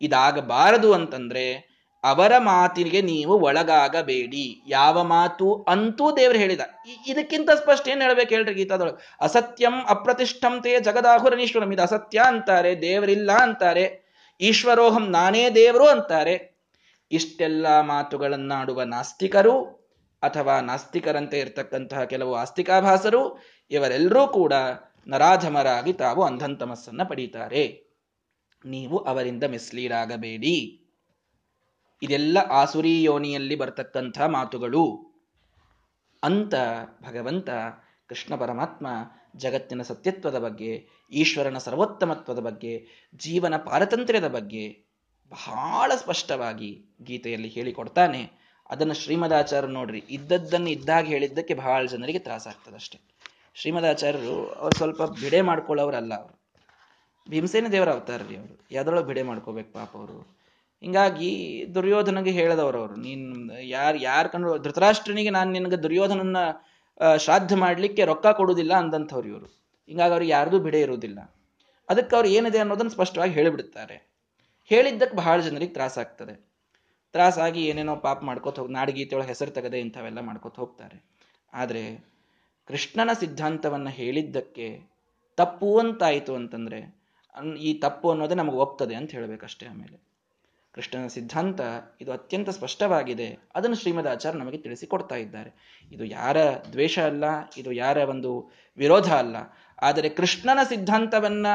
ಇದಾಗಬಾರದು 0.00 0.92
ಅಂತಂದ್ರೆ 0.92 1.78
ಅವರ 2.04 2.32
ಮಾತಿಗೆ 2.38 3.02
ನೀವು 3.02 3.40
ಒಳಗಾಗಬೇಡಿ. 3.40 4.62
ಯಾವ 4.68 5.02
ಮಾತು 5.02 5.66
ಅಂತೂ 5.68 6.16
ದೇವರು 6.16 6.38
ಹೇಳಿದ. 6.38 6.60
ಇದಕ್ಕಿಂತ 7.06 7.50
ಸ್ಪಷ್ಟ 7.50 7.88
ಏನ್ 7.88 8.02
ಹೇಳ್ಬೇಕು 8.02 8.28
ಹೇಳ್ರಿ 8.28 8.54
ಗೀತಾದೊಳಗೆ? 8.54 9.16
ಅಸತ್ಯಂ 9.20 9.86
ಅಪ್ರತಿಷ್ಠಂತೆ 9.88 10.80
ಜಗದಾಹುರನೀಶ್ವರಂ. 10.80 11.72
ಇದು 11.72 11.82
ಅಸತ್ಯ 11.82 12.22
ಅಂತಾರೆ, 12.26 12.80
ದೇವರಿಲ್ಲ 12.80 13.32
ಅಂತಾರೆ, 13.32 14.08
ಈಶ್ವರೋಹಂ 14.40 15.10
ನಾನೇ 15.10 15.50
ದೇವರು 15.50 15.86
ಅಂತಾರೆ. 15.86 16.58
ಇಷ್ಟೆಲ್ಲ 17.12 17.80
ಮಾತುಗಳನ್ನಾಡುವ 17.80 18.82
ನಾಸ್ತಿಕರು 18.82 19.62
ಅಥವಾ 20.22 20.60
ನಾಸ್ತಿಕರಂತೆ 20.60 21.38
ಇರತಕ್ಕಂತಹ 21.38 22.04
ಕೆಲವು 22.04 22.34
ಆಸ್ತಿಕಾಭಾಸರು 22.34 23.42
ಇವರೆಲ್ಲರೂ 23.70 24.26
ಕೂಡ 24.28 24.52
ನರಾಧಮರಾಗಿ 25.06 25.92
ತಾವು 25.92 26.22
ಅಂಧಂತಮಸ್ಸನ್ನು 26.22 27.08
ಪಡೀತಾರೆ. 27.08 27.88
ನೀವು 28.64 28.98
ಅವರಿಂದ 28.98 29.44
ಮಿಸ್ಲೀಡಾಗಬೇಡಿ. 29.44 30.84
ಇದೆಲ್ಲ 32.02 32.38
ಆಸುರಿ 32.38 33.02
ಯೋನಿಯಲ್ಲಿ 33.02 33.56
ಬರ್ತಕ್ಕಂಥ 33.56 34.20
ಮಾತುಗಳು. 34.20 35.08
ಅಂತ 36.22 36.54
ಭಗವಂತ 37.02 37.50
ಕೃಷ್ಣ 38.08 38.34
ಪರಮಾತ್ಮ 38.36 38.86
ಜಗತ್ತಿನ 39.36 39.82
ಸತ್ಯತ್ವದ 39.82 40.38
ಬಗ್ಗೆ, 40.38 40.88
ಈಶ್ವರನ 41.12 41.58
ಸರ್ವೋತ್ತಮತ್ವದ 41.58 42.38
ಬಗ್ಗೆ, 42.38 42.86
ಜೀವನ 43.14 43.56
ಪಾರತಂತ್ರ್ಯದ 43.56 44.28
ಬಗ್ಗೆ 44.28 44.88
ಬಹಳ 45.28 45.92
ಸ್ಪಷ್ಟವಾಗಿ 45.96 46.96
ಗೀತೆಯಲ್ಲಿ 47.02 47.48
ಹೇಳಿಕೊಡ್ತಾನೆ. 47.48 48.30
ಅದನ್ನು 48.70 48.94
ಶ್ರೀಮದಾಚಾರ್ಯ 48.94 49.68
ನೋಡ್ರಿ, 49.68 50.04
ಇದ್ದದ್ದನ್ನು 50.10 50.70
ಇದ್ದಾಗ 50.70 51.06
ಹೇಳಿದ್ದಕ್ಕೆ 51.06 51.54
ಬಹಳ 51.54 51.86
ಜನರಿಗೆ 51.86 52.18
ತ್ರಾಸಾಗ್ತದಷ್ಟೇ 52.18 53.00
ಶ್ರೀಮದಾಚಾರ್ಯರು 53.60 54.36
ಅವ್ರು 54.60 54.74
ಸ್ವಲ್ಪ 54.80 55.02
ಬಿಡೆ 55.22 55.40
ಮಾಡ್ಕೊಳ್ಳೋರಲ್ಲ 55.48 56.12
ಅವರು. 56.22 56.34
ಭೀಮಸೇನ 57.26 57.68
ದೇವರ 57.74 57.90
ಅವತಾರ್ರಿ 57.96 58.34
ಅವರು. 58.40 58.54
ಯಾವ್ದ್ರೊಳಗೆ 58.76 59.06
ಬಿಡೆ 59.10 59.22
ಮಾಡ್ಕೋಬೇಕು 59.30 59.70
ಪಾಪ 59.78 59.90
ಅವರು. 60.00 60.18
ಹಿಂಗಾಗಿ 60.82 61.30
ದುರ್ಯೋಧನಗೆ 61.76 62.32
ಹೇಳದವ್ರು 62.38 62.78
ಅವರು, 62.82 62.96
ನೀನ್ 63.06 63.24
ಯಾರು 63.76 63.98
ಯಾರು 64.10 64.28
ಕಂಡು 64.34 64.50
ಧೃತರಾಷ್ಟ್ರನಿಗೆ 64.66 65.30
ನಾನು 65.36 65.50
ನಿನಗೆ 65.56 65.78
ದುರ್ಯೋಧನನ್ನ 65.84 66.38
ಶ್ರಾದ್ದ 67.24 67.56
ಮಾಡ್ಲಿಕ್ಕೆ 67.64 68.02
ರೊಕ್ಕ 68.10 68.26
ಕೊಡುವುದಿಲ್ಲ 68.38 68.72
ಅಂದಂಥವ್ರು 68.82 69.28
ಇವರು. 69.32 69.48
ಹಿಂಗಾಗಿ 69.88 70.14
ಅವ್ರಿಗೆ 70.16 70.32
ಯಾರ್ದು 70.36 70.58
ಬಿಡೆ 70.66 70.80
ಇರುವುದಿಲ್ಲ. 70.86 71.18
ಅದಕ್ಕೆ 71.88 72.14
ಅವ್ರು 72.18 72.28
ಏನಿದೆ 72.36 72.58
ಅನ್ನೋದನ್ನು 72.64 72.92
ಸ್ಪಷ್ಟವಾಗಿ 72.96 73.32
ಹೇಳಿಬಿಡ್ತಾರೆ 73.38 73.96
ಹೇಳಿದ್ದಕ್ಕೆ 74.70 75.16
ಬಹಳ 75.22 75.36
ಜನರಿಗೆ 75.46 75.72
ತ್ರಾಸಾಗ್ತದೆ 75.76 76.34
ತ್ರಾಸಾಗಿ 77.14 77.60
ಏನೇನೋ 77.70 77.94
ಪಾಪ 78.06 78.18
ಮಾಡ್ಕೋತ 78.28 78.56
ಹೋಗಿ, 78.60 78.72
ನಾಡಗೀತೆಯೊಳಗೆ 78.78 79.30
ಹೆಸರು 79.32 79.52
ತೆಗದೆ 79.58 79.78
ಇಂಥವೆಲ್ಲ 79.84 80.20
ಮಾಡ್ಕೋತ 80.28 80.56
ಹೋಗ್ತಾರೆ. 80.62 80.98
ಆದರೆ 81.52 81.82
ಕೃಷ್ಣನ 82.68 83.10
ಸಿದ್ಧಾಂತವನ್ನು 83.12 83.90
ಹೇಳಿದ್ದಕ್ಕೆ 83.90 84.80
ತಪ್ಪು 85.36 85.78
ಅಂತಾಯಿತು 85.78 86.34
ಅಂತಂದರೆ 86.34 86.98
ಈ 87.58 87.78
ತಪ್ಪು 87.78 88.10
ಅನ್ನೋದೇ 88.10 88.34
ನಮಗೆ 88.34 88.56
ಒಪ್ತದೆ 88.56 88.94
ಅಂತ 88.94 89.10
ಹೇಳಬೇಕಷ್ಟೇ 89.10 89.66
ಆಮೇಲೆ. 89.66 90.08
ಕೃಷ್ಣನ 90.72 91.06
ಸಿದ್ಧಾಂತ 91.06 91.60
ಇದು 92.00 92.12
ಅತ್ಯಂತ 92.12 92.50
ಸ್ಪಷ್ಟವಾಗಿದೆ. 92.50 93.38
ಅದನ್ನು 93.54 93.76
ಶ್ರೀಮದ್ 93.76 94.06
ಆಚಾರ್ಯ 94.06 94.38
ನಮಗೆ 94.38 94.58
ತಿಳಿಸಿಕೊಡ್ತಾ 94.58 95.14
ಇದ್ದಾರೆ. 95.14 95.82
ಇದು 95.92 96.04
ಯಾರ 96.04 96.36
ದ್ವೇಷ 96.72 96.98
ಅಲ್ಲ, 96.98 97.24
ಇದು 97.56 97.72
ಯಾರ 97.72 97.96
ಒಂದು 97.96 98.50
ವಿರೋಧ 98.76 99.12
ಅಲ್ಲ. 99.12 99.36
ಆದರೆ 99.82 100.08
ಕೃಷ್ಣನ 100.08 100.58
ಸಿದ್ಧಾಂತವನ್ನ 100.68 101.46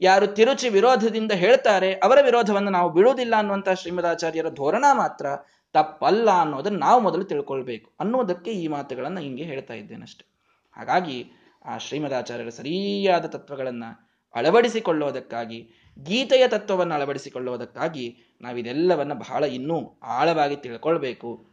ಯಾರು 0.00 0.26
ತಿರುಚಿ 0.26 0.68
ವಿರೋಧದಿಂದ 0.68 1.32
ಹೇಳ್ತಾರೆ, 1.32 1.94
ಅವರ 1.94 2.18
ವಿರೋಧವನ್ನು 2.22 2.70
ನಾವು 2.70 2.92
ಬಿಡುವುದಿಲ್ಲ 2.92 3.34
ಅನ್ನುವಂತಹ 3.36 3.72
ಶ್ರೀಮದಾಚಾರ್ಯರ 3.72 4.48
ಧೋರಣ 4.48 4.84
ಮಾತ್ರ 4.92 5.26
ತಪ್ಪಲ್ಲ 5.72 6.30
ಅನ್ನೋದನ್ನು 6.30 6.78
ನಾವು 6.78 7.00
ಮೊದಲು 7.00 7.24
ತಿಳ್ಕೊಳ್ಬೇಕು 7.24 7.90
ಅನ್ನೋದಕ್ಕೆ 8.00 8.50
ಈ 8.50 8.66
ಮಾತುಗಳನ್ನು 8.68 9.20
ಹಿಂಗೆ 9.20 9.42
ಹೇಳ್ತಾ 9.42 9.74
ಇದ್ದೇನಷ್ಟೆ. 9.74 10.33
ಹಾಗಾಗಿ 10.76 11.32
ಆ 11.64 11.78
ಶ್ರೀಮದಾಚಾರ್ಯರ 11.78 12.48
ಸರಿಯಾದ 12.48 13.26
ತತ್ವಗಳನ್ನು 13.26 14.04
ಅಳವಡಿಸಿಕೊಳ್ಳುವುದಕ್ಕಾಗಿ, 14.34 15.70
ಗೀತೆಯ 15.98 16.48
ತತ್ವವನ್ನು 16.48 16.94
ಅಳವಡಿಸಿಕೊಳ್ಳುವುದಕ್ಕಾಗಿ 16.94 18.18
ನಾವಿದೆಲ್ಲವನ್ನು 18.40 19.14
ಬಹಳ 19.14 19.44
ಇನ್ನೂ 19.44 20.00
ಆಳವಾಗಿ 20.02 20.56
ತಿಳ್ಕೊಳ್ಬೇಕು. 20.56 21.44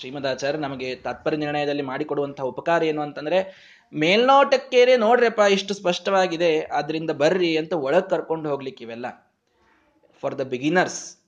ಶ್ರೀಮದಾಚಾರ್ಯ 0.00 0.58
ನಮಗೆ 0.58 0.94
ತಾತ್ಪರ್ಯ 0.94 1.36
ನಿರ್ಣಯದಲ್ಲಿ 1.36 1.82
ಮಾಡಿಕೊಡುವಂತಹ 1.82 2.44
ಉಪಕಾರ 2.44 2.82
ಏನು 2.82 3.02
ಅಂತಂದ್ರೆ, 3.02 3.38
ಮೇಲ್ನೋಟಕ್ಕೇನೆ 3.92 4.96
ನೋಡ್ರಪ್ಪ 4.96 5.40
ಇಷ್ಟು 5.50 5.74
ಸ್ಪಷ್ಟವಾಗಿದೆ 5.74 6.60
ಅದರಿಂದ 6.60 7.10
ಬರ್ರಿ 7.10 7.56
ಅಂತ 7.56 7.72
ಒಳಗೆ 7.72 8.10
ಕರ್ಕೊಂಡು 8.10 8.50
ಹೋಗ್ಲಿಕ್ಕೆ 8.50 8.84
ಇವೆಲ್ಲ. 8.84 9.34
ಫಾರ್ 10.22 10.38
ದ 10.38 10.40
ಬಿಗಿನರ್ಸ್ 10.40 11.18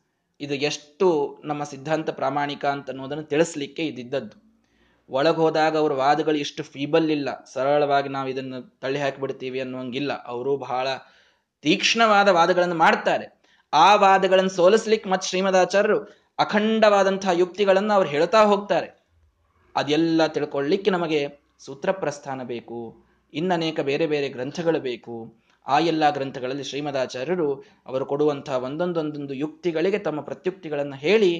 ಇದು 0.41 0.55
ಎಷ್ಟು 0.55 1.39
ನಮ್ಮ 1.45 1.65
ಸಿದ್ಧಾಂತ 1.65 2.11
ಪ್ರಾಮಾಣಿಕ 2.11 2.65
ಅಂತ 2.65 2.91
ಅನ್ನೋದನ್ನು 2.91 3.25
ತಿಳಿಸ್ಲಿಕ್ಕೆ 3.25 3.87
ಇದಿದ್ದದ್ದು 3.87 4.50
ಒಳಗೆ 5.11 5.37
ಹೋದಾಗ 5.37 5.77
ಅವ್ರ 5.77 5.93
ವಾದಗಳು 5.93 6.37
ಇಷ್ಟು 6.37 6.63
ಫೀಬಲ್ 6.63 7.11
ಇಲ್ಲ. 7.11 7.29
ಸರಳವಾಗಿ 7.53 8.09
ನಾವು 8.09 8.29
ಇದನ್ನು 8.29 8.79
ತಳ್ಳಿ 8.81 8.99
ಹಾಕಿಬಿಡ್ತೀವಿ 8.99 9.61
ಅನ್ನುವಂಗಿಲ್ಲ 9.61 10.13
ಅವರು 10.27 10.57
ಬಹಳ 10.57 10.89
ತೀಕ್ಷ್ಣವಾದ 11.63 12.29
ವಾದಗಳನ್ನು 12.29 12.75
ಮಾಡ್ತಾರೆ. 12.75 13.27
ಆ 13.73 13.95
ವಾದಗಳನ್ನು 13.95 14.51
ಸೋಲಿಸ್ಲಿಕ್ಕೆ 14.51 15.09
ಮತ್ತು 15.11 15.29
ಶ್ರೀಮದಾಚಾರ್ಯರು 15.29 15.99
ಅಖಂಡವಾದಂತಹ 16.39 17.31
ಯುಕ್ತಿಗಳನ್ನು 17.31 17.95
ಅವ್ರು 17.95 18.11
ಹೇಳ್ತಾ 18.11 18.41
ಹೋಗ್ತಾರೆ. 18.45 18.89
ಅದೆಲ್ಲ 19.77 20.27
ತಿಳ್ಕೊಳ್ಳಿಕ್ಕೆ 20.27 20.91
ನಮಗೆ 20.91 21.21
ಸೂತ್ರ 21.59 21.91
ಪ್ರಸ್ಥಾನ 21.93 22.43
ಬೇಕು 22.43 22.79
ಇನ್ನನೇಕ 23.35 23.81
ಬೇರೆ 23.81 24.07
ಬೇರೆ 24.07 24.29
ಗ್ರಂಥಗಳು 24.29 24.81
ಬೇಕು. 24.81 25.17
ಆ 25.67 25.79
ಎಲ್ಲ 25.79 26.11
ಗ್ರಂಥಗಳಲ್ಲಿ 26.11 26.65
ಶ್ರೀಮದಾಚಾರ್ಯರು 26.65 27.49
ಅವರು 27.87 28.07
ಕೊಡುವಂತಹ 28.07 28.57
ಒಂದೊಂದೊಂದೊಂದು 28.59 29.35
ಯುಕ್ತಿಗಳಿಗೆ 29.35 29.99
ತಮ್ಮ 29.99 30.21
ಪ್ರತ್ಯುಕ್ತಿಗಳನ್ನು 30.21 30.97
ಹೇಳಿ 30.97 31.33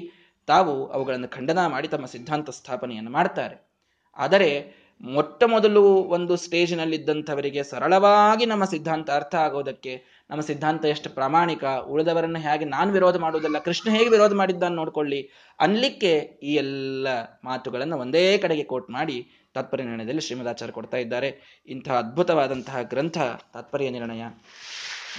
ತಾವು 0.47 0.87
ಅವುಗಳನ್ನು 0.87 1.27
ಖಂಡನ 1.27 1.65
ಮಾಡಿ 1.67 1.87
ತಮ್ಮ 1.87 2.05
ಸಿದ್ಧಾಂತ 2.05 2.49
ಸ್ಥಾಪನೆಯನ್ನು 2.49 3.11
ಮಾಡ್ತಾರೆ. 3.11 3.71
ಆದರೆ 4.17 4.81
ಮೊಟ್ಟ 5.01 5.43
ಮೊದಲು 5.43 5.83
ಒಂದು 5.83 6.35
ಸ್ಟೇಜಿನಲ್ಲಿದ್ದಂಥವರಿಗೆ 6.35 7.63
ಸರಳವಾಗಿ 7.63 8.45
ನಮ್ಮ 8.45 8.65
ಸಿದ್ಧಾಂತ 8.65 9.09
ಅರ್ಥ 9.11 9.35
ಆಗೋದಕ್ಕೆ, 9.35 10.25
ನಮ್ಮ 10.29 10.41
ಸಿದ್ಧಾಂತ 10.41 10.85
ಎಷ್ಟು 10.85 11.09
ಪ್ರಾಮಾಣಿಕ, 11.09 11.63
ಉಳಿದವರನ್ನು 11.63 12.39
ಹೇಗೆ 12.39 12.65
ನಾನು 12.65 12.91
ವಿರೋಧ 12.91 13.17
ಮಾಡುವುದಲ್ಲ, 13.17 13.59
ಕೃಷ್ಣ 13.59 13.91
ಹೇಗೆ 13.91 14.09
ವಿರೋಧ 14.09 14.33
ಮಾಡಿದ್ದಾನೆ 14.33 14.75
ನೋಡ್ಕೊಳ್ಳಿ. 14.75 15.29
ಅನ್ಲಿಕ್ಕೆ 15.59 16.39
ಈ 16.43 16.55
ಎಲ್ಲ 16.55 17.07
ಮಾತುಗಳನ್ನು 17.43 17.97
ಒಂದೇ 17.97 18.37
ಕಡೆಗೆ 18.37 18.63
ಕೋಟ್ 18.63 18.89
ಮಾಡಿ 18.89 19.27
ತಾತ್ಪರ್ಯ 19.53 19.83
ನಿರ್ಣಯದಲ್ಲಿ 19.83 20.21
ಶ್ರೀಮದಾಚಾರ್ಯ 20.21 20.71
ಕೊಡ್ತಾ 20.73 20.97
ಇದ್ದಾರೆ. 20.97 21.61
ಇಂತಹ 21.67 21.97
ಅದ್ಭುತವಾದಂತಹ 21.97 22.81
ಗ್ರಂಥ 22.81 23.17
ತಾತ್ಪರ್ಯ 23.53 23.89
ನಿರ್ಣಯ. 23.89 24.23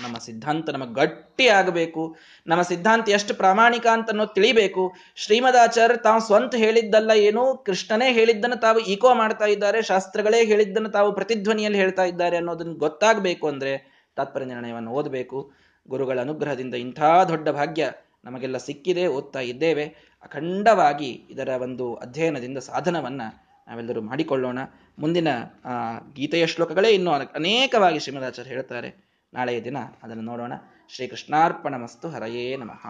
ನಮ್ಮ 0.00 0.18
ಸಿದ್ಧಾಂತ 0.18 0.70
ನಮಗೆ 0.70 0.94
ಗಟ್ಟಿ 0.94 1.46
ಆಗಬೇಕು. 1.48 2.16
ನಮ್ಮ 2.46 2.62
ಸಿದ್ಧಾಂತ 2.62 3.08
ಎಷ್ಟು 3.08 3.34
ಪ್ರಾಮಾಣಿಕ 3.34 3.86
ಅಂತ 3.86 4.08
ಅನ್ನೋದು 4.10 4.34
ತಿಳಿಬೇಕು. 4.34 4.94
ಶ್ರೀಮದಾಚಾರ್ಯ 5.16 5.96
ತಾವು 5.96 6.20
ಸ್ವಂತ 6.20 6.54
ಹೇಳಿದ್ದಲ್ಲ 6.54 7.10
ಏನು, 7.10 7.56
ಕೃಷ್ಣನೇ 7.66 8.12
ಹೇಳಿದ್ದನ್ನು 8.12 8.56
ತಾವು 8.56 8.78
ಈಕೋ 8.78 9.14
ಮಾಡ್ತಾ 9.14 9.44
ಇದ್ದಾರೆ, 9.44 9.82
ಶಾಸ್ತ್ರಗಳೇ 9.82 10.44
ಹೇಳಿದ್ದನ್ನು 10.44 10.88
ತಾವು 10.88 11.12
ಪ್ರತಿಧ್ವನಿಯಲ್ಲಿ 11.12 11.78
ಹೇಳ್ತಾ 11.78 12.04
ಇದ್ದಾರೆ 12.04 12.36
ಅನ್ನೋದನ್ನು 12.36 12.74
ಗೊತ್ತಾಗಬೇಕು 12.74 13.48
ಅಂದ್ರೆ 13.48 13.74
ತಾತ್ಪರ್ಯ 14.16 14.46
ನಿರ್ಣಯವನ್ನು 14.46 14.90
ಓದಬೇಕು. 14.90 15.52
ಗುರುಗಳ 15.88 16.20
ಅನುಗ್ರಹದಿಂದ 16.20 16.74
ಇಂಥ 16.74 17.00
ದೊಡ್ಡ 17.28 17.48
ಭಾಗ್ಯ 17.48 17.90
ನಮಗೆಲ್ಲ 18.24 18.58
ಸಿಕ್ಕಿದೆ, 18.58 19.06
ಓದ್ತಾ 19.06 19.40
ಇದ್ದೇವೆ. 19.40 19.84
ಅಖಂಡವಾಗಿ 20.22 21.10
ಇದರ 21.30 21.48
ಒಂದು 21.48 21.94
ಅಧ್ಯಯನದಿಂದ 21.94 22.58
ಸಾಧನವನ್ನ 22.58 23.22
ನಾವೆಲ್ಲರೂ 23.68 24.00
ಮಾಡಿಕೊಳ್ಳೋಣ. 24.00 24.58
ಮುಂದಿನ 24.98 25.28
ಗೀತೆಯ 26.14 26.46
ಶ್ಲೋಕಗಳೇ 26.46 26.90
ಇನ್ನೂ 26.90 27.10
ಅನೇಕವಾಗಿ 27.10 27.98
ಶ್ರೀಮದಾಚಾರ್ಯ 27.98 28.50
ಹೇಳ್ತಾರೆ. 28.50 29.11
ನಾಳೆಯ 29.34 29.60
ದಿನ 29.64 29.76
ಅದನ್ನು 30.02 30.22
ನೋಡೋಣ. 30.22 30.52
ಶ್ರೀಕೃಷ್ಣಾರ್ಪಣ 30.88 31.76
ಮಸ್ತು 31.76 32.08
ಹರಯೇ 32.08 32.56
ನಮಃ. 32.56 32.86